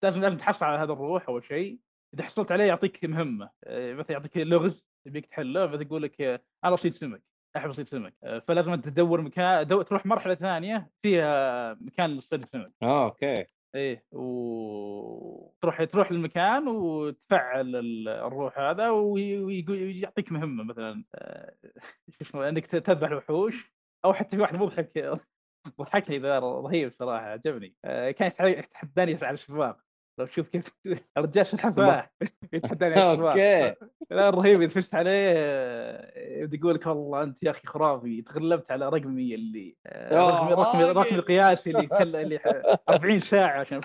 [0.03, 1.79] لازم لازم تحصل على هذا الروح أول شيء.
[2.13, 6.21] إذا حصلت عليه يعطيك مهمة مثلا يعطيك لغز يبيك تحله مثلا يقول لك
[6.65, 7.23] أنا أصيد سمك
[7.57, 8.13] أحب أصيد سمك
[8.47, 9.81] فلازم تدور مكان دو...
[9.81, 12.71] تروح مرحلة ثانية فيها مكان لصيد السمك.
[12.83, 13.45] آه okay.
[13.75, 21.55] إيه وتروح تروح للمكان وتفعل ال- الروح هذا وي- ويقول يعطيك مهمة مثلا آه،
[22.09, 23.73] شو اسمه إنك تذبح الوحوش
[24.05, 24.97] أو حتى في واحد مضحك
[25.79, 27.75] ضحكني ذا رهيب صراحة عجبني.
[27.85, 29.77] آه، كان يتح- يتحداني على السباق
[30.21, 30.71] لو تشوف كيف
[31.17, 32.11] الرجال سباح
[32.53, 33.75] يتحداني على السباق أوكي.
[34.11, 35.31] لا رهيب اذا فزت عليه.
[36.15, 38.21] يبدأ يقول لك والله أنت يا أخي خرافي.
[38.21, 40.83] تغلبت على رقمي اللي آه، رقمي رقمي.
[40.83, 43.81] رقمي القياسي اللي كل اللي ح- 40 ساعة عشان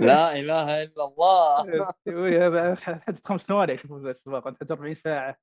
[0.00, 1.64] لا إله إلا الله.
[2.76, 5.36] حتى خمس ثواني أشوف السباق حتى 40 ساعة.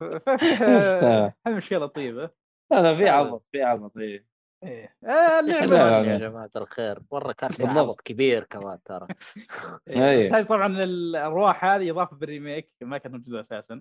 [0.00, 2.30] ففيه هذه اشياء لطيفه
[2.72, 3.08] لا في.
[3.08, 4.31] عبط في عبط إيه.
[4.62, 4.94] إيه.
[5.04, 5.98] آه، اللعبة.
[5.98, 6.98] يا جماعة الخير.
[7.12, 7.66] مره كان في.
[7.66, 9.06] عبط كبير كمان ترى.
[9.88, 13.80] إيه، هذه طبعا الأرواح هذه إضافة بال remake ما كانت موجودة أساسا.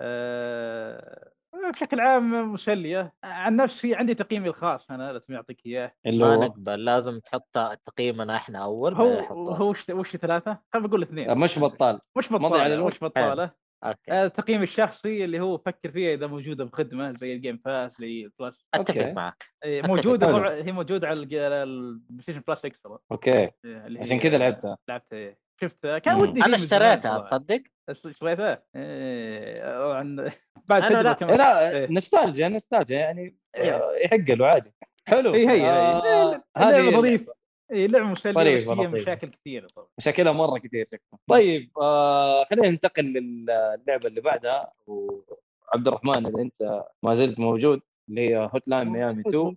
[0.00, 1.30] آه،
[1.72, 3.12] بشكل عام مسلية.
[3.24, 5.92] عن نفسي عندي تقييمي الخاص أنا لازم اعطيك إياه.
[6.06, 9.10] ما نقبل لازم تحط تقييمنا إحنا أول هو.
[9.30, 11.38] هو وش وش ثلاثة؟ خلينا نقول اثنين.
[11.38, 12.00] مش بطال.
[12.16, 12.86] مش بطالة.
[12.86, 13.63] مش بطالة.
[13.84, 17.92] okay آه، التقييم الشخصي اللي هو فكر فيها إذا موجودة بخدمة زي ال Game Pass
[18.00, 19.12] زي ال Plus أتفق okay.
[19.12, 19.90] معك إيه، أتفق.
[19.90, 20.26] موجودة.
[20.32, 24.18] طبعا هي موجودة على الج- على ال PlayStation Plus Extra okay إيه، اللي عشان هي-
[24.18, 25.38] كذا لعبتها لعبتها إيه.
[25.60, 26.20] شفتها كان مم.
[26.20, 27.18] ودي أنا اشتريتها.
[27.18, 30.16] تصدق؟ اشتريتها إيه، عن
[30.68, 31.12] بعد أنا تجربة لا.
[31.12, 31.90] كمان لا.
[31.92, 33.80] nostalgia nostalgia يعني إيه.
[34.04, 34.74] يحق له عادي
[35.08, 37.34] حلو اي هي آه، هي هذه ظريفه
[37.74, 38.88] اي لعبة مسلية فيها.
[38.88, 39.88] مشاكل كثيرة طبعا.
[39.98, 41.20] مشاكلها مرة كثير شكلها.
[41.28, 44.72] طيب آه خلينا ننتقل للعبة اللي بعدها.
[44.86, 49.56] وعبد الرحمن إذا أنت ما زلت موجود اللي هي Hotline Miami 2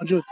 [0.00, 0.22] موجود.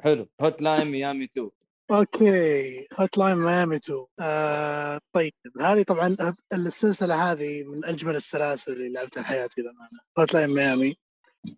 [0.00, 1.50] حلو Hotline Miami 2
[1.90, 6.16] أوكي هوت لاين ميامي 2 آه طيب هذه طبعا
[6.52, 10.96] السلسلة هذه من أجمل السلاسل اللي لعبتها في حياتي للامانه هوت لاين ميامي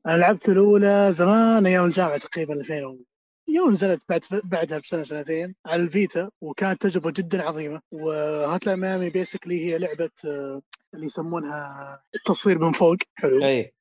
[0.07, 2.99] أنا لعبت الأولى زمان أيام الجامعة تقريبا 2000
[3.49, 7.81] يوم نزلت بعد بعدها بسنة سنتين على ال Vita وكانت تجربة جدا عظيمة.
[7.93, 10.63] و Hotline Miami basically هي لعبة آه،
[10.95, 12.97] اللي يسمونها التصوير من فوق.
[13.15, 13.45] حلو.
[13.45, 13.75] أي.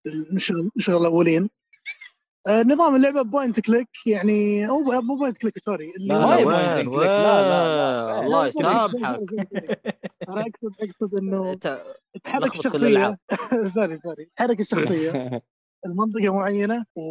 [0.77, 1.49] الشغل الاولين
[2.47, 8.19] آه، نظام اللعبة point click يعني مو مو point click sorry لا، لا، لا، لا،.
[8.25, 9.19] الله يسامحك.
[10.29, 11.53] أنا اقصد اقصد إنه
[12.25, 13.17] تحرك الشخصية.
[13.76, 15.41] sorry sorry تحرك الشخصية.
[15.85, 17.01] المنطقة معينة و...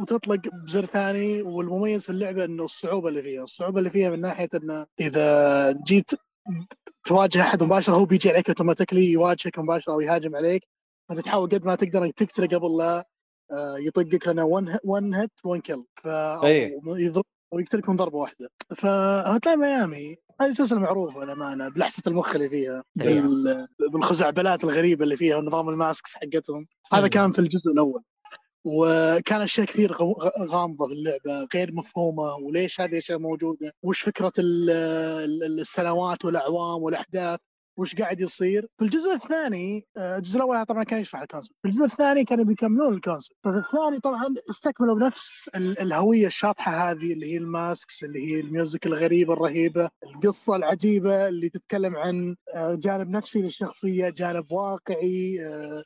[0.00, 4.48] وتطلق بزر ثاني والمميز في اللعبة إنه الصعوبة اللي فيها، الصعوبة اللي فيها من ناحية
[4.54, 6.10] إنه إذا جيت
[7.04, 10.68] تواجه أحد مباشرة هو بيجي عليك automatically يواجهك مباشرة أو يهاجم عليك
[11.08, 13.08] فأنت تحاول قد ما تقدر إنك تقتله قبل لا
[13.50, 16.80] آه، يطقك لأنه 1 1 هيت 1 كيل ف إيه.
[16.86, 22.34] أو يضرب أو يقتلك من ضربة واحدة فهتلاقي ميامي هذه سلسلة معروفة للأمانة بلحسة المخ
[22.34, 22.84] اللي فيها.
[22.96, 23.68] بال...
[23.92, 27.08] بالخزعبلات الغريبة اللي فيها ونظام الماسكس حقتهم هذا.
[27.08, 28.02] كان في الجزء الأول
[28.68, 29.92] وكان اشياء كثير
[30.38, 34.70] غامضة في اللعبة غير مفهومة وليش هذه الأشياء موجودة؟ وش فكرة ال-
[35.44, 37.40] ال- السنوات والأعوام والأحداث؟
[37.78, 41.68] وش قاعد يصير؟ في الجزء الثاني آه، الجزء الأول طبعا كان يشرح ال concept في
[41.68, 47.32] الجزء الثاني كانوا بيكملون ال concept الثاني طبعا استكملوا بنفس ال- الهوية الشاطحة هذه اللي
[47.32, 52.74] هي ال masks اللي هي ال music الغريبة الرهيبة القصة العجيبة اللي تتكلم عن آه،
[52.74, 55.84] جانب نفسي للشخصية جانب واقعي آه،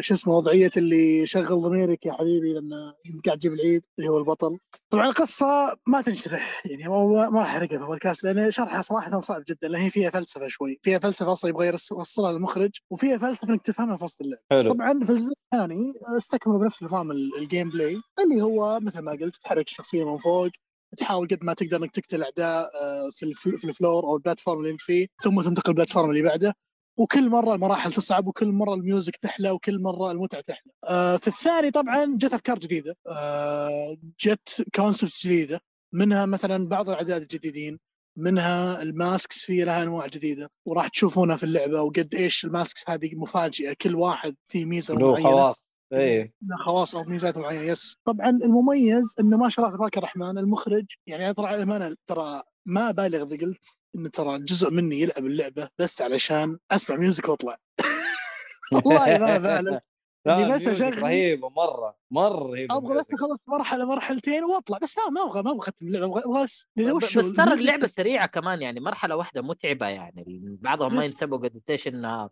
[0.00, 4.18] شو اسمه وضعية اللي شغل ضميرك يا حبيبي لما انت قاعد تجيب العيد اللي هو
[4.18, 4.58] البطل.
[4.90, 9.68] طبعا القصة ما تنشرح يعني ما راح احرقها في البودكاست لأن شرحها صراحة صعب جدا
[9.68, 13.96] لأن هي فيها فلسفة شوي فيها فلسفة أصلا يبغى يوصلها للمخرج وفيها فلسفة إنك تفهمها
[13.96, 14.40] في وسط اللعب.
[14.50, 14.72] حلو.
[14.72, 19.36] طبعا في الجزء الثاني استكملوا بنفس نظام ال- ال gameplay اللي هو مثل ما قلت
[19.36, 20.48] تحرك الشخصية من فوق
[20.96, 24.70] تحاول قد ما تقدر إنك تقتل أعداء آه، في ال floor أو ال platform اللي
[24.70, 26.54] أنت فيه ثم تنتقل ال platform اللي بعده.
[26.96, 30.72] وكل مرة المراحل تصعب وكل مرة ال music تحلى وكل مرة المتعة تحلى.
[30.84, 32.96] آه في الثاني طبعا جت أفكار جديدة.
[33.06, 35.60] آه جت concepts جديدة.
[35.92, 37.78] منها مثلا بعض الأعداء الجديدين.
[38.16, 40.50] منها ال masks في لها أنواع جديدة.
[40.66, 43.72] وراح تشوفونها في اللعبة وقد إيش ال masks هذه مفاجئة.
[43.72, 45.30] كل واحد فيه ميزة له معينة.
[45.30, 45.66] خواص.
[45.92, 50.38] اي له خواص أو ميزات معينة yes طبعا المميز إنه ما شاء الله تبارك الرحمن
[50.38, 53.64] المخرج يعني ترى الامانه ترى ما بالغ إذا قلت
[53.94, 57.58] انه ترى جزء مني يلعب اللعبة بس علشان أسمع music وأطلع.
[58.72, 59.78] والله ما بالغ
[60.26, 64.78] لا بس رهيبة مرة مرة رهيبة أبغى بس أخلص مرحلة مرحلتين وأطلع.
[64.78, 68.62] بس لا ما أبغى ما أبغى أختم اللعبة أبغى بس بس ترى اللعبة سريعة كمان
[68.62, 70.40] يعني مرحلة واحدة متعبة يعني.
[70.60, 72.30] بعضهم ما ينتبهوا قد إيش انها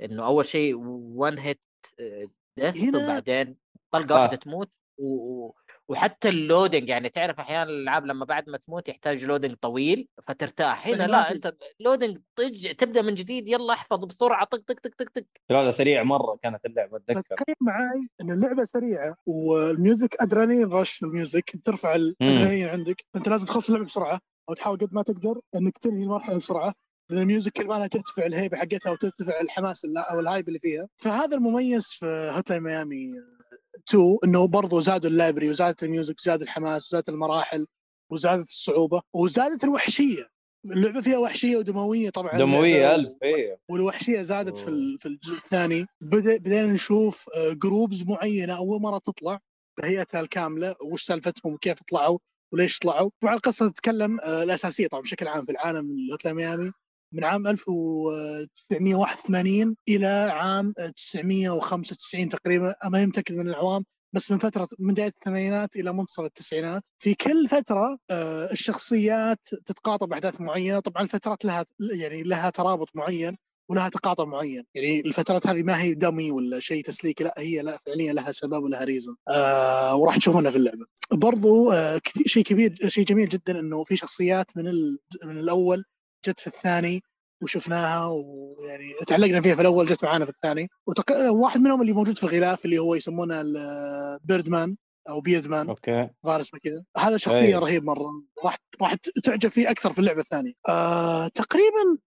[0.00, 1.60] إنه أول شيء one hit
[2.56, 3.56] death وبعدين
[3.92, 4.14] طلقة.
[4.14, 5.50] واحدة تموت و...
[5.88, 10.86] وحتى ال loading يعني تعرف أحيانا الألعاب لما بعد ما تموت يحتاج loading طويل فترتاح.
[10.86, 15.06] هنا لا أنت loading طج تبدأ من جديد يلا احفظ بسرعة طق طق طق طق
[15.14, 15.24] طق.
[15.50, 17.36] لا لا سريع مرة كانت اللعبة أتذكر.
[17.36, 23.04] تخيل معاي ان اللعبة سريعة وال music adrenaline rush ال music ترفع الأدرينالين عندك.
[23.16, 26.74] أنت لازم تخلص اللعبة بسرعة أو تحاول قد ما تقدر إنك تنهي المرحلة بسرعة
[27.10, 30.88] لأن ال music كل ما ترتفع الهيبة حقتها وترتفع الحماس أو ال hype اللي فيها.
[30.96, 33.12] فهذا المميز في هوتلاين ميامي
[33.88, 37.66] 2 إنه برضو زادوا ال library وزادت ال music زاد الحماس وزادت المراحل
[38.10, 40.28] وزادت الصعوبة وزادت الوحشية.
[40.64, 42.38] اللعبة فيها وحشية ودموية طبعا.
[42.38, 44.68] دموية ألف اي والوحشية زادت في.
[44.68, 45.86] ال- في الجزء الثاني.
[46.00, 48.56] بدا بدينا نشوف آه، groups معينة.
[48.56, 49.38] أول مرة تطلع
[49.78, 50.74] بهيئتها الكاملة.
[50.82, 52.18] وش سالفتهم؟ وكيف طلعوا؟
[52.52, 56.72] وليش طلعوا؟ طبعا القصة تتكلم آه، الأساسية طبعا بشكل عام في العالم الهوتلاين ميامي.
[57.12, 63.84] من عام 1981 إلى عام 995 تقريبا ما متأكد من الاعوام
[64.14, 66.82] بس من فترة من بداية الثمانينات إلى منتصف التسعينات.
[66.98, 73.36] في كل فترة آه، الشخصيات تتقاطع بأحداث معينة طبعا الفترات لها يعني لها ترابط معين
[73.68, 74.64] ولها تقاطع معين.
[74.74, 78.62] يعني الفترات هذه ما هي dummy ولا شيء تسليكي لا هي لا فعليا لها سبب
[78.62, 80.86] ولها reason آه وراح تشوفونها في اللعبة.
[81.12, 84.64] برضو آه شيء كبير شيء جميل جدا إنه في شخصيات من
[85.24, 85.84] من الأول
[86.26, 87.02] جت في الثاني
[87.42, 90.68] وشفناها ويعني تعلقنا فيها في الأول جت معانا في الثاني.
[90.86, 91.30] وتق...
[91.30, 94.76] واحد منهم اللي موجود في الغلاف اللي هو يسمونه البيردمان
[95.08, 96.08] أو بيردمان okay.
[96.26, 96.84] ظاهر اسمه كذا.
[96.98, 97.54] هذا شخصية أي.
[97.54, 98.10] رهيب مرة.
[98.44, 100.52] راح راح تعجب فيه أكثر في اللعبة الثانية.
[100.68, 101.98] آه تقريبا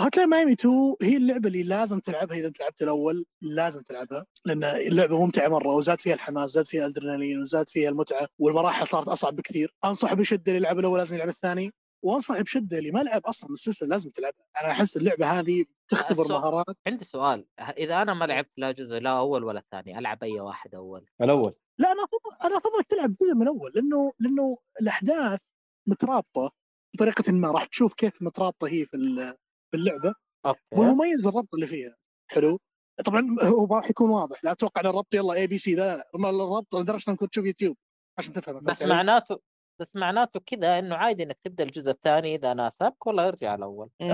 [0.00, 4.26] هوتلاين ميامي 2 هي اللعبة اللي لازم تلعبها إذا أنت لعبت الأول لازم تلعبها.
[4.44, 9.08] لأن اللعبة ممتعة مرة وزاد فيها الحماس زاد فيها الأدرينالين وزاد فيها المتعة والمراحل صارت
[9.08, 9.74] أصعب بكثير.
[9.84, 11.72] انصح بشدة اللي يلعب الأول لازم يلعب الثاني.
[12.04, 14.46] وانصح بشده اللي ما لعب أصلا السلسلة لازم تلعبها.
[14.60, 17.46] أنا أحس اللعبة هذه تختبر السؤال- مهارات عندي سؤال.
[17.60, 21.54] إذا أنا ما لعبت لا جزء لا أول ولا ثاني ألعب أي واحد أول؟ الأول.
[21.78, 25.40] لا أنا أفضل أنا أفضلك تلعب الجزء من الأول لأنه لأنه الأحداث
[25.88, 26.52] مترابطة
[26.94, 27.50] بطريقة ما.
[27.50, 29.36] راح تشوف كيف مترابطة هي في ال-
[29.70, 30.14] في اللعبة.
[30.46, 30.60] okay.
[30.72, 31.96] والمميز الربط اللي فيها.
[32.30, 32.60] حلو.
[33.04, 34.44] طبعا هو ما راح يكون واضح.
[34.44, 37.76] لا أتوقع إن الربط يلا ABC لا الربط لدرجة إنك تشوف يوتيوب
[38.18, 38.60] عشان تفهم.
[38.64, 39.38] بس معناته
[39.80, 43.88] بس معناته كذا إنه عادي إنك تبدأ الجزء الثاني إذا ناسبك ولا أرجع الأول.
[44.00, 44.06] آه،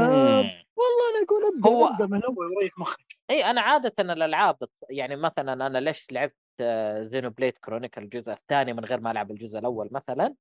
[0.76, 2.56] والله أنا أقول أبدأ هو- أبدأ من الأول.
[2.56, 3.16] وريح مخك.
[3.30, 4.56] إي أنا عادة الألعاب
[4.90, 6.34] يعني مثلا أنا ليش لعبت
[7.00, 10.34] زينو بليد كرونيكل الجزء الثاني من غير ما ألعب الجزء الأول مثلا؟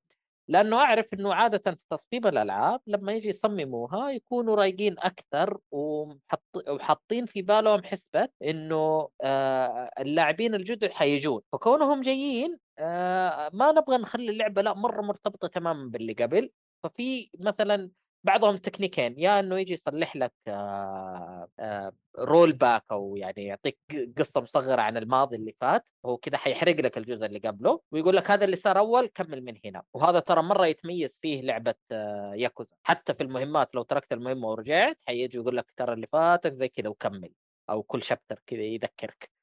[0.48, 7.26] لأنه أعرف إنه عادة في تصميم الألعاب لما يجي يصمموها يكونوا رايقين أكثر ومحط وحاطين
[7.26, 11.40] في بالهم حسبة إنه آه، اللاعبين الجدد حيجون.
[11.52, 16.50] فكونهم جايين آه، ما نبغى نخلي اللعبة لا مرة مرتبطة تماما باللي قبل.
[16.82, 17.90] ففي مثلا
[18.24, 23.78] بعضهم تكنيكين يا إنه يجي يصلح لك آه، آه، roll back أو يعني يعطيك
[24.18, 25.84] قصة مصغرة عن الماضي اللي فات.
[26.06, 29.54] هو كذا حيحرق لك الجزء اللي قبله ويقول لك هذا اللي صار أول كمل من
[29.64, 29.82] هنا.
[29.94, 32.76] وهذا ترى مرة يتميز فيه لعبة آه، ياكوزا.
[32.82, 36.88] حتى في المهمات لو تركت المهمة ورجعت حيجي يقول لك ترى اللي فاتك زي كذا
[36.88, 37.32] وكمل.
[37.70, 39.30] أو كل chapter كذا يذكرك.
[39.32, 39.39] آه،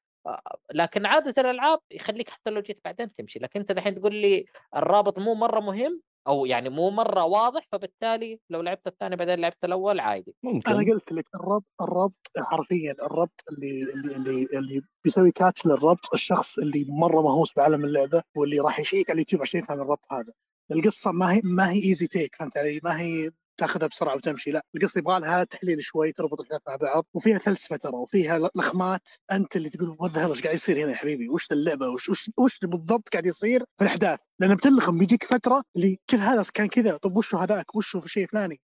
[0.74, 4.46] لكن عادة الألعاب يخليك حتى لو جيت بعدين تمشي لكن أنت دحين تقول لي
[4.76, 9.64] الرابط مو مرة مهم أو يعني مو مرة واضح فبالتالي لو لعبت الثاني بعدين لعبت
[9.64, 10.34] الأول عادي.
[10.42, 10.72] ممكن.
[10.72, 16.58] أنا قلت لك الربط الربط حرفيا الربط اللي اللي اللي, اللي بيسوي catch للربط الشخص
[16.58, 20.32] اللي مرة مهووس بعالم اللعبة واللي راح يشيك على اليوتيوب عشان يفهم الربط هذا.
[20.72, 24.50] القصة ما هي ما هي easy take فهمت علي؟ ما هي تاخذها بسرعة وتمشي.
[24.50, 29.08] لا القصة يبغى لها تحليل شوي تربط الاحداث مع بعض وفيها فلسفة ترى وفيها لخمات.
[29.32, 32.58] أنت اللي تقول what إيش قاعد يصير هنا يا حبيبي؟ وش اللعبة؟ وش وش, وش
[32.62, 37.16] بالضبط قاعد يصير في الأحداث؟ لأن بتلخم بيجيك فترة اللي كل هذا كان كذا طب
[37.16, 38.60] وش هذاك؟ وش في شيء فلاني؟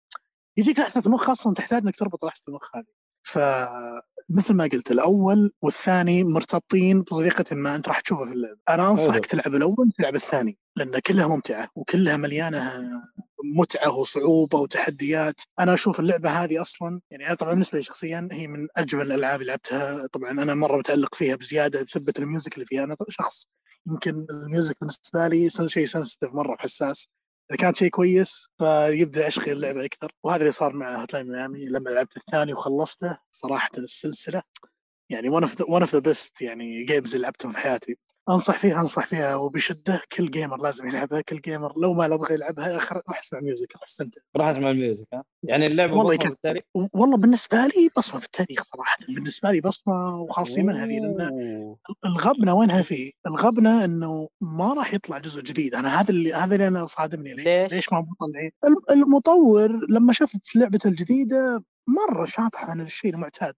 [0.57, 2.85] يجيك لحسه المخ أصلا تحتاج إنك تربط لحسه المخ هذه.
[3.23, 8.59] فمثل ما قلت الأول والثاني مرتبطين بطريقة ما أنت راح تشوفها في اللعبة.
[8.69, 12.81] أنا أنصحك تلعب الأول تلعب الثاني لأن كلها ممتعة وكلها مليانة
[13.43, 15.41] متعة وصعوبة وتحديات.
[15.59, 19.41] أنا أشوف اللعبة هذه أصلا يعني أنا طبعا بالنسبة لي شخصيا هي من أجمل الألعاب
[19.41, 20.07] اللي لعبتها.
[20.07, 22.83] طبعا أنا مرة متعلق فيها بزيادة بسبه ال music اللي فيها.
[22.83, 23.47] أنا شخص
[23.87, 27.07] يمكن ال music بالنسبة لي شيء sensitive مرة حساس.
[27.51, 30.11] إذا كانت شيء كويس فيبدأ عشقي اللعبة أكثر.
[30.23, 33.17] وهذا اللي صار مع Hotline Miami لما لعبت الثاني وخلصته.
[33.31, 34.41] صراحة السلسلة
[35.09, 37.97] يعني one of the best يعني games اللي لعبتهم في حياتي.
[38.29, 42.79] أنصح فيها أنصح فيها وبشدة كل gamer لازم يلعبها كل gamer لو ما يبغى يلعبها
[42.79, 46.13] أخر- راح أسمع music راح أستمتع راح أسمع ال music ها يعني اللعبة والله بصمة
[46.15, 46.29] يكفي.
[46.29, 46.63] بالتاريخ
[46.93, 51.75] والله بالنسبة لي بصمة في التاريخ صراحة بالنسبة لي بصمة وخالصين منها ذي لأن.
[52.05, 56.67] الغبنة وينها فيه؟ الغبنة إنه ما راح يطلع جزء جديد، أنا هذا اللي هذا اللي
[56.67, 62.69] أنا صادمني ليه؟ ليش؟ ليش ما مطلعين؟ الم- المطور لما شفت لعبته الجديدة مرة شاطح
[62.69, 63.55] عن الشيء المعتاد،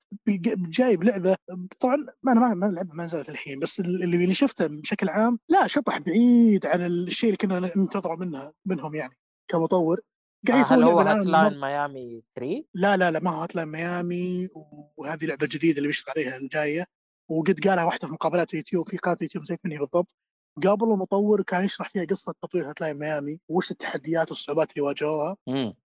[0.47, 1.35] جايب لعبة
[1.79, 5.39] طبعا ما أنا ما ما لعبة ما نزلت الحين بس اللي اللي شفته بشكل عام
[5.49, 9.17] لا شطح بعيد عن الشيء اللي كنا ننتظره منها منهم يعني
[9.51, 9.99] كمطور.
[10.47, 14.49] قاعد يسوي هل هو Hotline Miami 3 لا لا لا ما هو Hotline Miami
[14.97, 16.85] وهذه لعبة جديدة اللي بيشتغل عليها الجاية.
[17.29, 20.15] وقد قالها واحدة في مقابلات يوتيوب في قناة يوتيوب زي مني بالضبط.
[20.57, 25.37] قبل المطور كان يشرح فيها قصة تطوير Hotline Miami وش التحديات والصعوبات اللي واجهوها.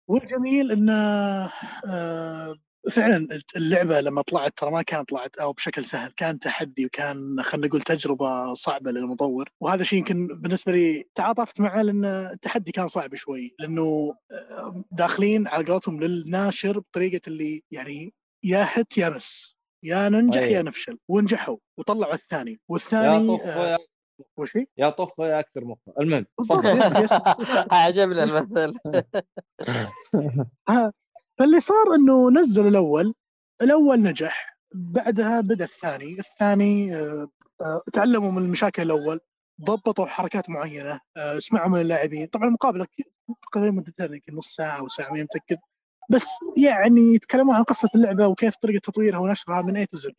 [0.08, 0.94] والجميل انه
[1.90, 2.56] آه،
[2.92, 7.68] فعلا اللعبة لما طلعت ترى ما كانت طلعت أو بشكل سهل كان تحدي وكان خلينا
[7.68, 13.16] نقول تجربة صعبة للمطور وهذا شيء يمكن بالنسبة لي تعاطفت معه لأن التحدي كان صعب
[13.16, 18.14] شوي لأنه آه، داخلين على قولتهم للناشر بطريقة اللي يعني
[18.44, 20.58] يا هت يا مس يا ننجح أيوة.
[20.58, 23.78] يا نفشل ونجحوا وطلعوا الثاني يا والثاني طف آه،
[24.20, 26.80] يا- وش هي؟ يا طف يا أكثر مخه المهم تفضل.
[27.72, 28.74] عجبني المثل.
[31.40, 33.14] فاللي صار إنه نزل الأول
[33.62, 36.20] الأول نجح بعدها بدأ الثاني.
[36.20, 37.28] الثاني آه،
[37.62, 39.20] آه، تعلموا من المشاكل الأول
[39.62, 42.28] ضبطوا حركات معينة آه، سمعوا من اللاعبين.
[42.28, 42.88] طبعا المقابله
[43.52, 45.58] تقريبا مدتها يمكن نص ساعة أو ساعة ماني متأكد.
[46.10, 46.28] بس
[46.58, 50.12] يعني يتكلمون عن قصة اللعبة وكيف طريقة تطويرها ونشرها من اي تو زد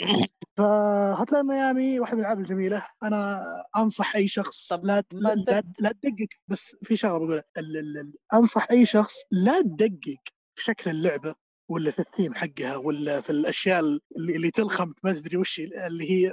[0.57, 2.87] فهتلاقي ميامي واحدة من الألعاب الجميلة.
[3.03, 3.43] أنا
[3.77, 6.29] أنصح أي شخص طب لا لا, لا, لا تدقق.
[6.49, 7.45] بس في شغلة بقولها.
[7.59, 10.19] ال- ال- ال- أنصح أي شخص لا تدقق
[10.55, 11.35] في شكل اللعبة
[11.71, 14.01] ولا في الثيم حقها ولا في الأشياء اللي,
[14.37, 14.93] اللي تلخم.
[15.05, 16.33] ما تدري وش اللي هي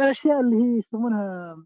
[0.00, 1.56] الأشياء اللي هي يسمونها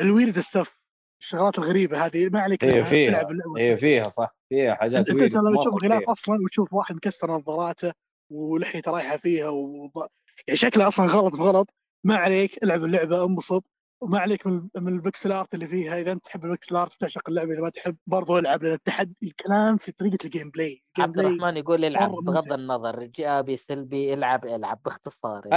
[0.00, 0.76] ال weird stuff
[1.20, 3.60] الشغلات الغريبة هذه ما عليك منها، فيها العب اللعبة.
[3.60, 6.02] هي فيها صح فيها حاجات أنت لما تشوف غلاف.
[6.08, 7.92] أصلا وتشوف واحد مكسر نظاراته
[8.32, 10.08] ولحيته رايحة فيها وض...
[10.48, 11.74] يعني شكله أصلا غلط في غلط
[12.04, 13.64] ما عليك العب اللعبة انبسط
[14.02, 16.00] وما عليك من من ال pixel art اللي فيها.
[16.00, 19.16] إذا أنت تحب ال pixel art تعشق اللعبة إذا ما تحب برضو ألعب لأن التحدي
[19.22, 22.52] الكلام في طريقة ال gameplay ال game عبد الرحمن يقول العب بغض.
[22.52, 25.56] النظر ايجابي سلبي العب العب باختصار يعني.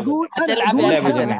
[0.00, 1.38] أقول أنا حتلعب أقول اللعبة دامها-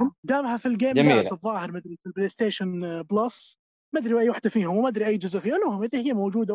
[0.94, 1.16] في ال Game.
[1.16, 3.58] Pass الظاهر مدري في ال PlayStation Plus
[3.94, 6.54] ما أدري أي واحدة فيهم وما أدري أي جزء فيها المهم إذا هي موجودة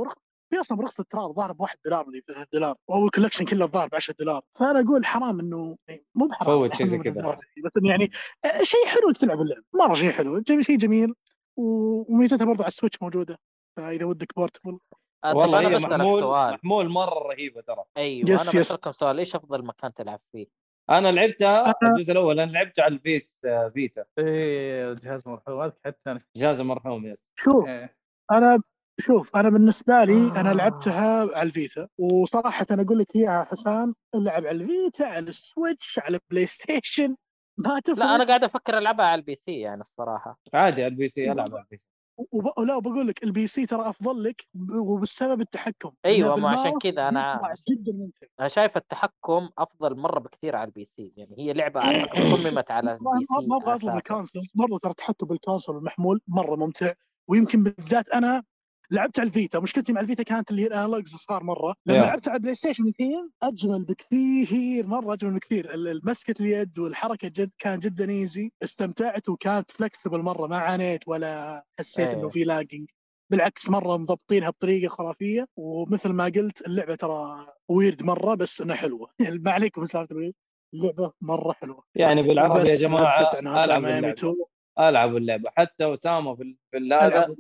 [0.53, 3.65] هي أصلا برخص التراب الظاهر ب 1 دولار ولا 3 دولار أو ال collection كله
[3.65, 4.41] الظاهر ب 10 دولار.
[4.59, 7.39] فأنا أقول حرام إنه يعني مو بحرام فوت شيء زي كذا.
[7.65, 8.11] بس إنه يعني
[8.45, 11.13] آه، شيء حلو إنك تلعب اللعبه مرة شيء حلو شيء جميل
[11.57, 13.39] وميزتها برضو على ال Switch موجودة
[13.77, 14.77] فإذا ودك portable
[15.23, 16.53] آه، طب والله أنا هي بسألك محمول سؤال.
[16.53, 17.83] محمول مرة رهيبة ترى.
[17.97, 18.67] أيوه yes، أنا yes.
[18.67, 20.47] بسألكم سؤال إيش أفضل مكان تلعب فيه؟
[20.89, 24.05] أنا لعبتها أنا- الجزء الأول أنا لعبته على ال PS آه، Vita.
[24.19, 26.21] إيه جهاز مرحوم حتى أنا.
[26.35, 27.95] جهاز المرحوم yes شوف إيه.
[28.31, 28.61] أنا
[29.01, 33.95] شوف أنا بالنسبة لي أنا لعبتها على ال Vita وصراحه أنا أقول لك إياها حسام
[34.15, 37.15] العب على ال Vita على ال Switch على ال PlayStation
[37.65, 40.39] ما تفرق لا أنا قاعد أفكر ألعبها على ال PC يعني الصراحة.
[40.53, 41.87] عادي على ال PC ألعب على ال PC.
[42.31, 42.59] وب...
[42.59, 44.45] لا بقول لك ال PC ترى أفضل لك
[44.75, 45.91] وبسبب التحكم.
[46.05, 48.27] أيوه ما عشان كذا أنا يطلع جدا ممتع.
[48.39, 52.85] أنا شايف التحكم أفضل مرة بكثير على ال PC يعني هي لعبة أعتقد صممت على
[52.85, 53.97] ما ال P ما- C ما أبغى اطلب أساساً.
[53.97, 56.93] ال console مرة ترى التحكم بال console المحمول مرة ممتع
[57.29, 58.43] ويمكن بالذات أنا
[58.91, 59.59] لعبت على ال Vita.
[59.59, 61.75] مشكلتي مع ال Vita كانت اللي هي ال analogs صار مرة.
[61.85, 62.05] لما Yeah.
[62.05, 65.71] لعبت على ال PlayStation 2 أجمل بكثير مرة أجمل بكثير.
[66.03, 70.47] مسكه اليد والحركة جد كان جدا easy استمتعت وكانت flexible مرة.
[70.47, 72.15] ما عانيت ولا حسيت إيه.
[72.17, 72.89] انه في lagging
[73.31, 75.45] بالعكس مرة مضبطينها بطريقة خرافية.
[75.55, 79.09] ومثل ما قلت اللعبة ترى weird مرة بس إنها حلوة.
[79.19, 80.33] يعني ما عليكم سالفه.
[80.73, 81.83] اللعبة مرة حلوة.
[81.95, 84.09] يعني بالعربي يا جماعة ألعب اللعبة.
[84.09, 84.35] 2
[84.79, 85.49] ألعب اللعبة.
[85.57, 87.35] حتى أسامة في في هذا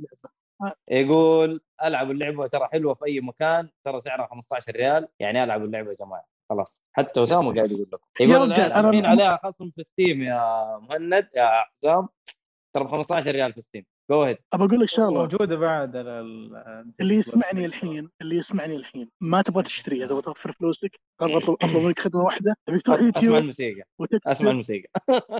[0.89, 5.89] يقول ألعب اللعبة ترى حلوة في أي مكان ترى سعرها 15 ريال يعني ألعب اللعبة
[5.89, 6.25] يا جماعة.
[6.49, 6.81] خلاص.
[6.93, 8.03] حتى أسامة قاعد يقول لكم.
[8.19, 12.07] يا رجال، الحين عليها خصم في Steam يا مهند يا حسام
[12.75, 15.09] ترى ب 15 ريال في Steam go ahead أبى أقول لك شغلة.
[15.21, 20.51] موجوده بعد على ال- اللي يسمعني الحين اللي يسمعني الحين ما تبغى تشتريها تبغى توفر
[20.51, 22.55] فلوسك أبغى اطلب اطلب منك خدمة واحدة.
[22.65, 23.81] تبيك تروح اسمع يوتيوب الموسيقى.
[23.81, 24.89] أسمع وتكتب الموسيقى.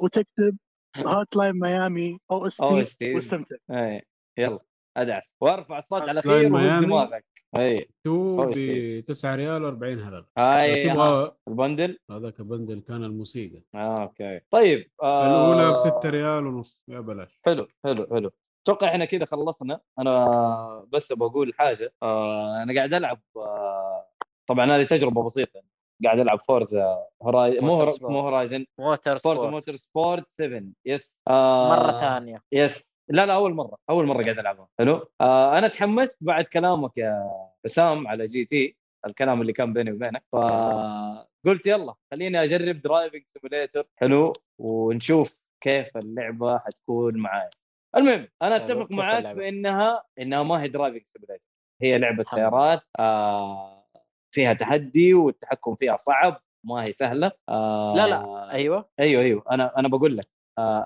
[0.02, 0.58] وتكتب
[0.98, 3.14] هوت لاين ميامي أو اس أو تي اس تي.
[3.14, 3.56] واستمتع.
[3.72, 4.02] اي
[4.38, 4.60] يلا.
[4.98, 6.84] أدعس وأرفع الصوت على خير وهز.
[6.84, 7.26] دماغك.
[7.56, 7.90] أي.
[8.04, 9.06] تو ب ستيف.
[9.06, 13.64] 9 ريال و40 هلل هاي تبغى ال bundle؟ هذاك bundle كان الموسيقى.
[13.76, 14.40] آه، okay.
[14.52, 16.80] طيب آه الأولى ب 6 ريال ونص.
[16.88, 17.40] يا بلاش.
[17.46, 18.32] حلو حلو حلو.
[18.64, 19.80] أتوقع إحنا كذا خلصنا.
[20.00, 21.94] أنا بس بقول حاجة.
[22.04, 24.06] آه أنا قاعد ألعب آه
[24.50, 25.62] طبعا هذه تجربة بسيطة.
[26.04, 27.60] قاعد ألعب Forza Hori...
[27.60, 27.86] مو.
[27.86, 28.02] Motorsport.
[28.10, 32.42] مو Horizon Motor Forza Sport Motorsport 7 yes آه مرة ثانية.
[32.52, 32.80] yes
[33.12, 34.68] لا لا أول مرة أول مرة قاعد ألعبها.
[34.80, 37.30] حلو؟ آه أنا تحمست بعد كلامك يا
[37.66, 40.24] حسام على GT الكلام اللي كان بيني وبينك.
[40.32, 47.50] فقلت يلا خليني أجرب driving simulator حلو؟ ونشوف كيف اللعبة حتكون معايا
[47.96, 51.46] المهم أنا أتفق معاك؟ في إنها إنها ما هي driving simulator
[51.82, 53.86] هي لعبة سيارات آه
[54.32, 57.32] فيها تحدي والتحكم فيها صعب ما هي سهلة.
[57.50, 58.90] آه لا لا أيوه.
[59.00, 60.28] أيوه أيوه أنا أنا بقول لك.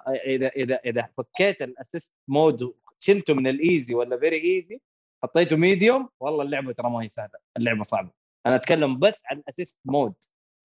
[0.08, 4.82] إذا إذا إذا فكيت ال assist mode شلته من ال easy ولا very easy
[5.24, 8.12] حطيته medium والله اللعبة ترى ما هي سهلة اللعبة صعبة.
[8.46, 10.14] أنا أتكلم بس عن ال assist mode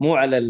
[0.01, 0.41] مو على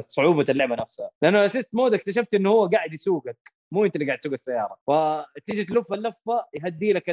[0.00, 1.10] صعوبة اللعبة نفسها.
[1.22, 4.76] لأنه ال assist mode اكتشفت إنه هو قاعد يسوقك مو أنت اللي قاعد تسوق السيارة.
[4.86, 7.10] فتيجي تلف اللفة يهدي لك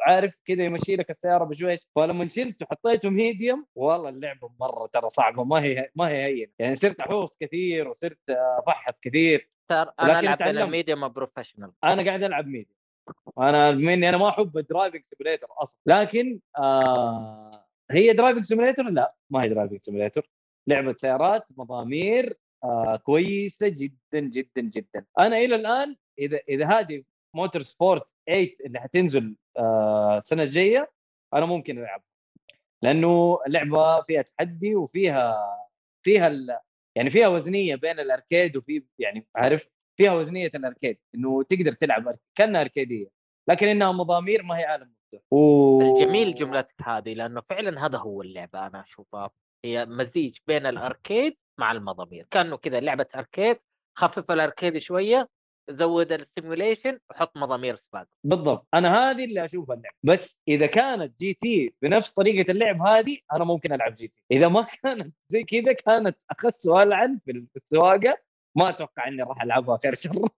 [0.00, 5.44] عارف كذا يمشي لك السيارة بشويش فلما شلته وحطيته medium والله اللعبة مرة ترى صعبة
[5.44, 6.52] ما هي ما هي هينة.
[6.58, 9.50] يعني صرت أحوص كثير وصرت أفحط كثير.
[9.70, 10.42] أنا ألعب.
[10.42, 12.74] ال medium professional أنا قاعد ألعب medium
[13.38, 15.78] أنا مني أنا ما أحب ال driving simulator أصلا.
[15.86, 20.30] لكن آه هي driving simulator لا ما هي driving simulator
[20.68, 25.04] لعبة سيارات مضامير آه كويسة جدا جدا جدا.
[25.18, 27.02] أنا إلى الآن إذا إذا هذه
[27.34, 29.36] Motorsport 8 اللي حتنزل
[30.16, 30.90] السنة الجاية
[31.34, 32.04] أنا ممكن العبها
[32.82, 35.36] لأنه اللعبة فيها تحدي وفيها
[36.02, 36.58] فيها ال...
[36.96, 41.72] يعني فيها وزنية بين ال arcade وفي يعني عارف فيها وزنية ال arcade إنه تقدر
[41.72, 43.06] تلعب كأنها أركيدية
[43.48, 45.80] لكن إنها مضامير ما هي عالم مفتوح و...
[45.80, 49.30] الجميل جملتك هذه لأنه فعلا هذا هو اللعبة أنا أشوفها.
[49.64, 53.58] هي مزيج بين ال arcade مع المضامير كأنه كذا لعبة arcade
[53.98, 55.28] خفف ال arcade شوية
[55.70, 58.06] زود ال simulation وحط مضامير سباق.
[58.24, 58.66] بالضبط.
[58.74, 59.94] أنا هذه اللي أشوفها اللعب.
[60.02, 65.14] بس إذا كانت GT بنفس طريقة اللعب هذه أنا ممكن ألعب GT إذا ما كانت
[65.28, 68.18] زي كذا كانت اخس والعن في السواقة
[68.56, 70.28] ما أتوقع إني راح ألعبها خير شر.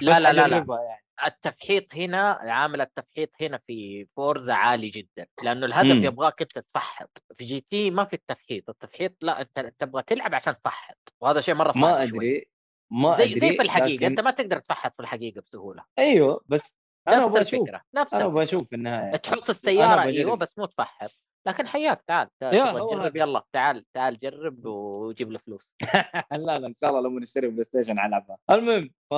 [0.00, 0.56] لا لا لا لا.
[0.56, 1.02] يعني.
[1.26, 5.26] التفحيط هنا عامل التفحيط هنا في Forza عالي جدا.
[5.42, 6.04] لأنه الهدف مم.
[6.04, 7.22] يبغاك أنت تفحط.
[7.38, 8.70] في GT ما في التفحيط.
[8.70, 11.12] التفحيط لا أنت تبغى تلعب عشان تفحط.
[11.20, 12.51] وهذا شيء مرة صعب ما شوي.
[12.92, 14.06] ما زي أدري زي في الحقيقة لكن...
[14.06, 15.84] أنت ما تقدر تفحط في الحقيقة بسهولة.
[15.98, 16.74] أيوه بس
[17.08, 20.02] أنا نفس الفكرة نفس أنا في النهاية تحط السيارة.
[20.02, 21.10] أيوه بس مو تفحط.
[21.48, 23.16] لكن حياك تعال تجرب.
[23.16, 25.70] يلا تعال تعال جرب وجيب له فلوس.
[26.32, 29.14] لا لا إن شاء الله لما نشتري بلاي ستيشن العبها المهم ف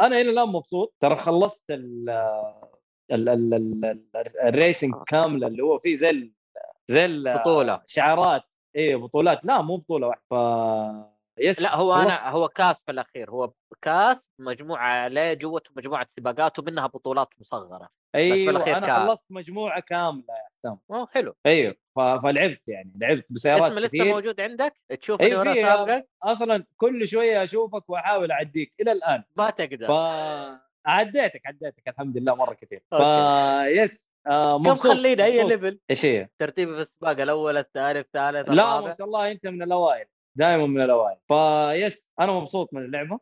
[0.00, 0.94] أنا إلى الآن مبسوط.
[1.00, 2.10] ترى خلصت ال
[3.12, 6.32] ال ال ال- ال- ال racing كامله اللي هو فيه زي ال-
[6.88, 7.82] زي ال- بطولة.
[7.86, 8.42] شعارات.
[8.76, 9.44] إيه بطولات.
[9.44, 10.34] لا مو بطولة واحدة ف
[11.38, 12.06] بس لا هو خلصت.
[12.06, 13.52] أنا هو كاس في الأخير هو
[13.82, 19.08] كاس مجموعة عليه جوته مجموعة سباقات ومنها بطولات مصغرة أيوه أنا كاس.
[19.08, 21.76] خلصت مجموعة كاملة يا حسام حلو أيوه.
[21.96, 27.08] فلعبت يعني لعبت بسيارات اسمه لسه موجود عندك تشوفني اي وأنا في سابقك أصلا كل
[27.08, 29.90] شوية أشوفك وأحاول أعديك إلى الآن ما تقدر ف
[30.86, 32.94] عديتك عديتك الحمد لله مرة كثير ف.
[33.64, 35.44] بس آه كم خلينا أي.
[35.44, 39.62] level إيش هي؟ ترتيبي في السباق الأول الثاني الثالث لا ما شاء الله أنت من
[39.62, 41.16] الأوائل دائما من الأوائل.
[41.28, 43.18] فبس أنا مبسوط من اللعبة.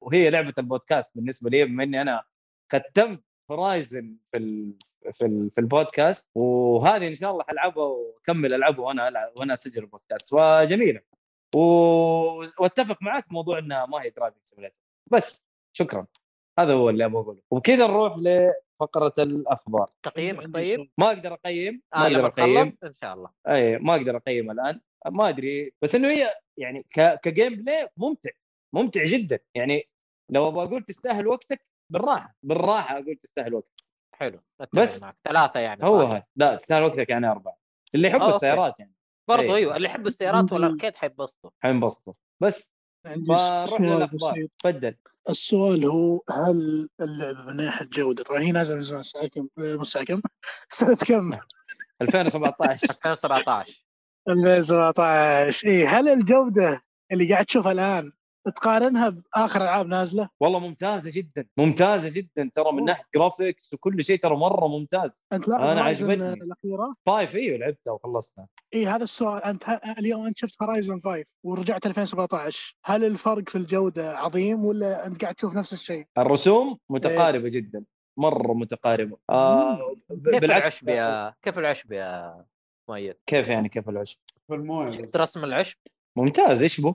[0.00, 2.22] وهي لعبة البودكاست بالنسبة لي بما إني أنا
[2.72, 4.74] ختمت Horizon في ال...
[5.12, 5.50] في ال...
[5.50, 9.32] في البودكاست وهذه إن شاء الله حلعبها وأكمل ألعبها وأنا ألعب...
[9.36, 10.32] وأنا أسجل البودكاست.
[10.32, 11.00] وجميلة.
[11.54, 11.58] و...
[12.58, 14.70] وأتفق معك موضوع إنها ما هي driving
[15.06, 16.06] بس شكرا.
[16.58, 17.40] هذا هو اللي أبغى أقوله.
[17.50, 19.90] وبكذا نروح لفقرة الأخبار.
[20.02, 20.90] تقييمك عندي طيب.
[20.98, 22.76] ما أقدر أقيم ما آه أقدر أقيم.
[22.84, 23.30] إن شاء الله.
[23.48, 24.80] أي ما أقدر أقيم الآن.
[25.06, 27.20] ما أدري بس إنه هي يعني ك...
[27.20, 28.30] ك gameplay ممتع
[28.74, 29.38] ممتع جدا.
[29.54, 29.88] يعني
[30.30, 33.84] لو أبغى أقول تستاهل وقتك بالراحة بالراحة أقول تستاهل وقتك.
[34.14, 34.40] حلو
[34.72, 35.02] بس.
[35.02, 35.16] معك.
[35.24, 36.24] ثلاثة يعني هو؟ هذا.
[36.36, 37.56] لا تستاهل وقتك يعني أربعة.
[37.94, 38.34] اللي يحب آه،.
[38.34, 38.92] السيارات يعني.
[39.28, 39.56] برضو أيوة.
[39.56, 42.12] أيوه اللي يحب السيارات والأركيد حيتبسطوا حينبسطوا.
[42.42, 42.64] بس
[43.04, 44.46] سؤال للأخبار.
[44.58, 44.94] تفضل.
[45.28, 49.80] السؤال هو هل اللعبه من ناحية جوده طبعا هي نازلة من زمان الساعة كم من
[49.80, 50.20] الساعة كم؟
[50.68, 51.38] سنه كم؟
[52.02, 53.84] 2017 2017
[54.28, 58.12] 2017 اي هل الجودة اللي قاعد تشوفها الآن
[58.50, 62.84] تقارنها بآخر ألعاب نازلة؟ والله ممتازة جدا ممتازة جدا ترى من.
[62.84, 66.32] ناحية graphics وكل شيء ترى مرة ممتاز أنت أنا Horizon عجبتني.
[66.44, 71.24] الأخيرة؟ five إيوه لعبتها وخلصتها إي هذا السؤال أنت ه- اليوم أنت شفت Horizon 5
[71.44, 77.48] ورجعت 2017 هل الفرق في الجودة عظيم ولا أنت قاعد تشوف نفس الشيء؟ الرسوم متقاربة
[77.48, 77.84] جدا
[78.18, 79.94] مرة متقاربة آه
[80.30, 82.44] كيف العشب يا كيف العشب يا
[82.88, 84.18] مؤيد؟ كيف يعني كيف العشب
[84.48, 85.76] في الموية شفت رسم العشب؟
[86.18, 86.94] ممتاز إيش بو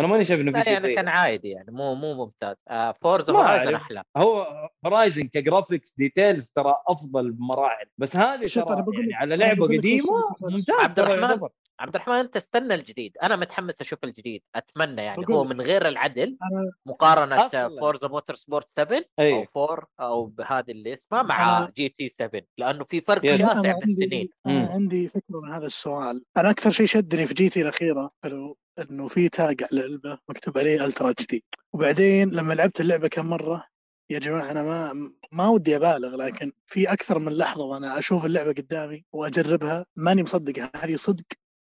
[0.00, 1.08] أنا ماني شايف إنه في لا شيء يعني كان.
[1.08, 3.74] عادي يعني مو مو ممتاز آه فورزا ما هورايزن.
[3.74, 4.46] أحلى هو
[4.86, 9.66] هورايزن كجرافيكس ديتيلز ترى أفضل بمراحل بس هذه شوف، ترى أنا بقول يعني على لعبة
[9.66, 10.12] قديمة.
[10.40, 11.48] ممتاز عبد ترى الرحمن،.
[11.80, 15.44] عبد الرحمن أنت استنى الجديد أنا متحمس أشوف الجديد أتمنى يعني هو.
[15.44, 16.38] من غير العدل
[16.86, 17.80] مقارنة أصلاً.
[17.80, 22.14] فورزا موتور سبورت 7 أو اي 4 أو بهذه اللي اسمها مع أنا- جي تي
[22.18, 23.30] 7 لأنه في فرق.
[23.36, 24.70] شاسع أنا بالسنين عندي أنا.
[24.70, 28.56] عندي فكرة من هذا السؤال أنا أكثر شيء شدني في GT الأخيرة حلو
[28.90, 33.64] إنه في tag على اللعبه مكتوب عليه Ultra HD وبعدين لما لعبت اللعبة كم مرة
[34.10, 38.52] يا جماعة أنا ما ما ودي أبالغ لكن في أكثر من لحظة وأنا أشوف اللعبة
[38.52, 41.24] قدامي وأجربها ماني مصدق هذه صدق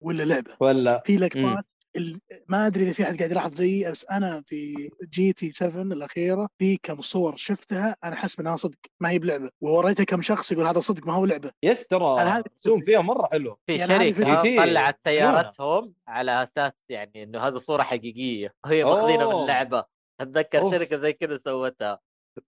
[0.04, 1.66] ولا لعبة ولا في لقطات
[1.98, 6.50] ال- ما أدري إذا في أحد قاعد يلاحظ زيي بس أنا في GT 7 الأخيرة
[6.60, 10.66] في كم صور شفتها أنا حاسس انها صدق ما هي بلعبة ووريتها كم شخص يقول
[10.66, 14.56] هذا صدق ما هو لعبة بس ترى رسوم فيها مرة حلوة في يعني شركة.
[14.64, 19.42] طلعت سيارتهم على أساس يعني إنه هذه صورة حقيقية وهي ماخذينها من.
[19.42, 19.86] اللعبه
[20.22, 20.72] أتذكر.
[20.72, 22.00] شركة زي كذا سوتها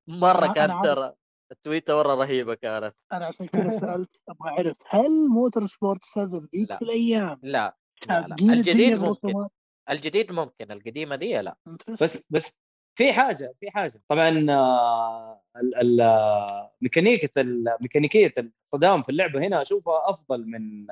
[0.08, 0.86] مرة كانت.
[0.86, 1.14] ترى
[1.56, 2.96] التويتة مرة رهيبة كانت.
[3.14, 6.82] أنا عشان كذا سألت أبغى اعرف هل موتور سبورت 7 ذيك لا.
[6.82, 7.78] الأيام لا
[8.10, 8.36] لا, لا.
[8.54, 9.48] الجديد ممكن؟
[9.90, 11.56] الجديد ممكن القديمة دي لا.
[12.02, 12.52] بس بس
[12.98, 14.02] في حاجة في حاجة.
[14.10, 18.34] طبعا آه، ال- ال- آه، ميكانيكيه ال- ميكانيكية
[18.74, 20.88] الصدام في اللعبة هنا أشوفها أفضل من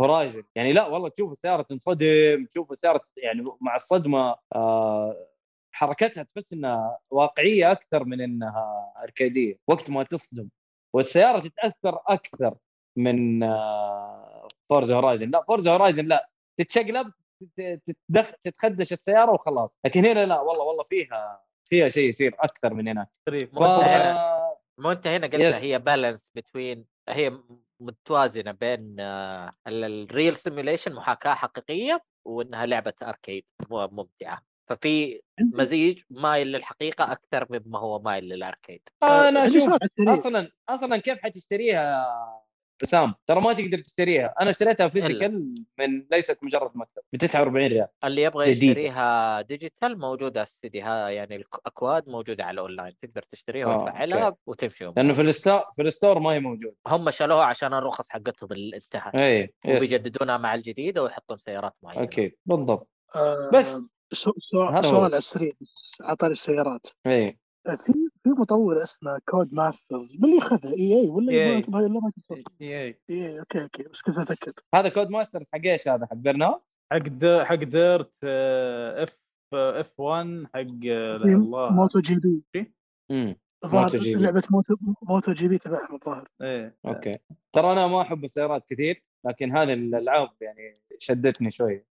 [0.00, 5.16] Horizon يعني لا والله تشوف السيارة تنصدم تشوف السيارة يعني مع الصدمة آه،
[5.72, 10.48] حركتها تحس إنها واقعية أكثر من إنها اركاديه وقت ما تصدم.
[10.94, 12.54] والسيارة تتأثر أكثر
[12.96, 13.40] من
[14.68, 17.12] Forza Horizon لا Forza Horizon لا تتشقلب
[17.56, 18.30] تتدخ...
[18.44, 19.76] تتخدش السيارة وخلاص.
[19.84, 23.08] لكن هنا لا والله والله فيها فيها شيء يصير أكثر من هناك.
[23.26, 23.30] ف...
[24.78, 25.62] مو أنت هنا قلت Yes.
[25.62, 27.38] هي balance between هي
[27.80, 34.42] متوازنة بين آه، ال real simulation محاكاة حقيقية وإنها لعبة arcade ممتعة.
[34.68, 38.80] ففي مزيج مايل للحقيقة أكثر مما هو مايل لل arcade.
[39.02, 40.12] أنا عندي أشوف سؤال على السريع.
[40.12, 42.06] أصلا أصلا كيف حتشتريها يا
[42.82, 44.34] حسام ترى ما تقدر تشتريها.
[44.40, 47.86] أنا اشتريتها physical من ليست مجرد مكتب ب 49 ريال.
[48.04, 48.50] اللي يبغى.
[48.50, 50.78] يشتريها digital موجودة السيدي.
[50.78, 52.94] يعني الأكواد موجودة على الأونلاين.
[53.02, 54.38] تقدر تشتريها آه، وتفعلها okay.
[54.46, 55.12] وتمشي لأنه.
[55.12, 56.76] في ال store في ال store ما هي موجودة.
[56.86, 59.14] هم شالوها عشان الرخص حقتهم انتهت.
[59.14, 62.02] اي وبيجددونها مع الجديده ويحطون سيارات معينة.
[62.02, 62.88] okay بالضبط.
[63.16, 63.80] آه، بس.
[64.12, 65.52] سؤال السريع
[66.00, 66.86] على طاري السيارات.
[67.06, 71.56] اي آه، في في مطور اسمه Codemasters من اللي اخذها EA ولا؟ إي
[72.86, 73.00] إي.
[73.10, 76.62] إيه، okay okay بس كنت اتاكد هذا Codemasters حق إيش هذا؟ حق Burnout
[76.92, 79.18] حق د- حق Dirt F
[79.54, 80.60] F1 حق
[80.90, 81.70] آه، الله.
[81.70, 82.72] Moto GP
[83.10, 84.22] امم الظاهر Moto GP.
[84.22, 87.18] لعبة Moto Moto GP تبعهم الظاهر إيه okay.
[87.52, 91.84] ترى أنا ما أحب السيارات كثير لكن هذه الالعاب يعني شدتني شوي.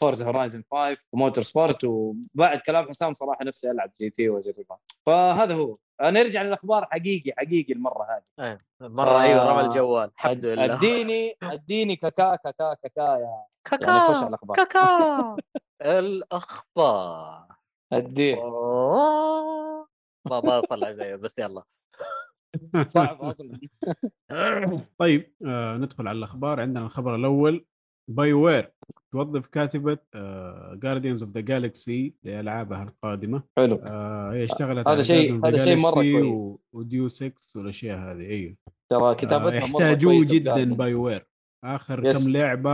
[0.00, 5.76] Forza Horizon 5 و Motorsport وبعد كلام حسام صراحة نفسي ألعب GT واجربها فهذا هو.
[6.00, 8.06] آه، نرجع للأخبار حقيقي حقيقي المرة
[8.38, 8.58] هذه.
[8.80, 10.10] مرة أيوه رمى آه، الجوال.
[10.14, 10.74] الحمد لله.
[10.78, 14.56] أديني أديني كاكا كاكا كاكا يا يعني خش كاكا على الأخبار.
[14.56, 15.36] كاكا.
[15.98, 17.46] الأخبار.
[17.92, 18.40] أديني.
[20.30, 21.62] ما بوصل زيه بس يلا.
[22.86, 23.60] صعب أصلا.
[24.98, 26.60] طيب آه ندخل على الأخبار.
[26.60, 27.66] عندنا الخبر الأول.
[28.10, 28.72] BioWare
[29.12, 29.98] توظف كاتبة
[30.74, 35.92] Guardians of the Galaxy لألعابها القادمة حلو آه هي اشتغلت هذا شيء- هذا شيء مرة
[35.92, 36.40] كويس.
[36.72, 38.56] و Deus Ex والأشياء هذه أيوه
[38.90, 40.64] ترى آه كتابتها مرة يحتاجوه جدا.
[40.74, 41.26] BioWare
[41.64, 42.16] آخر yes.
[42.18, 42.70] كم لعبة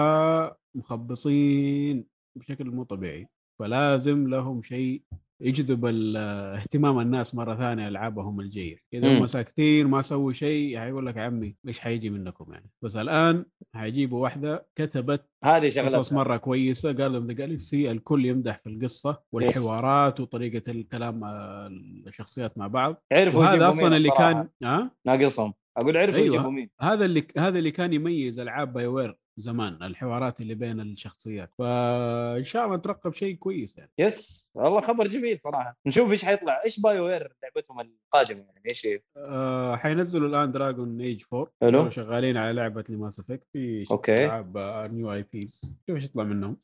[0.75, 2.07] مخبصين
[2.39, 3.29] بشكل مو طبيعي
[3.61, 5.03] فلازم لهم شيء
[5.41, 5.85] يجذب
[6.17, 8.79] اهتمام الناس مرة ثانية العابهم الجيد.
[8.95, 9.19] اذا.
[9.19, 12.71] هم ساكتين ما سووا شيء حيقول لك يا عمي إيش حيجي منكم يعني.
[12.83, 13.45] بس الآن
[13.75, 16.93] حيجيبوا واحدة كتبت هذه قصص شغلتها مرة كويسة.
[16.93, 21.67] قال the Galaxy الكل يمدح في القصة والحوارات وطريقة الكلام آه،
[22.07, 23.03] الشخصيات مع بعض.
[23.13, 24.11] عرفوا يجيبوا أصلا مين اللي.
[24.11, 25.55] كان ها ناقصهم.
[25.77, 26.35] أقول عرفوا أيوة.
[26.35, 26.71] يجيبوا مين.
[26.81, 31.53] هذا اللي هذا اللي كان يميز ألعاب BioWare زمان الحوارات اللي بين الشخصيات.
[31.59, 33.91] فإن شاء الله نترقب شيء كويس يعني.
[33.99, 35.77] Yes والله خبر جميل صراحة.
[35.87, 36.63] نشوف إيش حيطلع.
[36.65, 41.91] إيش BioWare لعبتهم القادمة يعني؟ إيش؟ آه حينزلوا الآن Dragon Age 4 حلو.
[41.91, 44.25] شغالين على لعبة ل Mass Effect في okay.
[44.25, 44.59] العاب
[44.93, 46.57] new IPs شوف إيش يطلع منهم.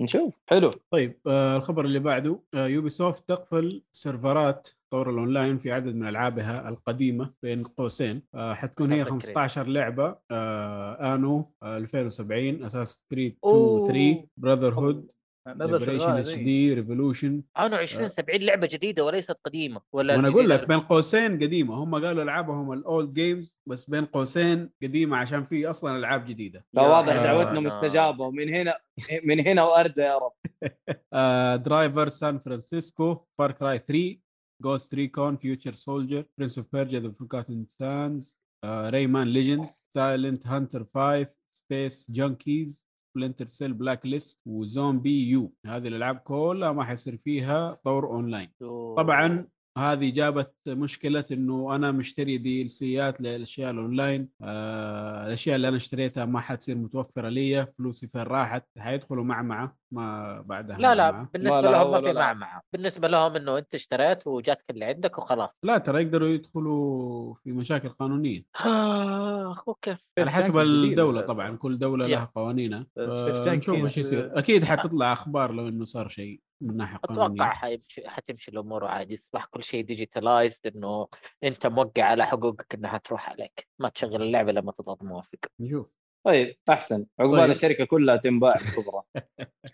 [0.00, 0.34] نشوف.
[0.46, 0.70] حلو.
[0.90, 6.68] طيب آه الخبر اللي بعده آه Ubisoft تقفل سيرفرات طور الأونلاين في عدد من ألعابها
[6.68, 8.22] القديمة بين قوسين.
[8.34, 9.10] آه حتكون هي فكرة.
[9.10, 10.16] 15 لعبة.
[10.30, 13.86] آه Anno آه 2070 Assassin's Creed 2 أوه.
[13.86, 15.10] 3 Brotherhood
[15.48, 17.42] Liberation HD Revelations.
[17.58, 21.74] Anno 20 70 لعبة جديدة وليست قديمة ولا وأنا أقول لك بين قوسين قديمة.
[21.74, 26.64] هم قالوا ألعابهم ال old games بس بين قوسين قديمة عشان في أصلا ألعاب جديدة.
[26.72, 28.78] لا واضح آه، دعوتنا مستجابه ومن هنا
[29.24, 30.32] من هنا وارده يا رب.
[31.12, 34.23] آه Driver San Francisco Far Cry 3
[34.64, 41.26] Ghost Recon Future Soldier Prince of Persia The Forgotten Sands Rayman Legends Silent Hunter 5
[41.52, 48.50] Space Junkies Splinter Cell Blacklist و ZombiU هذه الألعاب كلها ما حيصير فيها طور اونلاين
[48.96, 55.76] طبعا هذه جابت مشكلة إنه أنا مشتري DLC ات للأشياء الاونلاين آه الأشياء اللي أنا
[55.76, 61.28] اشتريتها ما حتصير متوفرة لي فلوسي فين راحت؟ حيدخلوا معمعه ما بعدها لا لا معمعة.
[61.32, 62.12] بالنسبة لا، لهم ما في.
[62.12, 65.50] معمعه بالنسبة لهم إنه أنت اشتريت وجاتك اللي عندك وخلاص.
[65.62, 68.42] لا ترى يقدروا يدخلوا في مشاكل قانونية.
[68.56, 69.96] اخ okay.
[70.18, 70.58] على حسب.
[70.58, 72.06] الدولة طبعا كل دولة.
[72.06, 72.86] لها قوانينها.
[72.98, 73.74] آه، نشوف.
[73.74, 74.38] إيش يصير.
[74.38, 77.42] أكيد حتطلع أخبار لو إنه صار شيء من ناحية أتوقع قانونية.
[77.42, 79.14] حيمشي حتمشي الأمور عادي.
[79.14, 81.08] يصبح كل شيء digitalized إنه
[81.44, 83.68] أنت موقع على حقوقك إنها تروح عليك.
[83.78, 85.38] ما تشغل اللعبة لما تضغط موافق.
[85.60, 85.86] نشوف.
[86.26, 87.06] طيب أحسن.
[87.20, 87.50] عقبال طيب.
[87.50, 89.02] الشركة كلها تنباع كبرى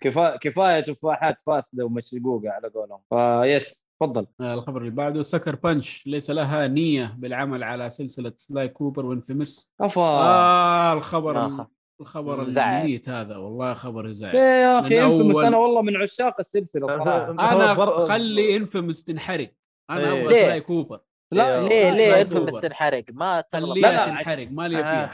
[0.00, 3.00] كفايه كفاية تفاحات فاسدة ومشقوقة على قولهم.
[3.42, 4.26] فيس تفضل.
[4.40, 9.14] آه، الخبر اللي بعده Sucker Punch ليس لها نية بالعمل على سلسلة Sly Cooper و
[9.14, 11.70] Infamous افا آه الخبر آه.
[12.00, 12.74] الخبر مزعج.
[12.76, 13.36] المميت هذا.
[13.36, 17.30] والله خبر يزعج يا أخي Infamous أول- أنا والله من عشاق السلسلة صراحة.
[17.30, 17.74] أنا
[18.06, 19.50] خلي Infamous تنحرق.
[19.90, 20.22] أنا إيه.
[20.22, 21.00] أبغى؟ Sly Cooper
[21.32, 22.54] لا ليه ليه Infamous.
[22.60, 23.04] تنحرق.
[23.12, 23.70] ما تغلط.
[23.84, 24.48] خليها تنحرق.
[24.50, 24.82] ما لي آه.
[24.82, 25.10] فيها.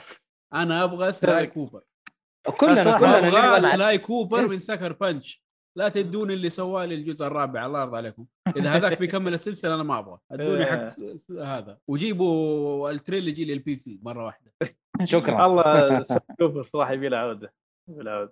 [0.62, 1.82] أنا أبغى Sly Cooper
[2.56, 4.40] كلنا كلنا أبغى نبغى Sly Cooper.
[4.40, 5.46] من Sucker Punch
[5.78, 8.26] لا تدوني اللي سواه لي الجزء الرابع الله يرضى عليكم.
[8.56, 11.78] إذا هذاك بيكمل السلسلة أنا ما أبغى ادوني حق س- س- هذا.
[11.88, 14.52] وجيبوا ال trilogy لل PC مرة واحدة.
[15.04, 15.46] شكرا.
[15.46, 16.04] والله
[16.40, 17.52] شوف الصراحه يبي له عودة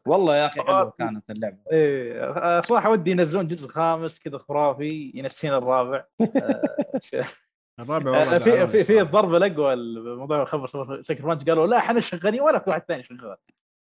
[0.06, 1.58] والله يا أخي حلوة كانت اللعبة.
[1.72, 6.04] إيه صراحة ودي ينزلون جزء خامس كذا خرافي ينسينا الرابع.
[6.20, 6.62] آه،
[7.80, 9.02] الرابع والله آه، في زعلوني في في صراحة.
[9.06, 13.36] الضربه الاقوى الموضوع خبر سكر بانش قالوا لا إحنا شغالين ولا في واحد ثاني شغال.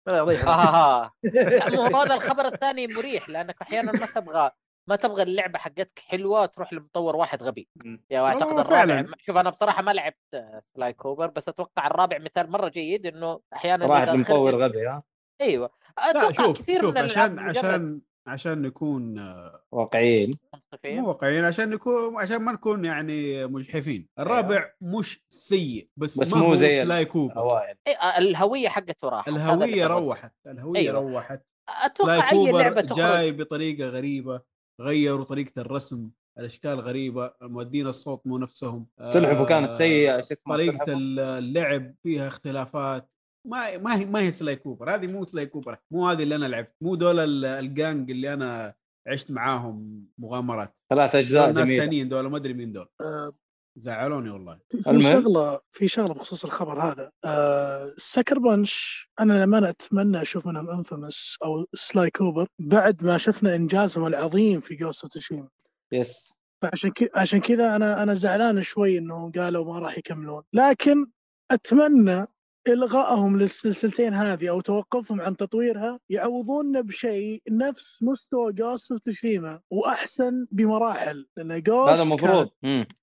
[0.06, 0.30] لا، مو
[2.02, 4.50] هذا الخبر الثاني مريح لأنك أحيانا ما تبغى
[4.88, 7.68] ما تبغى اللعبة حقتك حلوة تروح لمطور واحد غبي.
[8.10, 9.10] يا أعتقد والله الرابع.
[9.18, 10.44] شوف أنا بصراحة ما لعبت
[10.76, 15.02] Sly Cooper بس أتوقع الرابع مثال مرة جيد إنه أحيانا لمطور خرجت- غبي ها
[15.40, 20.38] أيوه لا أتوقع شوف كثير شوف من عشان عشان عشان نكون آه، واقعيين.
[20.86, 24.08] مو واقعيين عشان نكون عشان ما نكون يعني مجحفين.
[24.18, 29.08] الرابع مش سيء بس, بس ما مو هو زي Sly Cooper إيه، آه، الهوية حقته
[29.08, 29.28] راحت.
[29.28, 29.86] الهوية.
[29.86, 31.00] روحت الهوية أيوة.
[31.00, 31.42] روحت.
[31.68, 34.40] أتوقع أي لعبة تخرج جاي بطريقة غريبة
[34.80, 38.86] غيروا طريقة الرسم الأشكال غريبة مودين الصوت مو نفسهم.
[39.04, 40.84] سلحفه كانت سيئة شو اسمه طريقة.
[40.88, 43.10] اللعب فيها اختلافات.
[43.46, 46.46] ما ما هي ما هي Sly Cooper هذه مو Sly Cooper مو هذه اللي أنا
[46.46, 48.74] لعبت مو دول ال- الجانج اللي أنا
[49.06, 50.74] عشت معاهم مغامرات.
[50.90, 52.88] ثلاث أجزاء ناس ثانيين دول ما أدري مين دول.
[53.00, 53.32] آه،
[53.78, 54.58] زعلوني والله.
[54.68, 55.00] في.
[55.02, 57.10] شغله في شغلة بخصوص الخبر هذا.
[57.24, 63.54] آه Sucker Punch أنا لما أتمنى أشوف منهم Infamous أو Sly Cooper بعد ما شفنا
[63.54, 65.48] إنجازهم العظيم في Ghost of Tsushima
[65.92, 70.42] yes فعشان كذا عشان كذا أنا أنا زعلان شوي إنهم قالوا ما راح يكملون.
[70.52, 71.06] لكن
[71.50, 72.26] أتمنى
[72.68, 80.46] الغائهم للسلسلتين هذه أو توقفهم عن تطويرها يعوضونا بشيء نفس مستوى Ghost of Tsushima وأحسن
[80.50, 82.48] بمراحل لأن Ghost هذا المفروض.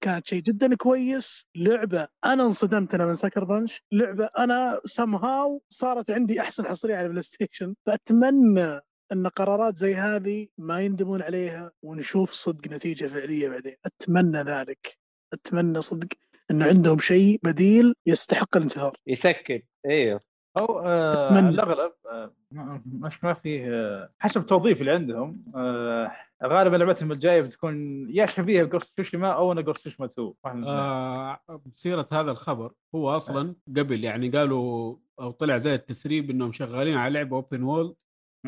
[0.02, 1.48] كانت شيء جدا كويس.
[1.56, 6.96] لعبة أنا انصدمت أنا من Sucker Punch لعبة أنا سم هاو صارت عندي أحسن حصرية
[6.96, 8.80] على ال PlayStation فأتمنى
[9.12, 13.76] أن قرارات زي هذه ما يندمون عليها ونشوف صدق نتيجة فعلية بعدين.
[13.86, 14.98] أتمنى ذلك.
[15.34, 16.08] أتمنى صدق.
[16.52, 19.64] إن عندهم شيء بديل يستحق الانتظار يسكت.
[19.86, 20.20] أيوه
[20.58, 26.12] أو آه الأغلب آه ما- مش ما فيه آه حسب التوظيف اللي عندهم آه
[26.44, 30.06] غالبا لعبتهم الجاية بتكون يا شبيهه ب Ghost of Tsushima أو أنا Ghost of Tsushima
[30.10, 30.80] 2 واحد من الاثنين.
[30.80, 31.40] آه
[31.74, 37.14] بسيرة هذا الخبر هو أصلا قبل يعني قالوا أو طلع زي التسريب إنهم شغالين على
[37.14, 37.96] لعبة open world.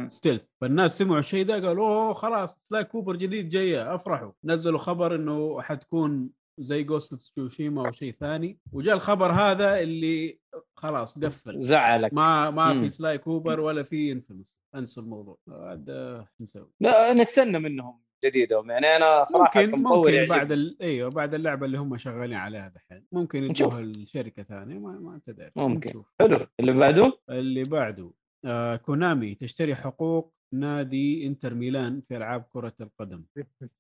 [0.08, 4.32] stealth فالناس سمعوا الشيء ده قالوا أوه خلاص Sly Cooper جديد جاية أفرحوا.
[4.44, 8.60] نزلوا خبر إنه حتكون زي Ghost of Tsushima أو شيء ثاني.
[8.72, 10.40] وجاء الخبر هذا اللي
[10.76, 11.60] خلاص قفل.
[11.60, 12.14] زعلك.
[12.14, 12.76] ما ما.
[12.76, 15.38] في Sly Cooper ولا في Infamous انسوا الموضوع.
[15.50, 18.72] هذا نسوي لا نستنى منهم جديدهم.
[18.72, 20.26] يعني أنا صراحة ممكن ممكن.
[20.26, 20.78] بعد ال...
[20.82, 23.06] إيوه بعد اللعبة اللي هم شغالين عليها دحين.
[23.12, 23.44] ممكن.
[23.44, 25.90] يدوها لشركة ثانية ما, ما انت داري ممكن.
[25.90, 26.06] نشوف.
[26.20, 26.48] حلو.
[26.60, 28.12] اللي بعده؟ اللي بعده
[28.46, 33.24] آه Konami تشتري حقوق نادي إنتر ميلان في ألعاب كرة القدم.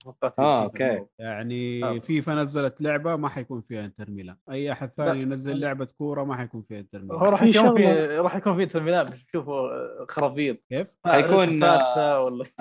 [0.04, 1.06] توقعت آه، أوكي.
[1.20, 2.00] يعني آه.
[2.00, 4.36] فيفا نزلت لعبة ما حيكون فيها إنتر ميلان.
[4.52, 7.78] أي أحد ثاني ينزل لعبة كورة ما حيكون فيها إنتر هو ميلان راح في يكون
[7.78, 11.64] في راح يكون في ترمينات بس تشوفوا آه، خرابيط كيف؟ حيكون،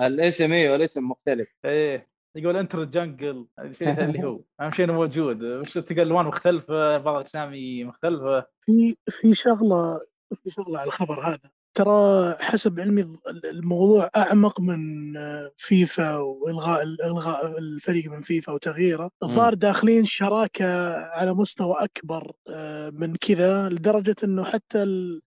[0.01, 1.49] الاسم أيوه الاسم مختلف.
[1.65, 4.41] إيه يقول إنتر jungle الشيء اللي هو.
[4.61, 5.43] أهم شيء إنه موجود.
[5.43, 8.45] مش تلقى الوان مختلفة بعض الاسامي مختلفة.
[8.65, 9.99] في في شغله
[10.43, 11.62] في شغلة على الخبر هذا.
[11.75, 13.05] ترى حسب علمي
[13.45, 19.09] الموضوع أعمق من آه، فيفا وإلغاء إلغاء الفريق من فيفا وتغييره.
[19.23, 25.21] الظاهر داخلين شراكة على مستوى أكبر آه، من كذا لدرجة إنه حتى ال-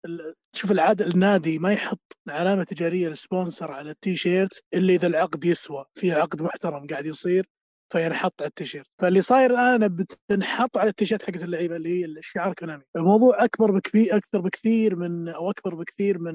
[0.56, 5.46] شوف العادة النادي ما يحط علامة تجارية لل sponsor على التي شيرت إلا إذا العقد
[5.46, 7.46] يسوى في عقد محترم قاعد يصير.
[7.96, 8.88] فينحط على التيشيرت.
[9.02, 14.18] فاللي صاير الآن بتنحط على التيشيرت حقت اللعيبة اللي هي الشعار Konami الموضوع أكبر بكثير
[14.18, 16.34] أكثر بكثير من أو أكبر بكثير من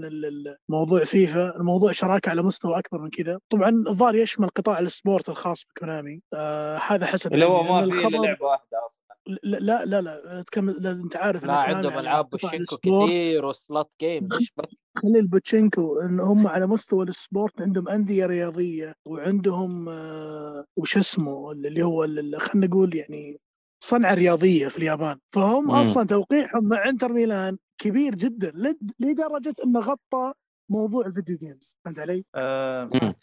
[0.68, 1.56] موضوع فيفا.
[1.56, 3.38] الموضوع شراكة على مستوى أكبر من كذا.
[3.50, 8.02] طبعا الظاهر يشمل قطاع ال sport الخاص ب Konami آه هذا حسب اللي هو علمي،
[8.02, 9.00] ما في لعبة واحدة أصلا.
[9.42, 14.32] لا لا لا, لا تكمل لازم تعرف لا عندهم ألعاب بوشينكو كثير و slot games
[14.38, 20.64] إيش بك خلي البوتشينكو إن هم على مستوى ال sport عندهم أندية رياضية وعندهم آه
[20.76, 22.00] وش اسمه اللي هو
[22.38, 23.40] خلينا نقول يعني
[23.82, 25.70] صناعة رياضية في اليابان فهم مم.
[25.70, 30.32] أصلا توقيعهم مع إنتر ميلان كبير جدا لد- لدرجة إنه غطى
[30.70, 33.14] موضوع ال video games فهمت علي؟ آه مم.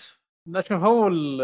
[0.45, 1.41] لا شوف هو ال-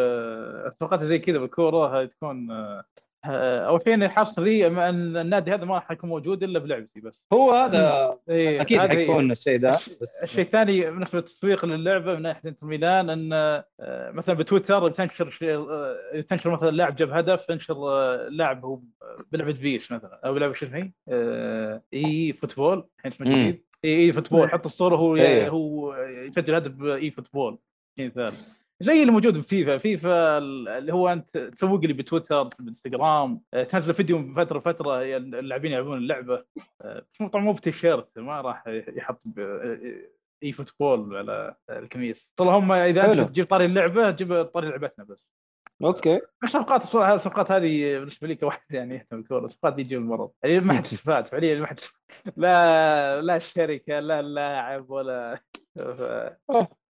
[0.68, 2.84] التوقعات زي كذا بالكورة هاي تكون آه، آه،
[3.26, 8.62] أول شيء حصري أن النادي هذا ما حيكون موجود إلا بلعبتي بس هو هذا إيه
[8.62, 14.12] أكيد حيكون الشيء بس الشيء الثاني بالنسبة للتسويق للعبة من ناحية إنتر ميلان إن آه،
[14.12, 18.80] مثلا بتويتر تنشر شيء آه، تنشر مثلا لاعب جاب هدف تنشر آه، لاعب هو
[19.32, 20.68] بلعبة PES مثلا أو لعبه شو؟
[21.10, 23.28] آه، eFootball الحين اسمه.
[23.28, 25.50] جديد e- eFootball حط الصورة هو أيوه.
[25.50, 27.60] هو يسجل هدف ب eFootball
[28.00, 28.32] مثال
[28.84, 30.38] زي اللي موجود ب FIFA FIFA.
[30.38, 35.02] اللي هو أنت تسوق لي ب Twitter بال Instagram آه، تنزل فيديو من فترة فتره
[35.18, 36.46] اللاعبين يلعبون اللعبة.
[36.82, 40.08] آه، طبعا مو بتيشيرت ما راح يحط ب-
[40.44, 43.20] eFootball على الكميس طلع هم إذا أنت.
[43.30, 45.26] تجيب طاري اللعبة جيب طاري لعبتنا بس.
[45.84, 46.22] أوكي.
[46.44, 50.32] الصفقات بصراحه الصفقات هذه بالنسبة لي كواحد يعني يهتم بالكوره الصفقات دي تجيب المرض.
[50.44, 51.80] يعني ما حد استفاد فعليا ما حد
[52.38, 55.40] لا لا الشركة لا اللاعب ولا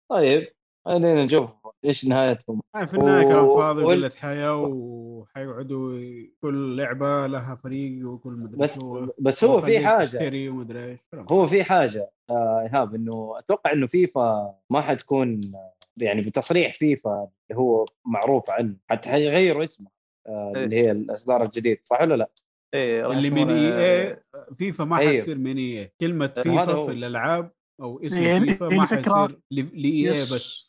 [0.09, 0.47] طيب.
[0.87, 1.49] خلينا نشوف
[1.85, 5.99] إيش نهايتهم يعني في النهاية كلام فاضي وقلة حياة وحيقعدوا
[6.41, 10.99] كل لعبة لها فريق وكل مدري بس شو بس هو في حاجة
[11.31, 17.29] هو في حاجة آه، إيهاب إنه أتوقع إنه فيفا ما حتكون آه، يعني بتصريح فيفا
[17.51, 19.87] اللي هو معروف عنه حتى حيغيروا اسمه
[20.27, 20.63] آه، إيه.
[20.63, 22.29] اللي هي الأصدار الجديد صح ولا لا؟
[22.73, 25.11] إيه اللي من EA FIFA ما أيوه.
[25.11, 26.85] حيصير من EA كلمة هذا فيفا هو.
[26.85, 27.51] في الألعاب
[27.81, 30.11] أو اسم فيفا ما حيصير ل EA.
[30.11, 30.66] بس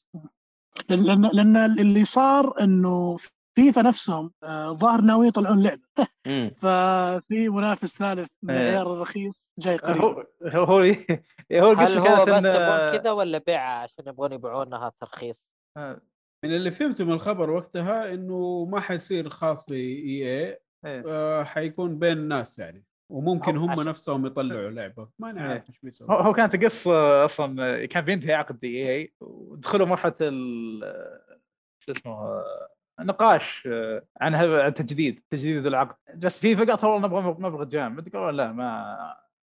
[0.90, 3.16] لأن لأن اللي صار إنه
[3.58, 5.82] فيفا نفسهم آه، ظاهر ناويين يطلعون لعبة.
[6.60, 8.60] ففي منافس ثالث من إيه.
[8.60, 10.80] العيار الرخيص جاي قريب هو هو هو
[11.52, 15.44] هو هل هو بس يبغون كذا ولا بيعها عشان يبغون يبيعونها ترخيص؟
[15.76, 16.00] آه،
[16.44, 21.04] من اللي فهمته من الخبر وقتها إنه ما حيصير خاص ب EA إيه.
[21.06, 25.08] آه حيكون بين الناس يعني وممكن هم عشان- نفسهم يطلعوا لعبة.
[25.18, 25.48] ماني إيه.
[25.48, 26.08] عارف إيش بيسوي.
[26.10, 30.80] هو كانت القصة أصلا كان بينتهي عقد دي إي ودخلوا مرحلة ال
[31.80, 32.42] شو اسمه
[33.00, 35.96] نقاش آه، عن هذا عن تجديد تجديد العقد.
[36.24, 38.96] بس في فقط والله نبغى مبلغ جامد قالوا لا ما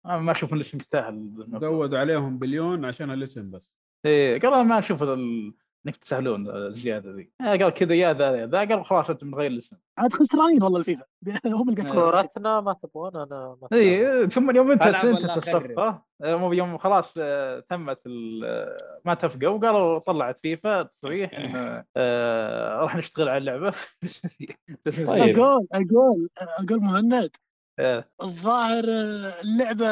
[0.06, 1.30] ما ما أشوف الاسم يستاهل.
[1.62, 3.74] زودوا عليهم بليون عشان الاسم بس.
[4.06, 5.54] إيه قالوا ما أشوف ال-
[5.88, 7.32] إنك تسهلون الزيادة ذي.
[7.42, 10.80] آه، قال كذا يا ذا يا ذا قال خلاص أنت بنغير الاسم عاد خسرانين والله
[10.80, 11.04] الفيفا.
[11.46, 11.90] هم اللي إيه.
[11.92, 16.78] قاعد كورتنا ما تبغون أنا ما اي ثم يوم أنت أخرب؟ الصفقه آه، مو يوم
[16.78, 23.30] خلاص آه، تمت ال- آه، ما تفقوا وقالوا طلعت فيفا تصريح ان آه، راح نشتغل
[23.30, 23.74] على اللعبة.
[25.08, 25.40] طيب.
[25.40, 26.30] أقول أقول
[26.60, 27.32] أقول مهند.
[27.80, 28.06] آه.
[28.24, 29.88] الظاهر آه، اللعبة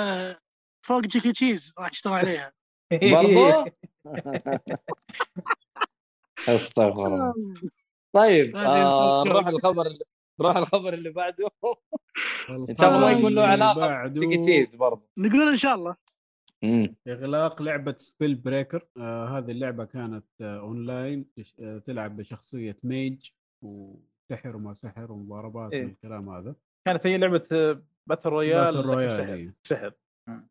[0.85, 2.51] فوق جيكي تشيز راح اشتغل عليها.
[3.13, 3.71] برضو؟
[6.39, 7.33] أستغفر الله.
[8.13, 9.23] طيب هذه آه.
[9.27, 9.97] نروح الخبر
[10.39, 11.49] نروح الخبر اللي بعده.
[12.49, 15.95] إن الخبر شاء الله ما يكون له علاقة تشيز برضه نقول إن شاء الله.
[16.63, 16.95] مم.
[17.07, 21.25] إغلاق لعبة Spellbreak آه هذه اللعبة كانت آه اونلاين
[21.59, 23.29] آه تلعب بشخصية mage
[23.61, 25.85] وسحر وما سحر ومضاربات إيه.
[25.85, 26.55] والكلام هذا.
[26.87, 29.33] كانت هي لعبة آه، battle royale battle royale سحر.
[29.33, 29.53] إيه.
[29.63, 29.91] سحر.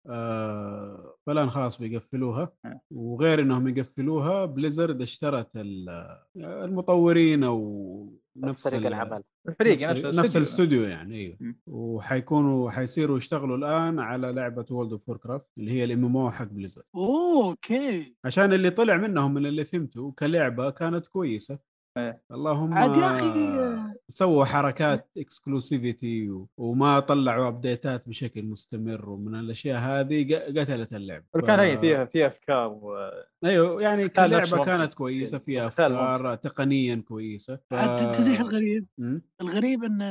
[0.07, 2.53] آه فالآن خلاص بيقفلوها.
[2.65, 2.81] آه.
[2.91, 9.23] وغير إنهم يقفلوها Blizzard اشترت ال- المطورين أو نفس فريق ال- العمل.
[9.49, 10.83] الفريق نفس, الاستوديو.
[10.83, 11.55] يعني أيوه.
[11.67, 16.85] وحيكونوا حيصيروا يشتغلوا الآن على لعبة World of Warcraft اللي هي ال MMO حق Blizzard
[16.95, 18.17] oh okay.
[18.25, 21.59] عشان اللي طلع منهم من اللي فهمته كلعبة كانت كويسة.
[21.99, 22.23] إيه.
[22.33, 29.79] اللهم عاد يا أخي، سووا حركات exclusivity وما طلعوا update ات بشكل مستمر ومن الأشياء
[29.81, 32.67] هذه ق- قتلت اللعبة كان هي فيها فيها أفكار
[32.97, 34.65] آه، أيوه يعني المنطق.
[34.65, 37.75] كانت كويسة فيها أفكار تقنيا كويسة ف...
[37.75, 38.87] تدري إيش الغريب؟
[39.41, 40.03] الغريب إن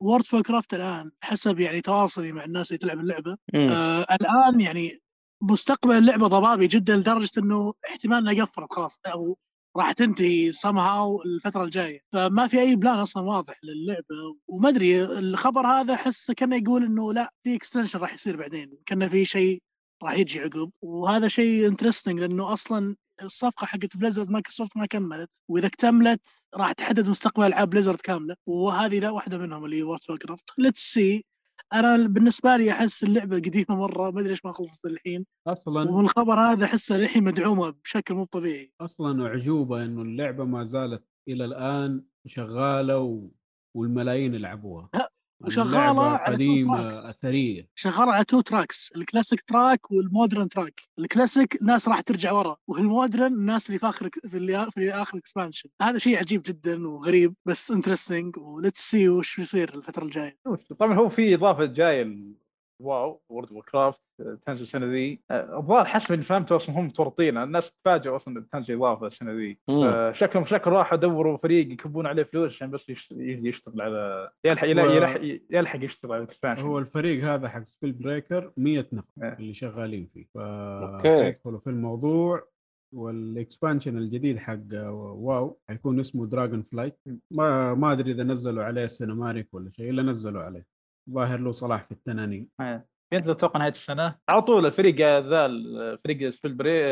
[0.00, 3.36] World of Warcraft الآن حسب يعني تواصلي مع الناس اللي تلعب اللعبة.
[3.54, 5.02] آه الآن يعني
[5.42, 9.38] مستقبل اللعبة ضبابي جدا لدرجة إنه احتمال إنها قفلت خلاص أو
[9.76, 12.00] راح تنتهي somehow الفترة الجاية.
[12.12, 17.12] فما في أي plan أصلا واضح للعبة وما أدري الخبر هذا أحس كأنه يقول إنه
[17.12, 19.62] لا في extension راح يصير بعدين كأنه في شيء
[20.02, 20.70] راح يجي عقب.
[20.82, 26.20] وهذا شيء interesting لأنه أصلا الصفقة حقت Blizzard Microsoft ما كملت وإذا اكتملت
[26.54, 28.36] راح تحدد مستقبل ألعاب Blizzard كاملة.
[28.46, 30.00] وهذه لا واحدة منهم اللي World
[30.30, 31.24] of let's see
[31.74, 35.26] أنا بالنسبة لي أحس اللعبة قديمة مرة ما أدري ليش ما خلصت الحين.
[35.46, 38.72] أصلا ومن الخبر هذا احسها الحين مدعومة بشكل مو طبيعي.
[38.80, 43.28] أصلا أعجوبة إنه اللعبة ما زالت إلى الآن شغالة و...
[43.76, 44.90] والملايين يلعبوها.
[45.46, 47.68] وشغالة اللعبة على two قديمة أثرية.
[47.74, 48.92] شغالة على two tracks.
[48.96, 50.82] ال classic track وال modern track.
[50.98, 55.18] الكلاسيك ناس راح ترجع ورا وال modern الناس اللي في آخر في اللي في آخر
[55.18, 60.38] expansion هذا شيء عجيب جدا وغريب بس interesting و let's see وش بيصير الفترة الجاية.
[60.78, 62.18] طبعا هو في إضافة جاية
[62.82, 64.02] WoW World of Warcraft
[64.46, 65.22] تنزل السنة ذي.
[65.30, 67.36] آه، الظاهر حسب اللي فهمته أصلا هم متورطين.
[67.38, 69.58] الناس تفاجئوا أصلا إن تنزل إضافة السنة ذي.
[69.68, 70.12] مم.
[70.12, 75.20] فشكلهم شكل راحوا دوروا فريق يكبون عليه فلوس عشان بس يجي يشتغل على يلحق يلحق,
[75.50, 79.32] يلحق, يشتغل على ال expansion هو الفريق هذا حق Spellbreak 100 نفر إيه.
[79.32, 80.26] اللي شغالين فيه.
[81.02, 82.52] فيدخلوا في الموضوع
[82.94, 86.98] وال expansion الجديد حق WoW حيكون اسمه Dragonflight
[87.30, 90.71] ما ما أدري إذا نزلوا عليه ال cinematic ولا شيء إلا نزلوا عليه.
[91.10, 92.48] ظاهر له صلاح في التنانين.
[93.12, 94.18] ينزل أتوقع نهاية السنة.
[94.28, 96.84] على طول الفريق ذا الفريق Spellbreak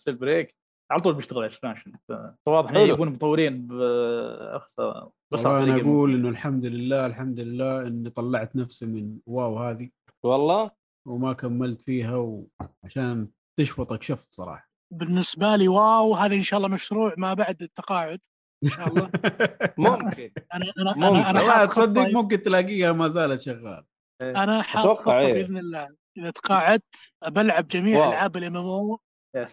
[0.00, 0.54] Spellbreak
[0.90, 1.92] على طول بيشتغل على expansion
[2.46, 2.80] فواضح إنه.
[2.80, 3.66] يبون مطورين
[5.32, 9.90] بس أنا أقول إنه الحمد لله الحمد لله إني طلعت نفسي من WoW هذه.
[10.22, 10.70] والله.
[11.08, 13.28] وما كملت فيها وعشان
[13.60, 14.70] تشفطك شفط صراحة.
[14.92, 18.20] بالنسبة لي WoW هذا إن شاء الله مشروع ما بعد التقاعد.
[18.64, 19.10] إن شاء الله.
[19.78, 20.32] ممكن.
[20.54, 21.02] أنا أنا ممكن.
[21.04, 23.84] أنا أنا لا تصدق خطة- ممكن تلاقيها ما زالت شغال
[24.22, 25.32] أنا حاط أتوقع خطة إيه.
[25.34, 25.88] بإذن الله.
[26.18, 28.08] إذا تقاعدت بلعب جميع.
[28.08, 28.98] ألعاب ال MMO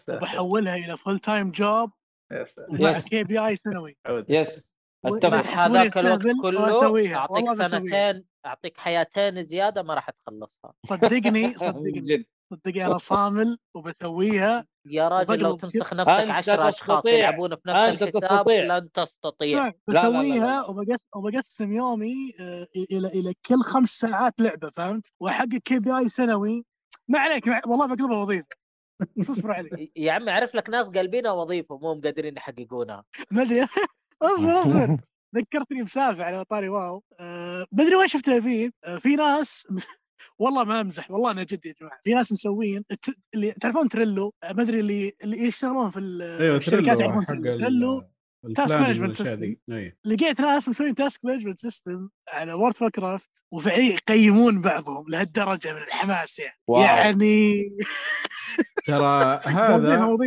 [0.10, 1.92] وبحولها إلى full time job
[2.32, 3.06] Yes.
[3.10, 3.98] KPI سنوي.
[4.30, 4.74] Yes.
[5.06, 5.30] أتفق.
[5.30, 7.16] مع هذاك الوقت كله.
[7.16, 7.64] اعطيك.
[7.64, 10.74] سنتين أعطيك حياتين زيادة ما راح تخلصها.
[10.90, 11.92] صدقني صدقني.
[11.92, 12.26] جد.
[12.56, 17.06] صدقني أنا صامل وبسويها يا راجل لو تنسخ نفسك أنت 10 أشخاص.
[17.06, 18.64] يلعبون في نفس أنت الحساب تستطيع.
[18.78, 19.72] لن تستطيع.
[19.88, 26.66] بسويها وبقس- وبقسم يومي آه، إلى إلى كل خمس ساعات لعبة فهمت؟ وأحقق KPI سنوي.
[27.08, 28.48] ما عليك ما- والله بقلبها وظيفة.
[29.18, 29.92] بس اصبر علي.
[29.96, 33.04] يا عمي عرف لك ناس قلبينها وظيفة مو قادرين يحققونها.
[33.32, 33.62] ما أدري.
[34.22, 34.98] اصبر اصبر.
[35.36, 37.04] ذكرتني بسالفة على طاري WoW.
[37.20, 38.72] أه بدري وين شفتها فيه.
[38.86, 39.68] أه في ناس
[40.40, 42.00] والله ما امزح والله أنا جد يا جماعة.
[42.04, 42.84] في ناس مسوين
[43.34, 46.00] اللي تعرفون Trello؟ ما أدري اللي اللي يشتغلون في
[46.40, 48.04] أيوه الشركات يعرفون حق Trello.
[48.48, 49.30] system.
[49.30, 55.06] ذي اي لقيت ناس مسوين task management system على World of Warcraft وفعليا يقيمون بعضهم
[55.10, 56.60] لهالدرجة من الحماس يعني.
[56.68, 56.84] Wow.
[56.84, 57.64] يعني
[58.88, 60.18] ترى هذا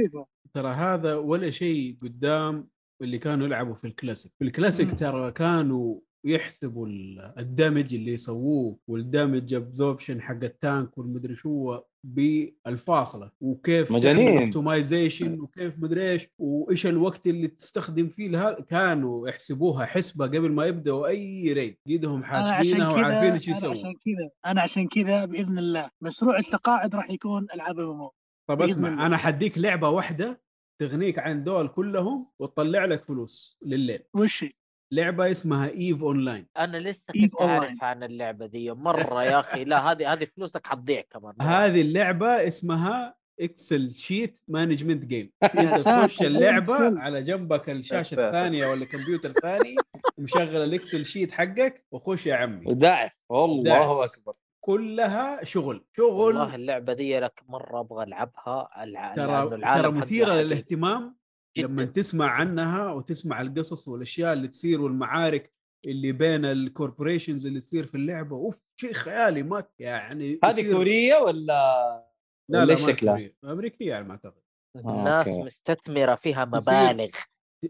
[0.55, 2.68] ترى هذا ولا شيء قدام
[3.02, 4.32] اللي كانوا يلعبوا في الكلاسيك.
[4.39, 4.98] في الكلاسيك.
[4.98, 11.78] ترى كانوا يحسبوا ال- damage اللي يسووه وال damage absorption حق ال tank والمدري شو
[12.05, 14.39] بالفاصلة وكيف مجانين.
[14.43, 20.66] optimization وكيف مدري إيش وإيش الوقت اللي تستخدم فيه لهذا كانوا يحسبوها حسبة قبل ما
[20.66, 25.59] يبدأوا أي raid ايدهم حاسبينها وعارفين إيش أنا يسووا عشان كذا أنا عشان كذا بإذن
[25.59, 28.09] الله مشروع التقاعد راح يكون ألعاب MMO
[28.48, 29.07] طب اسمع.
[29.07, 30.40] أنا حديك لعبة واحدة
[30.81, 34.51] تغنيك عن دول كلهم وتطلع لك فلوس لليل وش هي؟
[34.92, 37.42] لعبة اسمها EVE Online أنا لسه كنت.
[37.42, 41.34] عارف عن اللعبة دي مرة يا أخي لا هذه هذه فلوسك حتضيع كمان.
[41.40, 45.78] هذه اللعبة اسمها Excel sheet management game انت.
[45.78, 48.26] تخش اللعبة على جنبك الشاشة.
[48.26, 49.76] الثانية ولا الكمبيوتر الثاني
[50.18, 54.04] مشغل ال Excel sheet حقك وخش يا عمي ودعس والله.
[54.04, 58.68] أكبر كلها شغل والله شغل اللعبة دي لك مرة أبغى ألعبها
[59.16, 60.34] ترى العالم ترى مثيرة.
[60.34, 61.16] للاهتمام
[61.56, 61.66] جداً.
[61.68, 65.52] لما تسمع عنها وتسمع القصص والأشياء اللي تصير والمعارك
[65.86, 70.72] اللي بين ال corporations اللي تصير في اللعبة أوف شيء خيالي ما يعني هذه يصير-
[70.72, 72.06] كورية ولا
[72.48, 74.42] لا لا شكلها؟ أمريكية على ما أعتقد
[74.76, 75.43] الناس okay.
[75.42, 77.08] مستثمرة فيها تصير مبالغ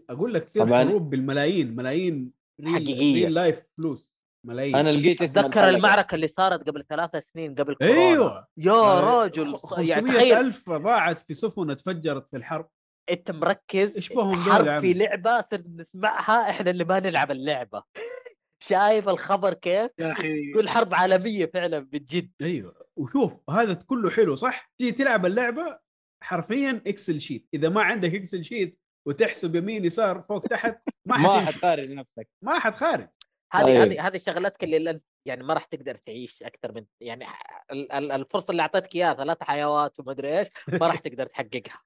[0.09, 0.67] أقول لك تصير.
[0.67, 2.31] حروب بالملايين ملايين
[2.61, 3.25] real حقيقية.
[3.25, 4.09] real life فلوس
[4.45, 5.69] ملايين أنا لقيت أتذكر.
[5.69, 10.33] المعركة اللي صارت قبل ثلاث سنين قبل كورونا أيوه يا آه، رجل يعني 500 تخيل
[10.37, 12.69] ألف ضاعت في سفن تفجرت في الحرب
[13.09, 17.83] أنت مركز يا حرب؟ في لعبة نسمعها إحنا اللي ما نلعب اللعبة.
[18.63, 20.51] شايف الخبر كيف؟ يا أخي.
[20.53, 22.87] كل حرب عالمية فعلا بجد أيوه.
[22.95, 25.79] وشوف هذا كله حلو صح؟ تيجي تلعب اللعبة
[26.23, 31.29] حرفيا Excel sheet إذا ما عندك Excel sheet وتحسب يمين يسار فوق تحت ما ما
[31.39, 31.45] حتمشي.
[31.57, 32.27] حتخارج نفسك.
[32.41, 33.07] ما حتخارج
[33.53, 33.83] هذه أيوة.
[33.83, 37.25] هذه هذه شغلاتك اللي يعني ما راح تقدر تعيش أكثر من يعني
[37.71, 41.81] ال- ال- الفرصة اللي أعطيتك إياها ثلاث حيوات وما أدري إيش ما راح تقدر تحققها.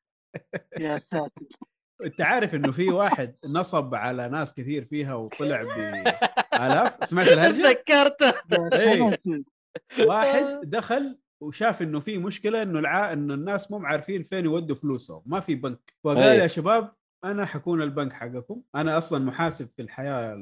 [0.80, 1.32] يا ساتر
[2.06, 8.34] أنت عارف إنه في واحد نصب على ناس كثير فيها وطلع بالاف سمعت الهرجة؟ تذكرته
[8.74, 9.20] إيه.
[10.08, 13.14] واحد دخل وشاف إنه في مشكلة إنه الع...
[13.14, 16.38] إنه الناس مو عارفين فين يودوا فلوسهم ما في بنك فقال أي.
[16.38, 16.94] يا شباب
[17.24, 20.34] أنا حكون البنك حقكم أنا أصلا محاسب في الحياة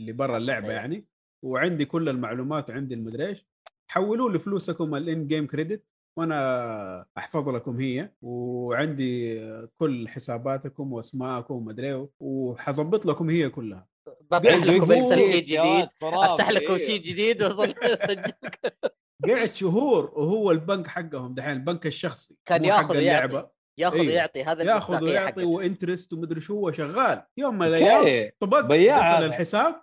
[0.00, 0.74] اللي برا اللعبة أي.
[0.74, 1.06] يعني
[1.44, 3.46] وعندي كل المعلومات وعندي المدري إيش
[3.88, 5.84] حولوا لي فلوسكم الان جيم كريدت
[6.16, 9.40] وأنا أحفظ لكم هي وعندي
[9.78, 13.86] كل حساباتكم وأسماءكم ومدري وحظبط لكم هي كلها
[14.30, 15.88] بفتح لكم شيء جديد.
[16.02, 16.86] أفتح لكم إيه.
[16.86, 17.72] شيء جديد وصل
[19.28, 23.48] قعد شهور وهو البنك حقهم دحين البنك الشخصي كان ياخذ اللعبة
[23.78, 24.06] ياخذ أيوه.
[24.06, 25.44] ويعطي هذا ياخذ ويعطي.
[25.44, 29.18] وإنترست ومدري شو هو شغال يوم من الأيام طبق بياع.
[29.18, 29.82] الحساب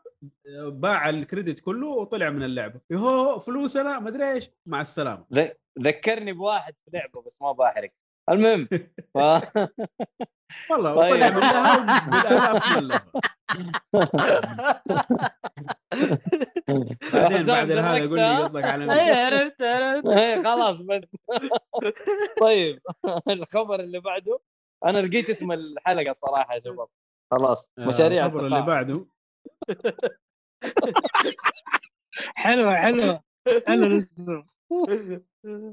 [0.68, 2.82] باع الكريدت كله وطلع من اللعبة.
[2.92, 4.50] يهو فلوسنا مدري إيش.
[4.66, 5.26] مع السلامة.
[5.80, 7.92] ذكرني بواحد في لعبة بس ما بحرق
[8.30, 8.68] المهم
[9.14, 9.18] ف...
[10.72, 11.12] والله طيب.
[11.14, 13.02] وطلع منها بالالاف
[17.14, 20.08] بعدين بعد هذا يقول لي قصدك على؟ إيه عرفت عرفت.
[20.08, 21.02] إيه، خلاص بس.
[22.42, 22.80] طيب
[23.30, 24.40] الخبر اللي بعده.
[24.86, 26.88] أنا لقيت اسم الحلقة صراحة يا شباب.
[27.32, 28.62] خلاص آه، مشاريع الخبر اللي.
[28.62, 29.06] بعده.
[32.36, 33.24] حلوة حلوة
[33.68, 34.46] حلوة.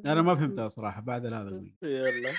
[0.07, 2.35] أنا ما فهمتها صراحة بعد هذا يلا.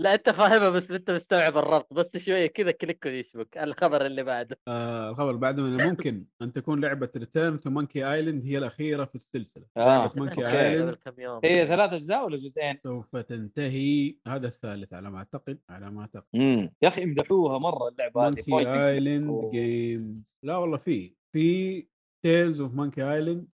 [0.00, 1.94] لا أنت فاهمها بس أنت مستوعب الربط.
[1.94, 4.58] بس شوية كذا click يشبك الخبر اللي بعده.
[4.68, 9.04] آه الخبر اللي بعده إنه ممكن أن تكون لعبة Return to Monkey Island هي الأخيرة
[9.04, 9.64] في السلسلة.
[9.78, 10.96] Island.
[11.04, 15.90] كم يوم؟ هي ثلاث أجزاء ولا جزئين؟ سوف تنتهي هذا الثالث على ما أعتقد على
[15.90, 16.24] ما أعتقد.
[16.34, 21.86] امم يا أخي امدحوها مرة اللعبة هذه Monkey Island games لا والله في في
[22.22, 23.46] Tales of Monkey Island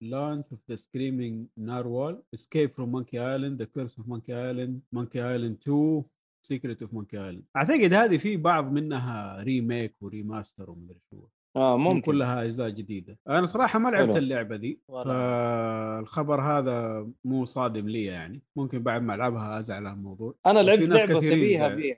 [0.00, 5.22] Launch of the Screaming Narwhal Escape from Monkey Island The Curse of Monkey Island Monkey
[5.32, 6.02] Island 2
[6.46, 11.26] Secret of Monkey Island اعتقد هذه في بعض منها remake و remaster ومدري شو.
[11.56, 12.00] آه ممكن ممكن.
[12.12, 13.18] كلها أجزاء جديدة.
[13.28, 14.16] أنا صراحة ما لعبت.
[14.16, 18.42] اللعبة دي فالخبر هذا مو صادم لي يعني.
[18.56, 20.34] ممكن بعد ما ألعبها أزعل على الموضوع.
[20.46, 21.74] أنا لعبت لعبة شبيهه.
[21.76, 21.96] فيها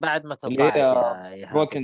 [0.00, 0.94] بعد ما تقاعد يا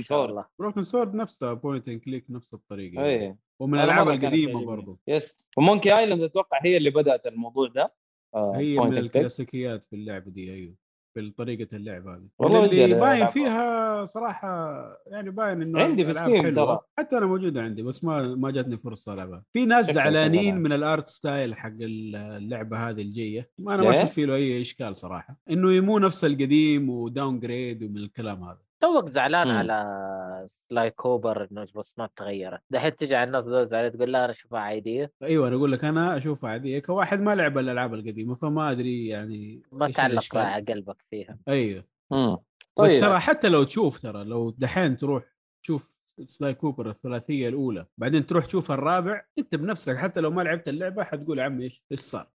[0.01, 0.11] Sword.
[0.13, 0.45] الله.
[0.59, 3.25] Broken Sword نفسها point and click نفس الطريقة يعني.
[3.27, 4.65] اي ومن الالعاب القديمة.
[4.65, 7.93] برضو yes و Monkey Island أتوقع هي اللي بدأت الموضوع ده
[8.35, 8.97] آه هي من.
[8.97, 10.75] الكلاسيكيات في اللعبة دي أيوه
[11.13, 13.27] في طريقة اللعب هذه والله اللي باين.
[13.27, 16.51] فيها صراحة يعني باين إنه عندي في Steam.
[16.51, 16.79] ترى.
[16.97, 20.57] حتى أنا موجودة عندي بس ما ما جاتني فرصة ألعبها في ناس زعلانين.
[20.57, 24.35] من ال art style حق اللعبة هذه الجاية ما أنا ما ليه؟ أشوف فيه له
[24.35, 29.53] أي إشكال صراحة إنه مو نفس القديم و downgrade ومن الكلام هذا توك زعلان مم.
[29.53, 32.61] على Sly Cooper إنه الرسومات تغيرت.
[32.69, 35.11] دحين تجي على الناس ذول زعلان تقول لا أنا أشوفها عادية.
[35.23, 36.79] أيوه أنا أقول لك أنا أشوفها عادية.
[36.79, 40.37] كواحد ما لعب الألعاب القديمة فما أدري يعني ما تعلق
[40.69, 41.37] قلبك فيها.
[41.47, 41.83] أيوه.
[42.11, 42.37] مم.
[42.79, 42.99] بس طيب.
[43.01, 45.23] ترى حتى لو تشوف ترى لو دحين تروح
[45.63, 50.69] تشوف Sly Cooper الثلاثية الأولى بعدين تروح تشوف الرابع أنت بنفسك حتى لو ما لعبت
[50.69, 52.27] اللعبة حتقول عمي إيش إيش صار؟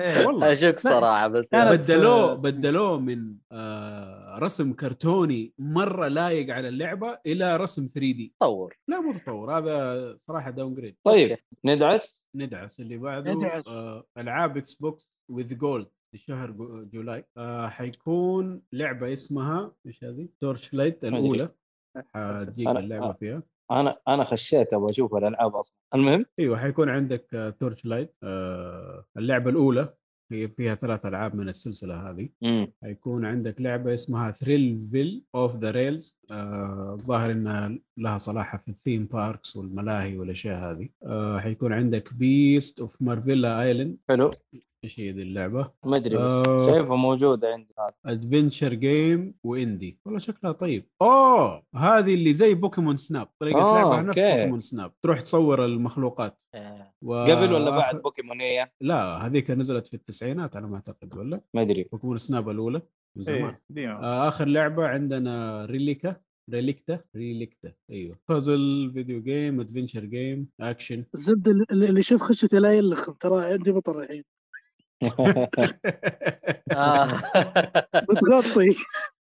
[0.00, 0.26] إيه.
[0.26, 7.56] والله أشوك صراحة بس بدلوه بدلوه من آه رسم كرتوني مرة لايق على اللعبة إلى
[7.56, 11.38] رسم 3D تطور لا مو تطور هذا صراحة downgrade طيب.
[11.64, 13.64] ندعس ندعس اللي بعده ندعس.
[13.66, 20.28] آه ألعاب Xbox with Gold في شهر Ju- July آه حيكون لعبة اسمها إيش هذه؟
[20.40, 21.04] Torchlight.
[21.04, 21.48] الأولى
[22.14, 23.12] حتجيك اللعبة آه.
[23.12, 25.74] فيها أنا أنا خشيت أبغى أشوف الألعاب أصلا.
[25.94, 29.94] المهم؟ أيوه حيكون عندك Torchlight آه اللعبة الأولى.
[30.32, 32.28] هي فيها ثلاث ألعاب من السلسلة هذه.
[32.42, 32.72] مم.
[32.82, 39.04] حيكون عندك لعبة اسمها Thrillville Off the Rails الظاهر إنها لها صلاحة في ال theme
[39.04, 40.88] parks والملاهي والأشياء هذه.
[41.02, 44.30] آه حيكون عندك Beasts of Maravilla Island حلو.
[44.86, 45.70] إيش هي ذي اللعبة.
[45.84, 46.66] ما أدري بس آه.
[46.66, 50.88] شايفها موجودة عندي هذا adventure game و indie والله شكلها طيب.
[51.02, 51.62] أوه!
[51.74, 54.18] هذه اللي زي Pokemon Snap طريقة آه، لعبها نفس.
[54.18, 56.38] Pokemon Snap تروح تصور المخلوقات.
[56.54, 56.92] آه.
[57.02, 57.14] و...
[57.14, 61.40] قبل ولا بعد آخر- بوكيمون هي؟ لا هذيك نزلت في التسعينات على ما أعتقد ولا؟
[61.54, 62.82] ما ادري Pokemon Snap الأولى
[63.16, 63.56] من زمان.
[63.76, 63.92] إيه.
[63.92, 66.16] آه، آخر لعبة عندنا Relica
[66.50, 68.18] Relicta Relicta أيوه.
[68.28, 74.22] puzzle video game adventure game action الزبده اللي خشته لا يلخم ترى عندي بطل الحين.
[76.72, 77.08] آه.
[78.10, 78.74] بتغطي آه،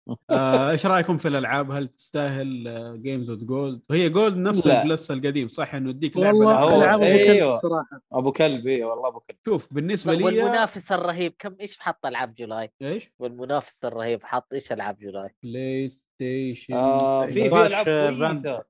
[0.71, 2.63] إيش رأيكم في الألعاب هل تستاهل
[3.01, 4.67] جيمز اوف جولد وهي جولد نفس.
[4.67, 7.59] البلس القديم صح إنه يديك لعبة والله العاب أبو أيوه.
[7.59, 11.79] كلب صراحة أبو كلب اي والله أبو كلب شوف بالنسبة لي والمنافس الرهيب كم إيش
[11.79, 17.49] حط ألعاب جولاي إيش والمنافس الرهيب حط إيش ألعاب جولاي بلاي ستيشن آه في في
[17.49, 18.41] كراش ألعاب باند.
[18.47, 18.63] كويسة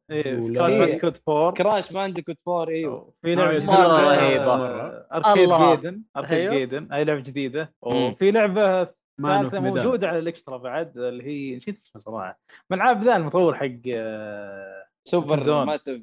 [0.54, 0.80] كراش إيه.
[0.80, 4.44] بانديكوت 4 كراش بانديكوت 4 أيوه في لعبة رهيبة.
[4.56, 5.50] آه، اركيد.
[5.50, 6.54] جيدن اركيد أيوه.
[6.54, 7.74] جيدن هاي لعبة جديدة.
[7.82, 12.40] وفي لعبة ثالثه موجوده على الاكسترا بعد اللي هي نسيت اسمها صراحة.
[12.70, 15.66] من العاب ذا المطور حق آه، سوبر دون.
[15.66, 16.02] ماسيف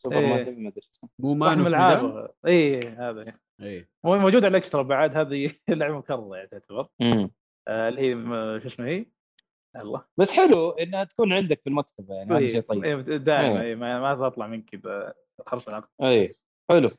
[0.00, 0.26] سوبر إيه.
[0.26, 1.10] ماسيف ما أدري اسمه.
[1.18, 3.22] مو واحد مان من اوف ميدان؟ الالعاب اي هذا.
[3.60, 3.88] إيه.
[4.04, 6.88] مو- موجود على الاكسترا بعد هذه لعبة مكررة يعني تعتبر.
[7.68, 8.12] آه، اللي هي
[8.60, 9.06] شو اسمها هي؟
[9.76, 12.84] الله بس حلو إنها تكون عندك في المكتبه يعني هذا شيء طيب.
[12.84, 13.66] إيه، دائما إيه.
[13.66, 15.14] إيه، ما ما تطلع من كذا
[15.46, 16.32] خرف العقل اي
[16.70, 16.90] حلو.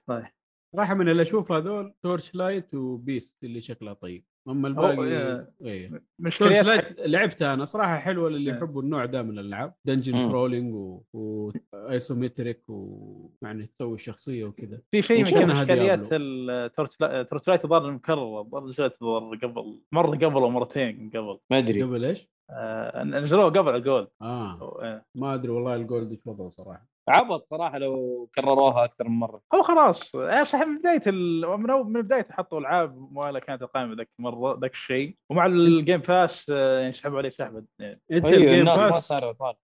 [0.75, 4.25] صراحة من اللي أشوف هذول Torchlight وبيست اللي شكلها طيب.
[4.49, 6.01] أما الباقي إيه.
[6.41, 8.57] Light لعبتها أنا صراحة حلوة للي إيه.
[8.57, 10.27] يحبوا النوع ده من الألعاب dungeon.
[10.27, 16.17] crawling و isometric ويعني تسوي الشخصيه وكذا في شيء من إشكاليات يابلو.
[16.21, 21.57] ال Torch ال Torchlight الظاهر مكررة نزلت الظاهر قبل مرة قبل أو مرتين قبل ما
[21.57, 24.07] أدري قبل إيش؟ آه، نزلوه قبل الجول.
[24.21, 24.79] آه.
[24.83, 25.05] إيه.
[25.15, 26.93] ما أدري والله ال Gold إيش وضعه صراحة.
[27.09, 29.41] عبط صراحة لو كرروها أكثر من مرة.
[29.55, 30.11] هو خلاص
[30.43, 31.45] صح من بداية ال...
[31.59, 35.15] من, بداية حطوا العاب مواله كانت القائمة ذاك مرة ذاك الشيء.
[35.29, 37.63] ومع ال Game Pass آه، يعني سحبوا عليه سحبة.
[37.79, 39.13] يعني انت ال Game Pass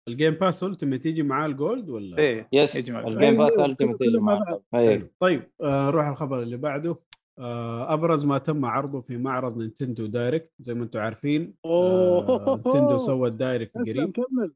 [0.09, 2.89] ال Game Pass Ultimate يجي معاه ال Gold ولا؟ إيه yes.
[2.89, 4.61] ال Game Pass Ultimate كله يجي مع معك بعض.
[4.75, 5.07] اي حلو.
[5.19, 6.95] طيب آه نروح الخبر اللي بعده.
[7.39, 12.61] أبرز ما تم عرضه في معرض Nintendo Direct زي ما أنتم عارفين آه.
[12.65, 14.13] Nintendo سوى ال Direct قريب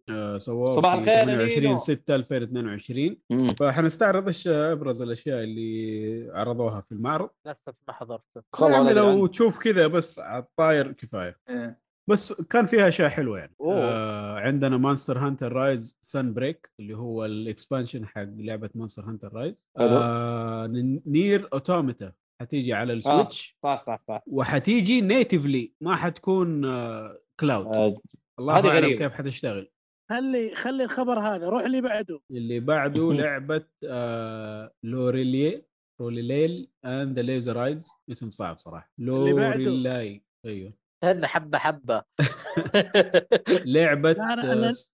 [0.09, 1.77] آه سووه صباح في الخير يا 28 يونيو.
[1.77, 3.55] 6 2022 مم.
[3.59, 9.27] فحنستعرض إيش أبرز الأشياء اللي عرضوها في المعرض للأسف ما حضرته خلاص يعني لو.
[9.27, 11.79] تشوف كذا بس على الطاير كفاية إيه.
[12.09, 13.75] بس كان فيها أشياء حلوة يعني أوه.
[13.75, 19.67] آه عندنا Monster Hunter Rise Sunbreak اللي هو ال expansion حق لعبة Monster Hunter Rise.
[19.77, 20.67] آه
[21.05, 24.21] Nier Automata حتيجي على ال Switch صح صح صح.
[24.27, 27.97] وحتيجي natively ما حتكون آه cloud آه،
[28.39, 28.97] الله هذه أعلم.
[28.97, 29.69] كيف حتشتغل.
[30.09, 32.19] خلي خلي الخبر هذا روح اللي بعده.
[32.31, 35.65] اللي بعده لعبة آه Lorelei
[36.01, 38.91] روليليل and the Laser Eyes اسم صعب صراحة.
[38.97, 40.23] Lorelei.
[40.45, 40.73] أيوه.
[41.03, 42.03] استنى حبة حبة.
[43.65, 44.11] لعبة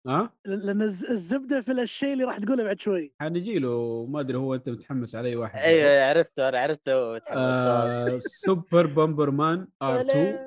[0.07, 3.14] ها؟ لأن الز- الزبدة في الشيء اللي راح تقوله بعد شوي.
[3.22, 5.60] حنجي له ما أدري هو أنت متحمس على أي واحد.
[5.60, 10.38] أيوه عرفته أنا عرفته آه Super Bomberman R 2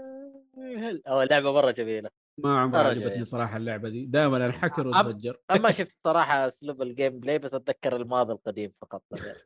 [1.09, 2.11] هو لعبة مرة جميلة.
[2.45, 3.25] ما ترى عجبتني.
[3.25, 4.07] صراحة اللعبة دي.
[4.07, 9.03] دائما انحكر أم- واتفجر أما شفت صراحة أسلوب ال gameplay بس أتذكر الماضي القديم فقط.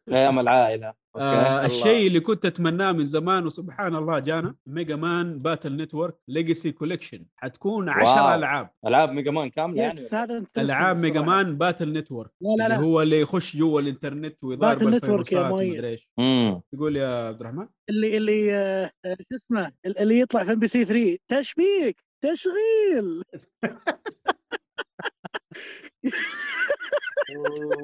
[0.09, 1.03] أيام العائلة.
[1.17, 1.67] آه.
[1.67, 7.25] الشيء اللي كنت أتمناه من زمان وسبحان الله جانا Mega Man Battle Network Legacy Collection
[7.37, 8.35] حتكون 10 wow.
[8.35, 8.71] ألعاب.
[8.87, 12.65] ألعاب Mega Man كاملة يعني yes هذا أنت ألعاب Mega Man Battle Network لا لا
[12.67, 12.83] اللي لا.
[12.83, 15.71] هو اللي يخش جوا الإنترنت ويضارب Battle Network يا الفيروسات مؤيد.
[15.73, 16.09] ومدري إيش.
[16.73, 21.19] تقول يا عبد الرحمن؟ اللي اللي آه، آه، شو اسمه؟ اللي يطلع في MBC 3
[21.29, 22.12] تشبيك!
[22.23, 23.23] تشغيل.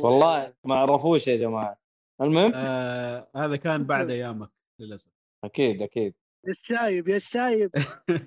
[0.03, 1.79] والله ما عرفوش يا جماعة.
[2.21, 4.51] المهم؟ آه هذا كان بعد أيامك
[4.81, 5.11] للأسف.
[5.45, 6.15] أكيد أكيد.
[6.47, 7.71] يا الشايب يا الشايب.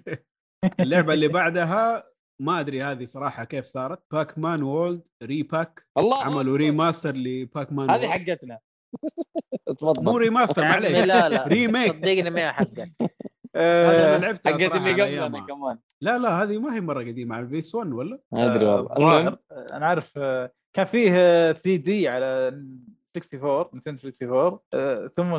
[0.80, 2.12] اللعبة اللي بعدها
[2.42, 4.04] ما أدري هذه صراحة كيف صارت.
[4.12, 6.24] Pac-Man World Re-Pac الله.
[6.24, 8.08] عملوا remaster ل Pac-Man هذه.
[8.08, 8.60] حقتنا.
[9.68, 10.18] مو تفضل.
[10.18, 11.06] remaster يا عمي معليش.
[11.06, 11.92] لا لا remake.
[11.92, 12.92] صدقني ما هي حقك
[13.56, 15.46] أنا لعبتها حقت اللي قبلنا.
[15.46, 18.66] كمان لا لا هذه ما هي مرة قديمة على ال PS 1 ولا؟ ما أدري
[18.66, 19.38] آه، والله.
[19.52, 21.10] أنا عارف آه، كان فيه
[21.52, 22.26] 3 D على
[23.18, 25.38] 64 Nintendo 64 آه، ثم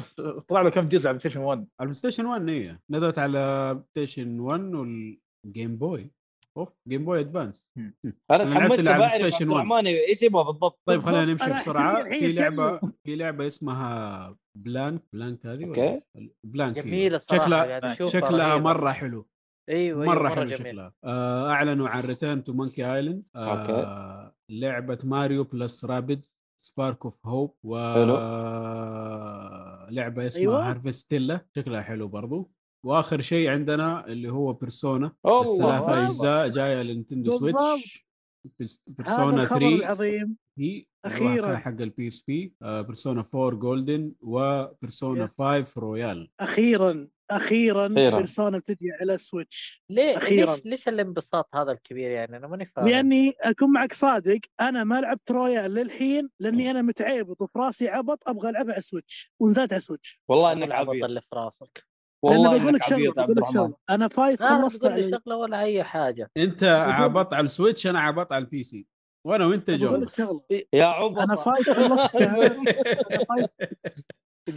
[0.48, 4.40] طلع له كم جزء على PlayStation 1 على ال PlayStation 1 هي نزلت على PlayStation
[4.40, 6.10] 1 وال Game Boy
[6.58, 7.68] أوف Game Boy Advance
[8.30, 9.52] أنا تحمست بعرف ستيشن عبد 1.
[9.52, 12.80] الرحمن إيش يبغى بالضبط طيب خلينا نمشي بسرعة في لعبة.
[13.04, 15.64] في لعبة اسمها Blanc Blanc هذه.
[15.64, 16.02] ولا
[16.44, 16.78] Blanc.
[16.78, 18.64] جميلة صراحة شكلها يعني شكلها رهيبة.
[18.64, 19.28] مرة حلو
[19.68, 20.58] أيوه مرة أيوه حلو جميل.
[20.58, 26.26] شكلها آه أعلنوا عن Return to Monkey Island آه لعبة Mario plus Rabbids
[26.62, 27.76] Sparks of Hope و.
[29.90, 30.70] لعبة اسمها أيوة.
[30.70, 32.50] Harvestella شكلها حلو برضو
[32.84, 36.24] وآخر شيء عندنا اللي هو Persona الله ثلاثة بالضبط.
[36.26, 37.60] أجزاء جاية لل Nintendo بالضبط.
[37.60, 38.04] Switch
[38.86, 40.36] Persona الخبر 3 العظيم.
[40.58, 41.34] هي أخيراً.
[41.34, 47.08] الواقع حق ال PSP Persona 4 Golden و Persona 5 Royal أخيرا.
[47.30, 48.16] أخيرا أخيراً.
[48.16, 50.54] Persona تجي على Switch ليه أخيراً.
[50.54, 52.88] ليش ليش الانبساط هذا الكبير يعني؟ أنا ماني فاهم.
[52.88, 58.28] لاني أكون معك صادق أنا ما لعبت Royal للحين لأني أنا متعيبط وفي راسي عبط
[58.28, 61.91] أبغى ألعبها على Switch ونزلت على Switch والله إنك عبيط اللي في راسك.
[62.22, 63.72] والله لأن بقول لك انك شغلة عبيط عبد الرحمن.
[63.90, 66.30] أنا Five لا خلصت تقول لي على شغلة ولا أي حاجة.
[66.36, 68.86] أنت عبط على ال Switch أنا عبط على ال PC.
[69.26, 70.42] وأنا وأنت بقول جو لك شغلة.
[70.72, 71.18] يا عبط.
[71.18, 72.16] أنا Five خلصت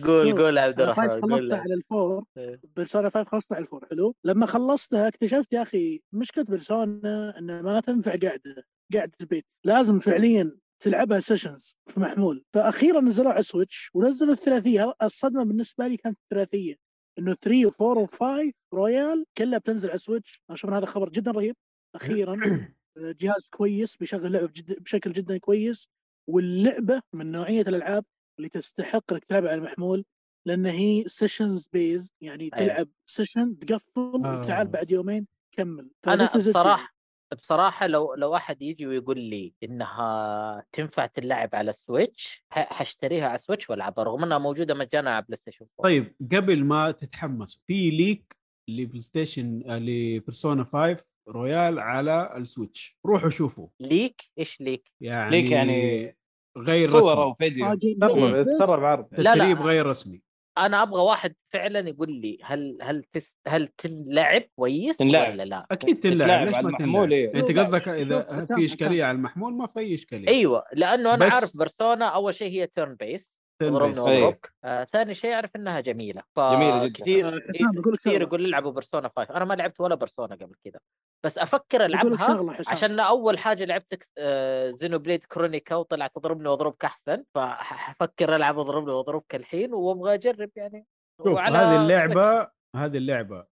[0.05, 1.57] قول قول عبد الرحمن قول له.
[1.57, 2.25] على ال Four.
[2.37, 2.61] إيه.
[2.75, 3.85] Persona 5 خلصتها على ال Four.
[3.89, 4.15] حلو.
[4.23, 9.45] لما خلصتها اكتشفت يا أخي مشكلة Persona انها ما تنفع قاعدة قاعدة البيت.
[9.63, 12.43] لازم فعليا تلعبها sessions في محمول.
[12.53, 14.93] فاخيرا نزلوها على Switch ونزلوا الثلاثية.
[15.03, 16.84] الصدمة بالنسبة لي كانت الثلاثية.
[17.19, 21.55] إنه 3 و4 و5 Royal كلها بتنزل على Switch أنا أشوف هذا خبر جدا رهيب
[21.95, 22.35] أخيرا
[22.97, 25.89] جهاز كويس بيشغل لعبه بجد بشكل جدا كويس
[26.29, 28.05] واللعبة من نوعية الألعاب
[28.37, 30.05] اللي تستحق إنك تلعبها على المحمول
[30.47, 32.55] لأن هي sessions based يعني أيوة.
[32.55, 34.39] تلعب session تقفل آه.
[34.39, 36.94] وتعال بعد يومين كمل أنا ف
[37.35, 43.35] بصراحة لو لو احد يجي ويقول لي إنها تنفع تلعب على ال Switch حاشتريها على
[43.35, 47.89] ال Switch وألعبها رغم إنها موجودة مجانا على PlayStation 4 طيب قبل ما تتحمسوا في
[47.89, 48.35] ليك
[48.69, 52.97] لبلاي ستيشن آه، ل Persona 5 Royal على السويتش.
[53.05, 53.67] روحوا شوفوا.
[53.79, 56.17] leak؟ إيش leak؟ يعني leak يعني
[56.57, 57.21] غير صور رسمي.
[57.23, 57.65] أو فيديو.
[57.65, 58.57] فاجئ ترى لعبة.
[58.59, 59.33] ترى بعرض لا، لا.
[59.33, 60.21] تسريب غير رسمي.
[60.57, 65.33] أنا أبغى واحد فعلا يقول لي هل هل تس هل تنلعب كويس تنلعب.
[65.33, 67.35] ولا لا؟ أكيد تنلعب ليش ما المحمول، تنلعب إيه.
[67.35, 71.57] أنت قصدك إذا في إشكالية على المحمول ما في إشكالية أيوه لأنه أنا بس- عارف
[71.57, 76.21] بيرسونا أول شيء هي turn-based واضربك آه ثاني شيء أعرف إنها جميلة.
[76.37, 76.93] جميلة جدا.
[77.03, 78.21] كثير آه، لك كثير.
[78.21, 80.79] يقول ألعبوا بيرسونا 5 أنا ما لعبت ولا بيرسونا قبل كذا.
[81.25, 87.23] بس أفكر ألعبها عشان أول حاجة لعبت آه زينو بليد كرونيكا وطلعت تضربني واضربك أحسن.
[87.35, 90.85] فحفكر ألعب اضربني واضربك الحين وأبغى أجرب يعني.
[91.23, 91.81] شوف وعلى هذه.
[91.81, 93.45] اللعبة هذه اللعبة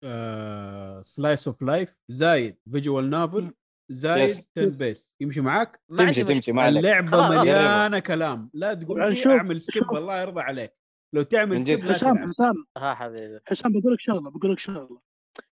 [1.02, 2.58] slice of life زايد.
[2.72, 3.54] visual novel
[3.92, 4.42] زايد Yes.
[4.56, 6.24] turn-based يمشي عندي تمشي.
[6.24, 6.78] تمشي ما عليك.
[6.78, 7.30] اللعبة.
[7.30, 8.50] مليانة كلام.
[8.54, 9.84] لا تقول طبعاً لي شوف- اعمل skip.
[9.92, 10.74] الله يرضى عليك.
[11.16, 12.66] لو تعمل skip حسام حسام.
[12.78, 13.40] ها حبيبي.
[13.48, 15.00] حسام بقول لك شغلة بقول لك شغلة.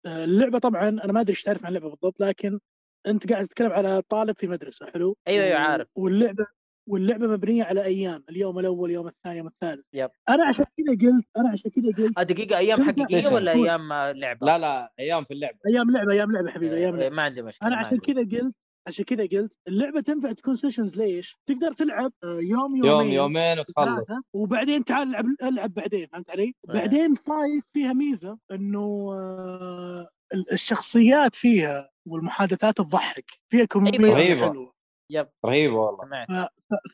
[0.05, 2.59] آه، اللعبة طبعا أنا ما أدري إيش تعرف عن اللعبة بالضبط لكن
[3.07, 5.87] أنت قاعد تتكلم على طالب في مدرسة حلو؟ أيوة، أيوة، و- عارف.
[5.95, 6.45] واللعبة
[6.89, 10.09] واللعبة مبنية على أيام اليوم الأول اليوم الثاني اليوم الثالث yep.
[10.29, 14.47] أنا عشان كذا قلت أنا عشان كذا قلت آه، دقيقة أيام حقيقية ولا؟ أيام لعبة؟
[14.47, 17.41] لا لا أيام في اللعبة أيام لعبة أيام لعبة حبيبي أيام آه، لعبة ما عندي
[17.41, 17.97] مشكلة أنا عشان.
[17.99, 18.55] كذا قلت
[18.87, 23.59] عشان كذا قلت اللعبة تنفع تكون sessions ليش؟ تقدر تلعب آه، يوم يوم يومين يومين
[23.59, 26.53] وتخلص وبعدين تعال العب العب بعدين فهمت علي؟ إيه.
[26.67, 34.49] بعدين five فيها ميزة إنه آه، ال- الشخصيات فيها والمحادثات تضحك فيها كوميديا رهيبة.
[34.49, 34.78] حلوة
[35.09, 35.27] yep.
[35.45, 36.27] رهيبه والله.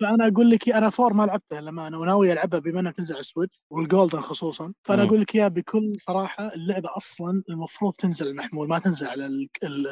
[0.02, 3.20] فأنا أقول لك أنا four ما لعبتها لما أنا وناوي العبها بما انها تنزل على
[3.20, 5.04] السويتش وال Golden خصوصا فأنا.
[5.04, 9.88] أقول لك يا بكل صراحة اللعبة أصلا المفروض تنزل المحمول ما تنزل على ال ال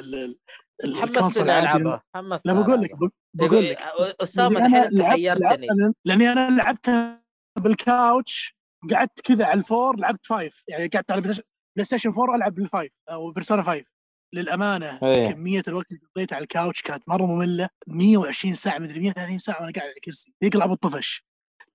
[0.86, 1.60] ال حمستني.
[1.60, 3.10] العبها حمستني لا بقول لك ألعبها.
[3.34, 3.78] بقول لك.
[4.22, 5.68] اسامه الحين أنا أنت لعبت- حيرتني.
[5.68, 7.24] لعبت- لأني أنا لعبتها
[7.60, 8.56] بال couch
[8.92, 11.36] قعدت كذا على ال four لعبت five يعني قعدت على بلاي
[11.76, 13.86] بلاي ستيشن 4 ألعب بال five أو بيرسونا 5
[14.34, 15.32] للأمانة إيه.
[15.32, 17.70] كمية الوقت اللي قضيته على ال couch كانت مرة مملة.
[17.88, 20.34] 120 ساعة مدري 130 ساعة وأنا قاعد على الكرسي.
[20.42, 21.26] يقلع بالطفش.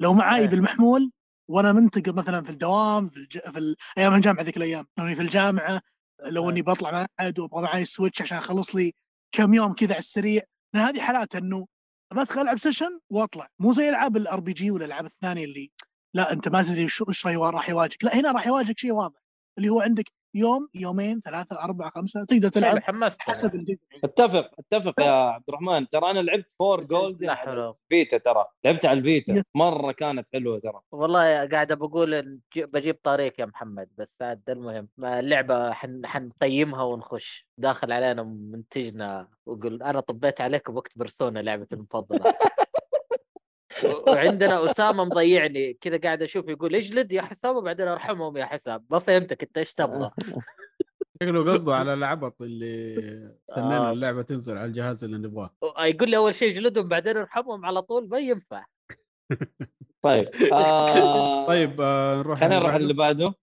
[0.01, 0.47] لو معاي إيه.
[0.47, 1.13] بالمحمول
[1.49, 3.39] وأنا منتقل مثلا في الدوام في, الج...
[3.39, 3.77] في ال...
[3.99, 4.87] أيام الجامعة ذيك الأيام.
[4.99, 5.83] لو إني في الجامعة
[6.31, 6.51] لو إيه.
[6.51, 8.95] إني بطلع مع أحد وأبغى معاي السويتش عشان أخلص لي
[9.33, 10.43] كم يوم كذا على السريع.
[10.75, 11.67] لأن هذه حالات إنه
[12.15, 13.49] بدخل ألعب session وأطلع.
[13.59, 15.71] مو زي ألعاب ال RPG والألعاب الثانية اللي
[16.15, 18.05] لا أنت ما تدري شو إيش راح يواجهك.
[18.05, 19.21] لا هنا راح يواجهك شيء واضح
[19.59, 23.21] اللي هو عندك يوم يومين ثلاثة أربعة خمسة تقدر تلعب حمست
[24.05, 25.89] اتفق اتفق يا عبد الرحمن.
[25.89, 28.45] ترى أنا لعبت four Golden لا حول فيتا ترى.
[28.65, 29.43] لعبتها على الفيتا.
[29.55, 30.81] مرة كانت حلوة ترى.
[30.93, 34.89] والله قاعد بقول بجيب طريق يا محمد بس عاد المهم.
[35.73, 37.47] حن حنقيمها ونخش.
[37.59, 42.21] داخل علينا منتجنا وقول أنا طبيت عليك وقت بيرسونا لعبتي المفضلة.
[42.27, 42.33] و-
[44.07, 48.99] وعندنا أسامة مضيعني كذا قاعد أشوف يقول اجلد يا حساب وبعدين أرحمهم يا حساب ما
[48.99, 50.11] فهمتك أنت إيش تبغى.
[51.23, 52.95] شكله قصده على العبط اللي
[53.51, 53.93] استنينا آه.
[53.93, 55.51] اللعبة تنزل على الجهاز اللي نبغاه.
[55.79, 58.65] يقول لي أول شيء اجلدهم بعدين أرحمهم على طول ما ينفع.
[60.03, 62.75] طيب آه طيب آه نروح خلينا نروح.
[62.75, 63.35] اللي بعده.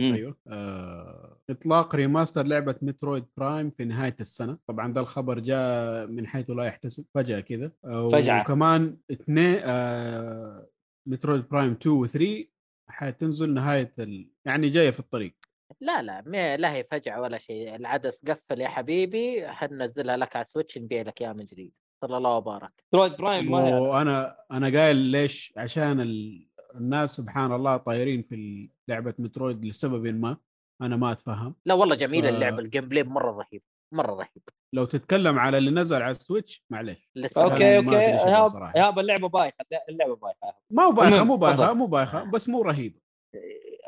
[0.00, 4.58] أيوه آه إطلاق remaster لعبة مترويد برايم في نهاية السنة.
[4.66, 7.72] طبعا ده الخبر جاء من حيث لا يحتسب فجأة كذا.
[8.12, 8.40] فجعة.
[8.40, 10.66] وكمان اثنين آه
[11.06, 12.44] مترويد برايم 2 و 3
[12.88, 14.28] حتنزل نهاية ال...
[14.44, 15.34] يعني جاية في الطريق.
[15.80, 17.74] لا لا ما لا هي فجعه ولا شيء.
[17.76, 21.72] العدس قفل يا حبيبي حننزلها لك على سويتش نبيع لك إياها من جديد.
[22.04, 26.46] صلى الله وبارك ترويد برايم وأنا أنا قايل ليش؟ عشان ال...
[26.74, 30.36] الناس سبحان الله طايرين في لعبة مترويد لسبب ما.
[30.82, 31.54] أنا ما أتفهم.
[31.66, 33.62] لا والله جميلة ف- اللعبة ال gameplay مرة رهيب
[33.94, 34.42] مرة رهيب.
[34.72, 38.78] لو تتكلم على اللي نزل على السويتش معلش لسه okay ما okay.
[38.78, 40.56] yep اللعبة بايخة اللعبة بايخة.
[40.70, 41.72] ما هو بايخة مو بايخة.
[41.72, 43.00] مو بايخة بس مو رهيبة.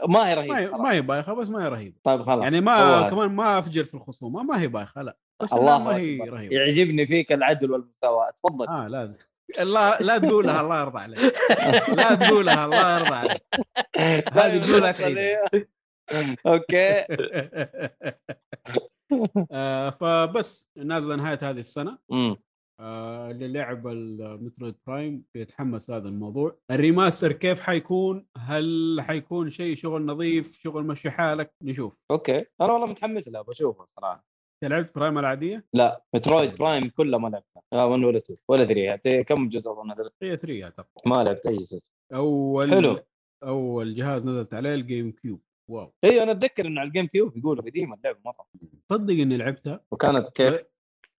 [0.08, 1.96] ما هي ما هي, رهيبه ما هي بايخة بس ما هي رهيبة.
[2.04, 3.08] طيب خلاص يعني ما.
[3.10, 5.16] كمان ما أفجر في الخصومة ما هي بايخة لا.
[5.42, 6.18] بس الله الله ما هي.
[6.18, 6.56] رهيبة.
[6.56, 8.30] يعجبني فيك العدل والمساواة.
[8.30, 8.68] تفضل.
[8.68, 9.18] آه لازم
[9.58, 11.34] لا لا تقولها الله يرضى عليك.
[11.88, 13.42] لا تقولها الله يرضى عليك.
[14.32, 14.94] هذه تقولها.
[16.46, 17.04] okay.
[19.52, 21.98] آه فبس نازلة نهاية هذه السنة.
[22.12, 22.36] أمم.
[22.80, 26.58] آه اللي لعب المترويد برايم يتحمس هذا الموضوع.
[26.70, 31.98] ال remaster كيف حيكون؟ هل حيكون شيء شغل نظيف شغل مشي حالك؟ نشوف.
[32.10, 32.44] okay.
[32.60, 34.24] أنا والله متحمس لها بشوفها صراحة.
[34.62, 37.62] أنت لعبت برايم العادية؟ لا مترويد برايم كلها ما لعبتها.
[37.72, 40.86] لا 1 ولا 2 ولا 3 كم جزء أظن نزلت هي 3 أعتقد.
[41.06, 41.90] ما لعبت أي جزء.
[42.14, 42.98] أول حلو.
[43.42, 45.40] أول جهاز نزلت عليه الجيم كيوب.
[45.68, 45.92] wow.
[46.04, 48.46] أيوه أنا أتذكر انه على الجيم كيوب يقولوا قديمة اللعبة مرة.
[48.92, 50.60] صدق إني لعبتها؟ وكانت كيف؟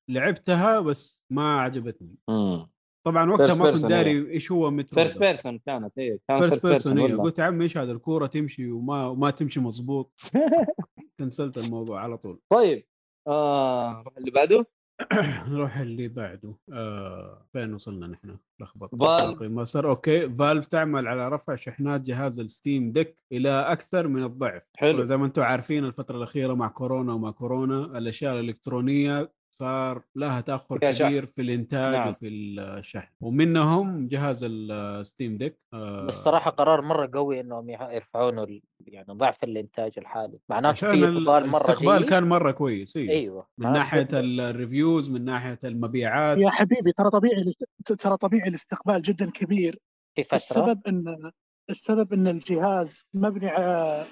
[0.10, 2.15] لعبتها بس ما عجبتني.
[2.30, 2.69] امم
[3.07, 4.95] طبعا وقتها ما كنت داري إيش هو مترويد.
[4.95, 7.24] first person كانت إيه كانت first person والله.
[7.24, 10.22] قلت يا عم إيش هذا؟ الكورة تمشي وما وما تمشي مظبوط
[11.19, 12.40] cancel ت الموضوع على طول.
[12.49, 12.88] طيب
[13.28, 14.65] آه اللي بعده؟
[15.49, 19.03] نروح اللي بعده آه فين وصلنا نحن لخبط.
[19.41, 25.03] remaster okay فالف تعمل على رفع شحنات جهاز الستيم ديك إلى أكثر من الضعف حلو.
[25.03, 29.32] زي ما أنتم عارفين الفترة الأخيرة مع كورونا وما كورونا الأشياء الإلكترونية
[29.62, 30.78] صار لها تأخر.
[30.78, 32.10] كبير في الإنتاج نعم.
[32.10, 33.08] وفي الشحن.
[33.22, 39.44] ومنهم جهاز الستيم ديك آه بس صراحة قرار مرة قوي إنهم يرفعونه ال- يعني ضعف
[39.44, 40.40] الإنتاج الحالي.
[40.50, 43.10] معناته عشان في ال- اقبال مرة الاستقبال كان مرة كويس إيه.
[43.10, 43.48] أيوه.
[43.58, 46.38] من ناحية في- الريفيوز من ناحية المبيعات.
[46.38, 47.54] يا حبيبي ترى طبيعي
[48.00, 49.80] ترى طبيعي الاستقبال جدا كبير.
[50.16, 51.32] في فتره السبب إن
[51.70, 54.04] السبب إن الجهاز مبني على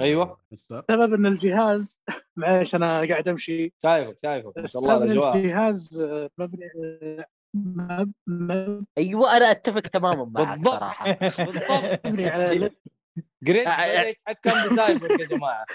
[0.00, 0.38] أيوة.
[0.52, 2.00] السبب إن الجهاز
[2.36, 3.72] معليش أنا قاعد أمشي.
[3.82, 4.58] شايفك شايفك.
[4.58, 7.24] ما شاء الله السبب إن الاجواء الجهاز آه، مبني على-
[7.54, 10.74] مب- مب- أيوه أنا أتفق تماما معك بالضبط.
[10.74, 11.12] صراحة.
[11.12, 12.06] بالضبط.
[12.06, 12.70] مبني على
[13.42, 15.66] جريد آه، يتحكم بسايبر يا جماعة.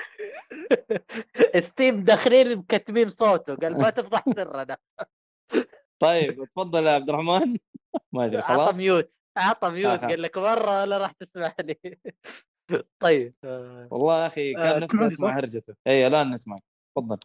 [1.60, 3.56] ستيم داخلين مكتبين صوته.
[3.56, 4.78] قال ما تفضح سرنا.
[6.00, 7.58] طيب تفضل يا عبد الرحمن.
[8.14, 8.60] ما أدري خلاص.
[8.70, 10.08] عطى ميوت عطى ميوت آه.
[10.08, 11.78] قال لك مرة ولا راح تسمح لي.
[13.04, 16.64] طيب آه، والله يا أخي آه، كان نفسي تسمعني اسمع؟ هرجته اي الآن نسمعك
[16.98, 17.18] تفضل.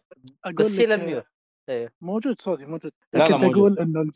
[0.45, 1.25] أقول بس شيل الميوت
[1.69, 2.93] أيوه موجود صوتي موجود.
[3.15, 3.43] موجود.
[3.45, 4.11] أقول إنه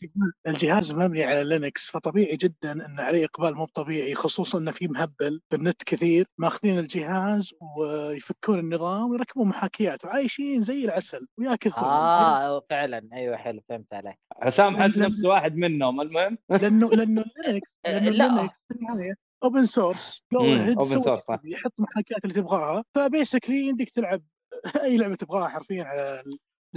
[0.47, 5.41] الجهاز- مبني على لينكس فطبيعي جدا انه عليه إقبال مو طبيعي خصوصا إنه في مهابيل
[5.51, 6.27] بالنت كثير.
[6.39, 13.09] ماخذين الجهاز ويفكون النظام ويركبوا محاكيات وعايشين زي العسل وياكثرون آه فعلا.
[13.13, 14.19] أيوه حلو فهمت عليك.
[14.43, 16.01] حسام حس نفسه واحد منهم.
[16.01, 16.39] المهم.
[16.51, 18.49] لأنه لأنه Linux لأنه لا.
[19.43, 21.41] open source، صح.
[21.45, 22.85] يحط محاكيات اللي تبغاها.
[22.95, 24.23] ف basically يمديك تلعب
[24.83, 26.23] أي لعبة تبغاها حرفيا على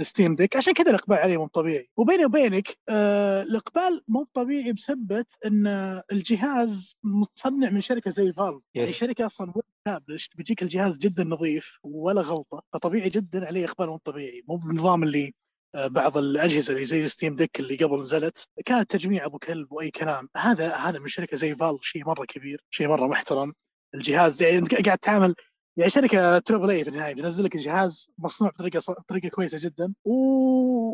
[0.00, 1.90] ال Steam Deck عشان كذا الإقبال عليه مو طبيعي.
[1.96, 5.66] وبيني وبينك آه الإقبال مو طبيعي بسبه إن
[6.12, 8.92] الجهاز متصنع من شركة زي Valve يعني.
[8.92, 9.52] شركة أصلا
[9.84, 12.62] established بيجيك الجهاز جدا نظيف ولا غلطة.
[12.72, 14.44] فطبيعي جدا عليه إقبال مو طبيعي.
[14.48, 15.34] مو بالنظام اللي
[15.74, 19.90] بعض الأجهزة اللي زي ال Steam Deck اللي قبل نزلت كانت تجميع أبو كلب وأي
[19.90, 20.28] كلام.
[20.36, 23.52] هذا هذا من شركة زي Valve شيء مرة كبير شيء مرة محترم.
[23.94, 25.34] الجهاز يعني أنت قاعد تعامل
[25.76, 30.12] يعني شركة triple A في النهاية بينزل لك الجهاز مصنوع بطريقة بطريقة كويسة جدا و...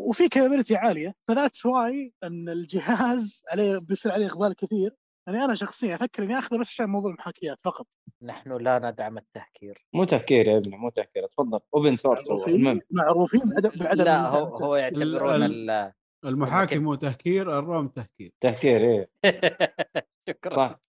[0.09, 1.15] وفي capability عالية.
[1.27, 4.95] ف that's why إن الجهاز عليه بيصير عليه إقبال كثير.
[5.27, 7.87] يعني أنا شخصيا أفكر إني أخذه بس عشان موضوع المحاكيات فقط.
[8.21, 11.27] نحن لا ندعم التهكير مو تهكير يا ابني مو تهكير.
[11.27, 11.59] تفضل.
[11.75, 12.81] open source هو المهم.
[12.91, 15.91] معروفين بعدم لا هو هو يعتبرون ال
[16.25, 18.31] المحاكي مو تهكير ال ROM تهكير.
[18.43, 19.09] تهكير إيه.
[20.29, 20.55] شكرا.
[20.55, 20.79] صح.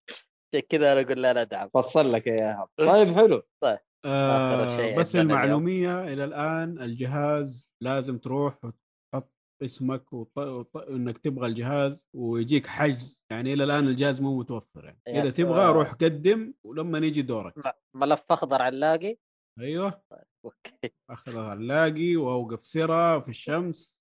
[0.69, 1.69] كذا أنا أقول لا ندعم.
[1.73, 3.41] فصل لك اياها طيب حلو.
[4.05, 8.59] آه شيء بس عندنا المعلومية إلى الآن الجهاز لازم تروح
[9.63, 10.37] اسمك وط...
[10.37, 10.77] وط...
[10.77, 13.23] إنك تبغى الجهاز ويجيك حجز.
[13.31, 15.21] يعني إلى الآن الجهاز مو متوفر يعني.
[15.21, 15.29] إذا.
[15.29, 17.53] تبغى روح قدم ولما يجي دورك.
[17.95, 19.17] ملف أخضر علاقي.
[19.59, 20.01] أيوه.
[20.45, 20.93] أوكي.
[21.09, 23.99] اخذ علاقي وأوقف سرة في الشمس.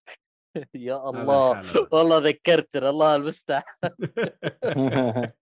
[0.75, 1.63] يا الله.
[1.93, 3.63] والله ذكرتنا الله المستعان.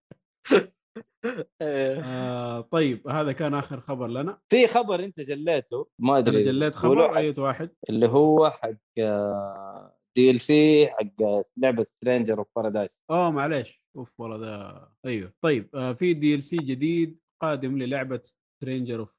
[1.61, 2.03] إيه.
[2.03, 4.39] آه طيب هذا كان آخر خبر لنا.
[4.49, 5.87] في خبر أنت جليته.
[5.99, 6.43] ما أدري.
[6.43, 8.69] جليت خبر اي واحد؟ اللي هو حق
[10.17, 11.23] DLC حق
[11.57, 13.81] لعبة Stranger of Paradise اوه معليش.
[13.97, 15.33] أوف والله ذا أيوه.
[15.41, 19.13] طيب آه في DLC جديد قادم للعبة Stranger of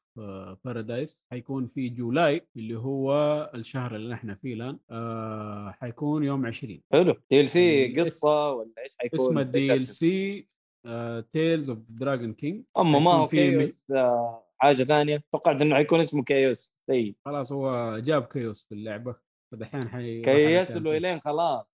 [0.64, 3.12] Paradise حيكون في July اللي هو
[3.54, 7.14] الشهر اللي نحن فيه الآن آه حيكون يوم 20 حلو.
[7.30, 10.48] دي ال سي قصة ولا إيش حيكون؟ اسمه الدي ال؟ سي
[11.32, 15.22] تيلز اوف دراجون كينج أما ما هو في كيوس آه، حاجة ثانية.
[15.32, 19.27] توقعت إنه حيكون اسمه كيوس سيء خلاص هو جاب كيوس في اللعبة.
[19.52, 21.66] فدحين حي كيس له إلين خلاص.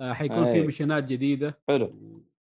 [0.00, 0.66] آه حيكون في أي.
[0.66, 1.58] مشينات جديدة.
[1.68, 1.92] حلو.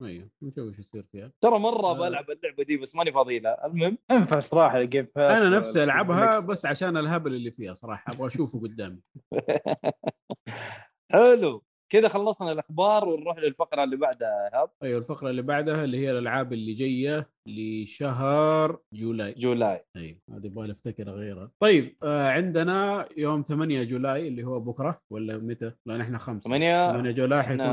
[0.03, 1.33] أيوه نشوف إيش يصير فيها.
[1.41, 1.93] ترى مرة آه.
[1.99, 5.85] بلعب اللعبة دي بس ماني فاضي لها المهم ينفع صراحة ال Game Pass أنا نفسي
[5.85, 9.01] ألعبها بس عشان الهبل اللي فيها صراحة أبغى أشوفه قدامي.
[11.13, 11.65] حلو.
[11.91, 16.53] كذا خلصنا الأخبار ونروح للفقرة اللي بعدها ايهاب أيوه الفقرة اللي بعدها اللي هي الألعاب
[16.53, 19.33] اللي جاية لشهر July.
[19.39, 19.85] July.
[19.97, 21.51] أيوه هذه يبغى أفتكر غيرها.
[21.61, 26.49] طيب آه عندنا يوم 8 July اللي هو بكرة ولا متى؟ لأن إحنا خمسة.
[26.49, 27.67] 8 8 July حيكون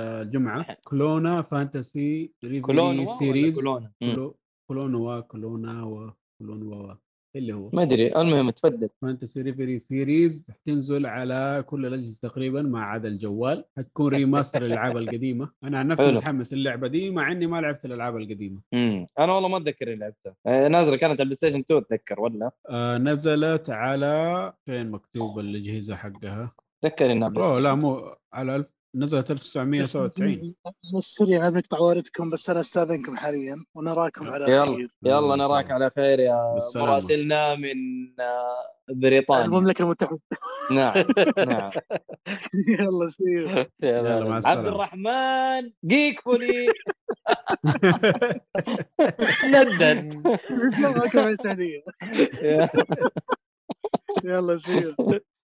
[0.00, 0.76] الجمعة.
[0.84, 2.32] Klonoa Phantasy
[2.62, 4.36] كولون ريفري سيريز؟ كولون كلو-
[4.70, 6.94] كلونوا كلونا وكلونوا
[7.36, 7.70] اللي هو.
[7.72, 13.64] ما أدري المهم تفضل فانتسي ريفري سيريز حتنزل على كل الأجهزة تقريبا ما عدا الجوال.
[13.76, 15.50] حتكون ريماستر الألعاب القديمة.
[15.64, 16.12] أنا عن نفسي.
[16.12, 18.60] متحمس اللعبه دي مع إني ما لعبت الألعاب القديمة.
[18.74, 20.34] امم أنا والله ما أتذكر إني لعبتها.
[20.46, 25.94] آه، نازلة كانت على البلاي ستيشن 2 أتذكر ولا؟ آه نزلت على فين مكتوب الأجهزة
[25.94, 26.52] حقها؟
[26.84, 30.54] أتذكر إنها أوه لا مو على ألف نزلت 1997
[30.96, 34.90] بس سريع أنا بقطع واردكم بس أنا أستاذنكم حاليا ونراكم على يلا خير.
[35.02, 36.58] يلا نراك على خير يا.
[36.76, 37.74] مراسلنا من
[38.20, 39.44] آه، بريطانيا.
[39.44, 40.18] المملكه المتحدة.
[40.76, 40.94] نعم
[41.38, 41.70] نعم.
[42.80, 44.24] يلا سير يلا.
[44.28, 44.68] مع عبد السلامة.
[44.68, 46.66] الرحمن جيك فولي
[49.52, 50.22] لندن.
[54.24, 54.94] يلا سير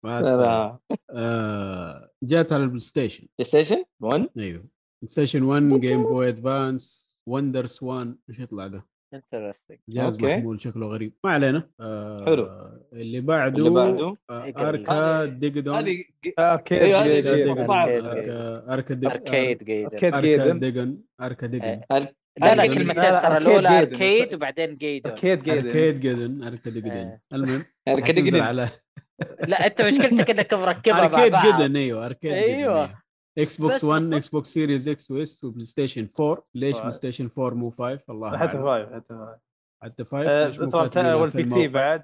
[0.05, 0.77] سلام
[1.09, 3.27] آه جات على البلاي ستيشن.
[3.39, 4.57] بلاي ستيشن 1 أيوه.
[5.01, 10.35] بلاي ستيشن 1 جيم بوي ادفانس وندر سوان إيش يطلع ده؟ انترستنج جهاز أوكي.
[10.35, 11.13] محمول شكله غريب.
[11.23, 11.69] ما علينا.
[11.79, 12.49] آه حلو.
[12.93, 17.01] اللي بعده اللي بعده؟ آه اركا ديجدون هذه ج- أوكي أيوة،.
[18.73, 20.59] اركا اركا أركيد جيد أركيد اركا جيدن.
[20.59, 21.81] ديجن اركا ديجن
[22.41, 22.73] لا لا جيدن.
[22.73, 23.77] كلمتين لا، لا، ترى الأولى جيدن.
[23.77, 27.21] أركيد وبعدين جيدون أركيد جيد اركيد جيدن اركا إيه.
[27.33, 28.39] المهم جيدن.
[28.41, 28.69] على
[29.47, 32.81] لا أنت مشكلتك إنك مركبها مع أركيد جيدن أيوه أركيد أيوة.
[32.81, 33.01] أيوة.
[33.37, 34.15] إكس بوكس بس 1 بالضبط.
[34.17, 36.77] إكس بوكس سيريز إكس واس وبلاي ستيشن 4 ليش.
[36.77, 39.39] بلاي ستيشن 4 مو 5 الله حتى أعلم فايف حتى فايف
[39.83, 42.03] حتى 5 آه، ليش مو ترى كاتبينها في والبي سي؟ بعد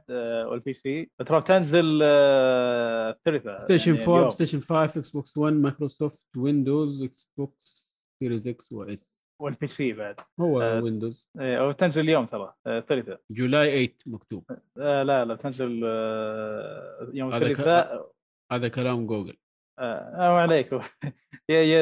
[0.50, 2.00] والبي سي ترى تنزل
[3.26, 4.30] ثلاثة ستيشن يعني 4 اليوم.
[4.30, 7.90] ستيشن 5 إكس بوكس 1 مايكروسوفت ويندوز إكس بوكس
[8.20, 10.16] سيريز إكس واس والبي سي بعد.
[10.40, 13.20] هو آه، ويندوز إيه، أو تنزل اليوم ترى آه، ثلاثة.
[13.30, 14.44] جولاي 8 مكتوب.
[14.78, 18.12] آه، لا لا تنزل آه، يوم الثلاثاء
[18.52, 19.38] هذا كلام جوجل.
[19.80, 20.80] آه ما عليكم
[21.50, 21.82] هي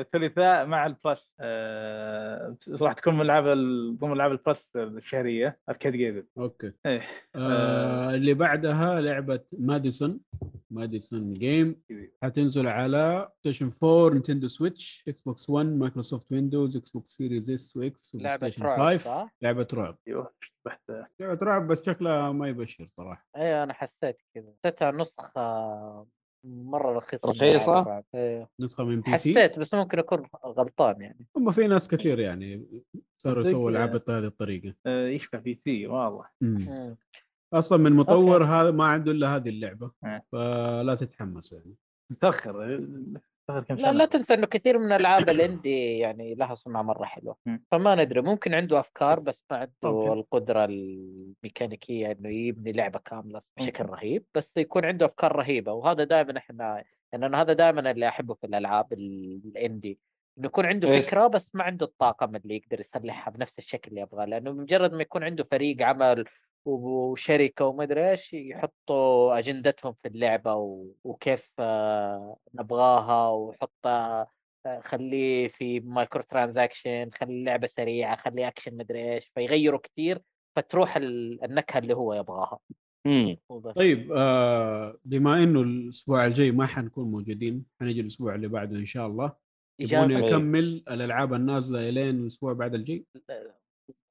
[0.00, 1.30] الثلاثاء مع ال Plus.
[1.40, 6.24] آه راح تكون من ألعاب ال- ضمن ألعاب ال Plus الشهرية Arcade Games.
[6.38, 6.72] okay.
[6.86, 7.02] إيه.
[7.36, 10.20] آه اللي بعدها لعبة MADiSON.
[10.70, 11.82] MADiSON game.
[12.22, 18.00] حتنزل على Station 4 Nintendo Switch Xbox 1 Microsoft Windows Xbox Series S و X
[18.00, 19.98] Station رعب 5 صح؟ لعبة رعب.
[20.08, 20.30] أيوه
[21.20, 23.26] لعبة رعب بس شكلها ما يبشر صراحة.
[23.36, 24.52] أيوه أنا حسيت كذا.
[24.64, 26.06] حسيتها نسخة
[26.44, 28.04] مرة رخيصة من رخيصة؟ ألعاب الرعب.
[28.14, 29.10] أيوه نسخة من P.T.
[29.10, 32.66] حسيت بس ممكن أكون غلطان يعني هم في ناس كثير يعني
[33.22, 35.86] صاروا؟ يسووا العاب بهذه الطريقة آه، يشبه P.T.
[35.86, 36.26] والله.
[37.52, 38.44] أصلا من مطور.
[38.44, 40.22] هذا ما عنده إلا هذه اللعبة آه.
[40.32, 41.74] فلا تتحمس يعني
[42.10, 42.86] متاخر
[43.50, 46.82] اخر كم لا سنة لا تنسى إنه كثير من الالعاب ال indie يعني لها صنع
[46.82, 47.36] مرة حلوة.
[47.70, 50.12] فما ندري ممكن عنده أفكار بس ما عنده ممكن.
[50.12, 53.84] القدرة الميكانيكية إنه يبني لعبة كاملة بشكل.
[53.84, 58.34] رهيب بس يكون عنده أفكار رهيبة وهذا دائما إحنا يعني أنا هذا دائما اللي أحبه
[58.34, 59.98] في الألعاب ال- الإندي
[60.38, 61.10] إنه يكون عنده يس.
[61.10, 65.02] فكرة بس ما عنده الطاقم اللي يقدر يصلحها بنفس الشكل اللي يبغاه لأنه مجرد ما
[65.02, 66.24] يكون عنده فريق عمل
[66.64, 70.54] وشركة وما ادري إيش يحطوا أجندتهم في اللعبة
[71.04, 74.26] وكيف آه، نبغاها وحط آه،
[74.80, 80.20] خليه في microtransaction خلي اللعبة سريعة خلي اكشن مدري إيش فيغيروا كثير
[80.56, 82.58] فتروح ال- النكهة اللي هو يبغاها.
[83.76, 89.06] طيب آه بما إنه الأسبوع الجاي ما حنكون موجودين حنجي الأسبوع اللي بعده إن شاء
[89.06, 89.32] الله.
[89.80, 90.26] تبغوني إجازة.
[90.36, 93.04] أكمل الألعاب النازلة إلين الأسبوع بعد الجاي؟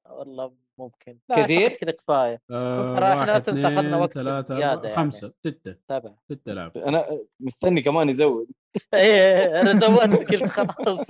[0.10, 1.18] والله ممكن.
[1.36, 2.42] كثير؟ كذا كفاية.
[2.52, 4.96] آه أخذنا اثنين وقت ثلاثة أربعة يعني.
[4.96, 8.48] خمسة ستة تابع ستة العاب أنا مستني كمان يزود.
[8.94, 11.08] إيه أنا زودت قلت خلاص.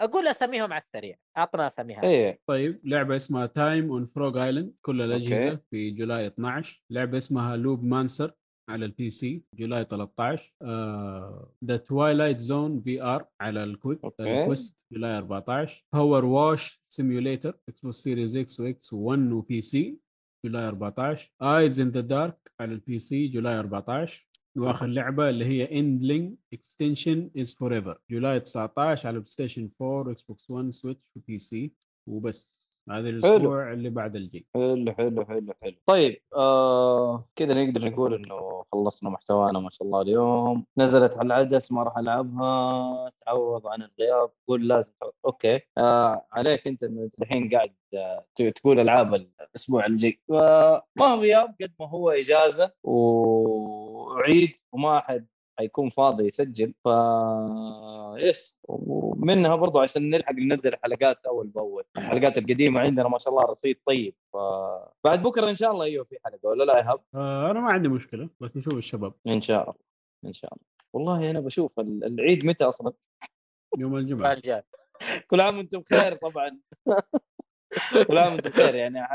[0.00, 1.16] أقول اساميهم على السريع.
[1.38, 2.40] أعطنا أساميها إيه.
[2.46, 5.62] طيب لعبة اسمها Time on Frog Island كل الأجهزة okay.
[5.70, 8.32] في July 12 لعبة اسمها Loopmancer
[8.72, 10.52] على ال PC July 13
[11.64, 13.64] The Twilight Zone VR على.
[14.42, 19.98] ال Quest July 14 PowerWash Simulator Xbox Series X و Xbox 1 و PC
[20.46, 24.28] July 14 Eyes in the Dark على ال PC July 14
[24.58, 30.70] وآخر لعبة اللي هي Endling Extinction Is Forever July 19 على PlayStation 4 Xbox 1
[30.70, 31.72] Switch و PC
[32.08, 35.74] وبس هذا الأسبوع اللي بعد الجاي حلو حلو حلو حلو.
[35.86, 40.66] طيب آه كذا نقدر نقول إنه خلصنا محتوانا ما شاء الله اليوم.
[40.78, 43.12] نزلت على العدس ما راح ألعبها.
[43.26, 44.30] تعوض عن الغياب.
[44.48, 45.12] قول لازم تعوض.
[45.24, 45.60] okay.
[45.78, 51.72] آه عليك أنت إنه الحين قاعد آه، تقول ألعاب الأسبوع الجاي فما هو غياب قد
[51.80, 55.26] ما هو إجازة وعيد وما أحد
[55.58, 56.74] حيكون فاضي يسجل.
[56.84, 56.88] ف
[58.16, 61.84] يس ومنها برضو عشان نلحق ننزل حلقات أول بأول.
[61.98, 64.14] الحلقات القديمة عندنا ما شاء الله رصيد طيب.
[64.32, 67.70] فبعد بكرة إن شاء الله أيوه في حلقة ولا لا يا ايهاب؟ آه أنا ما
[67.72, 69.12] عندي مشكلة بس نشوف الشباب.
[69.26, 69.74] إن شاء الله
[70.24, 70.64] إن شاء الله.
[70.92, 72.92] والله أنا بشوف ال- العيد متى أصلا؟
[73.78, 74.32] يوم الجمعة.
[74.32, 74.62] الجاي
[75.30, 76.58] كل عام وأنتم بخير طبعا.
[78.08, 79.06] كل عام وأنتم بخير يعني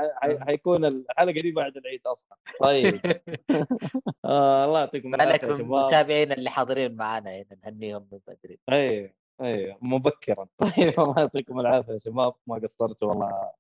[0.47, 2.37] حيكون الحلقة دي بعد العيد أصلا.
[2.59, 3.01] طيب.
[4.25, 8.59] آه الله يعطيكم العافية المتابعين اللي حاضرين معنا هنا نهنيهم من بدري.
[8.71, 9.11] أيوه
[9.41, 10.47] أيوه مبكرا.
[10.57, 12.33] طيب الله يعطيكم العافية يا شباب.
[12.47, 13.51] ما قصرتوا والله.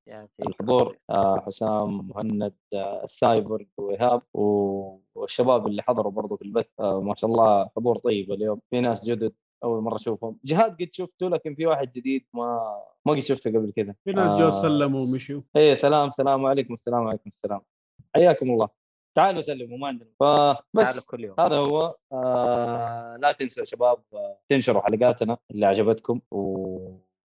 [0.47, 7.15] الحضور آه حسام مهند آه السايبر وايهاب والشباب اللي حضروا برضو في البث آه ما
[7.15, 8.61] شاء الله حضور طيب اليوم.
[8.69, 9.33] في ناس جدد.
[9.63, 10.39] أول مرة أشوفهم.
[10.45, 13.95] جهاد قد شفته لكن في واحد جديد ما ما قد شفته قبل كذا.
[14.03, 15.41] في ناس جو سلموا ومشوا.
[15.55, 17.61] إيه سلام سلام عليكم السلام عليكم السلام.
[18.15, 18.69] حياكم الله.
[19.15, 20.09] تعالوا سلموا ما عندنا.
[20.19, 21.35] فبس كل يوم.
[21.39, 21.95] هذا هو.
[22.13, 26.21] آه لا تنسوا يا شباب آه تنشروا حلقاتنا اللي عجبتكم.
[26.31, 26.77] و...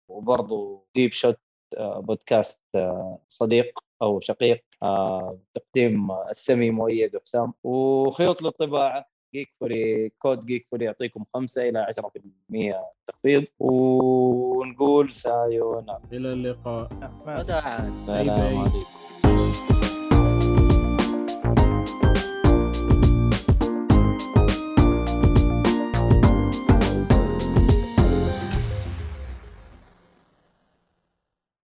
[0.09, 1.39] وبرضو ديب شوت
[1.77, 7.52] آه بودكاست آه صديق أو شقيق آه تقديم آه، السمي مؤيد وحسام.
[7.65, 9.07] وخيوط للطباعة.
[9.34, 12.75] جيك فوري كود جيك فوري يعطيكم 5 إلى 10%
[13.09, 13.44] تخفيض.
[13.60, 16.89] ونقول さよなら إلى اللقاء.
[17.26, 19.90] وداعا سلام عليكم.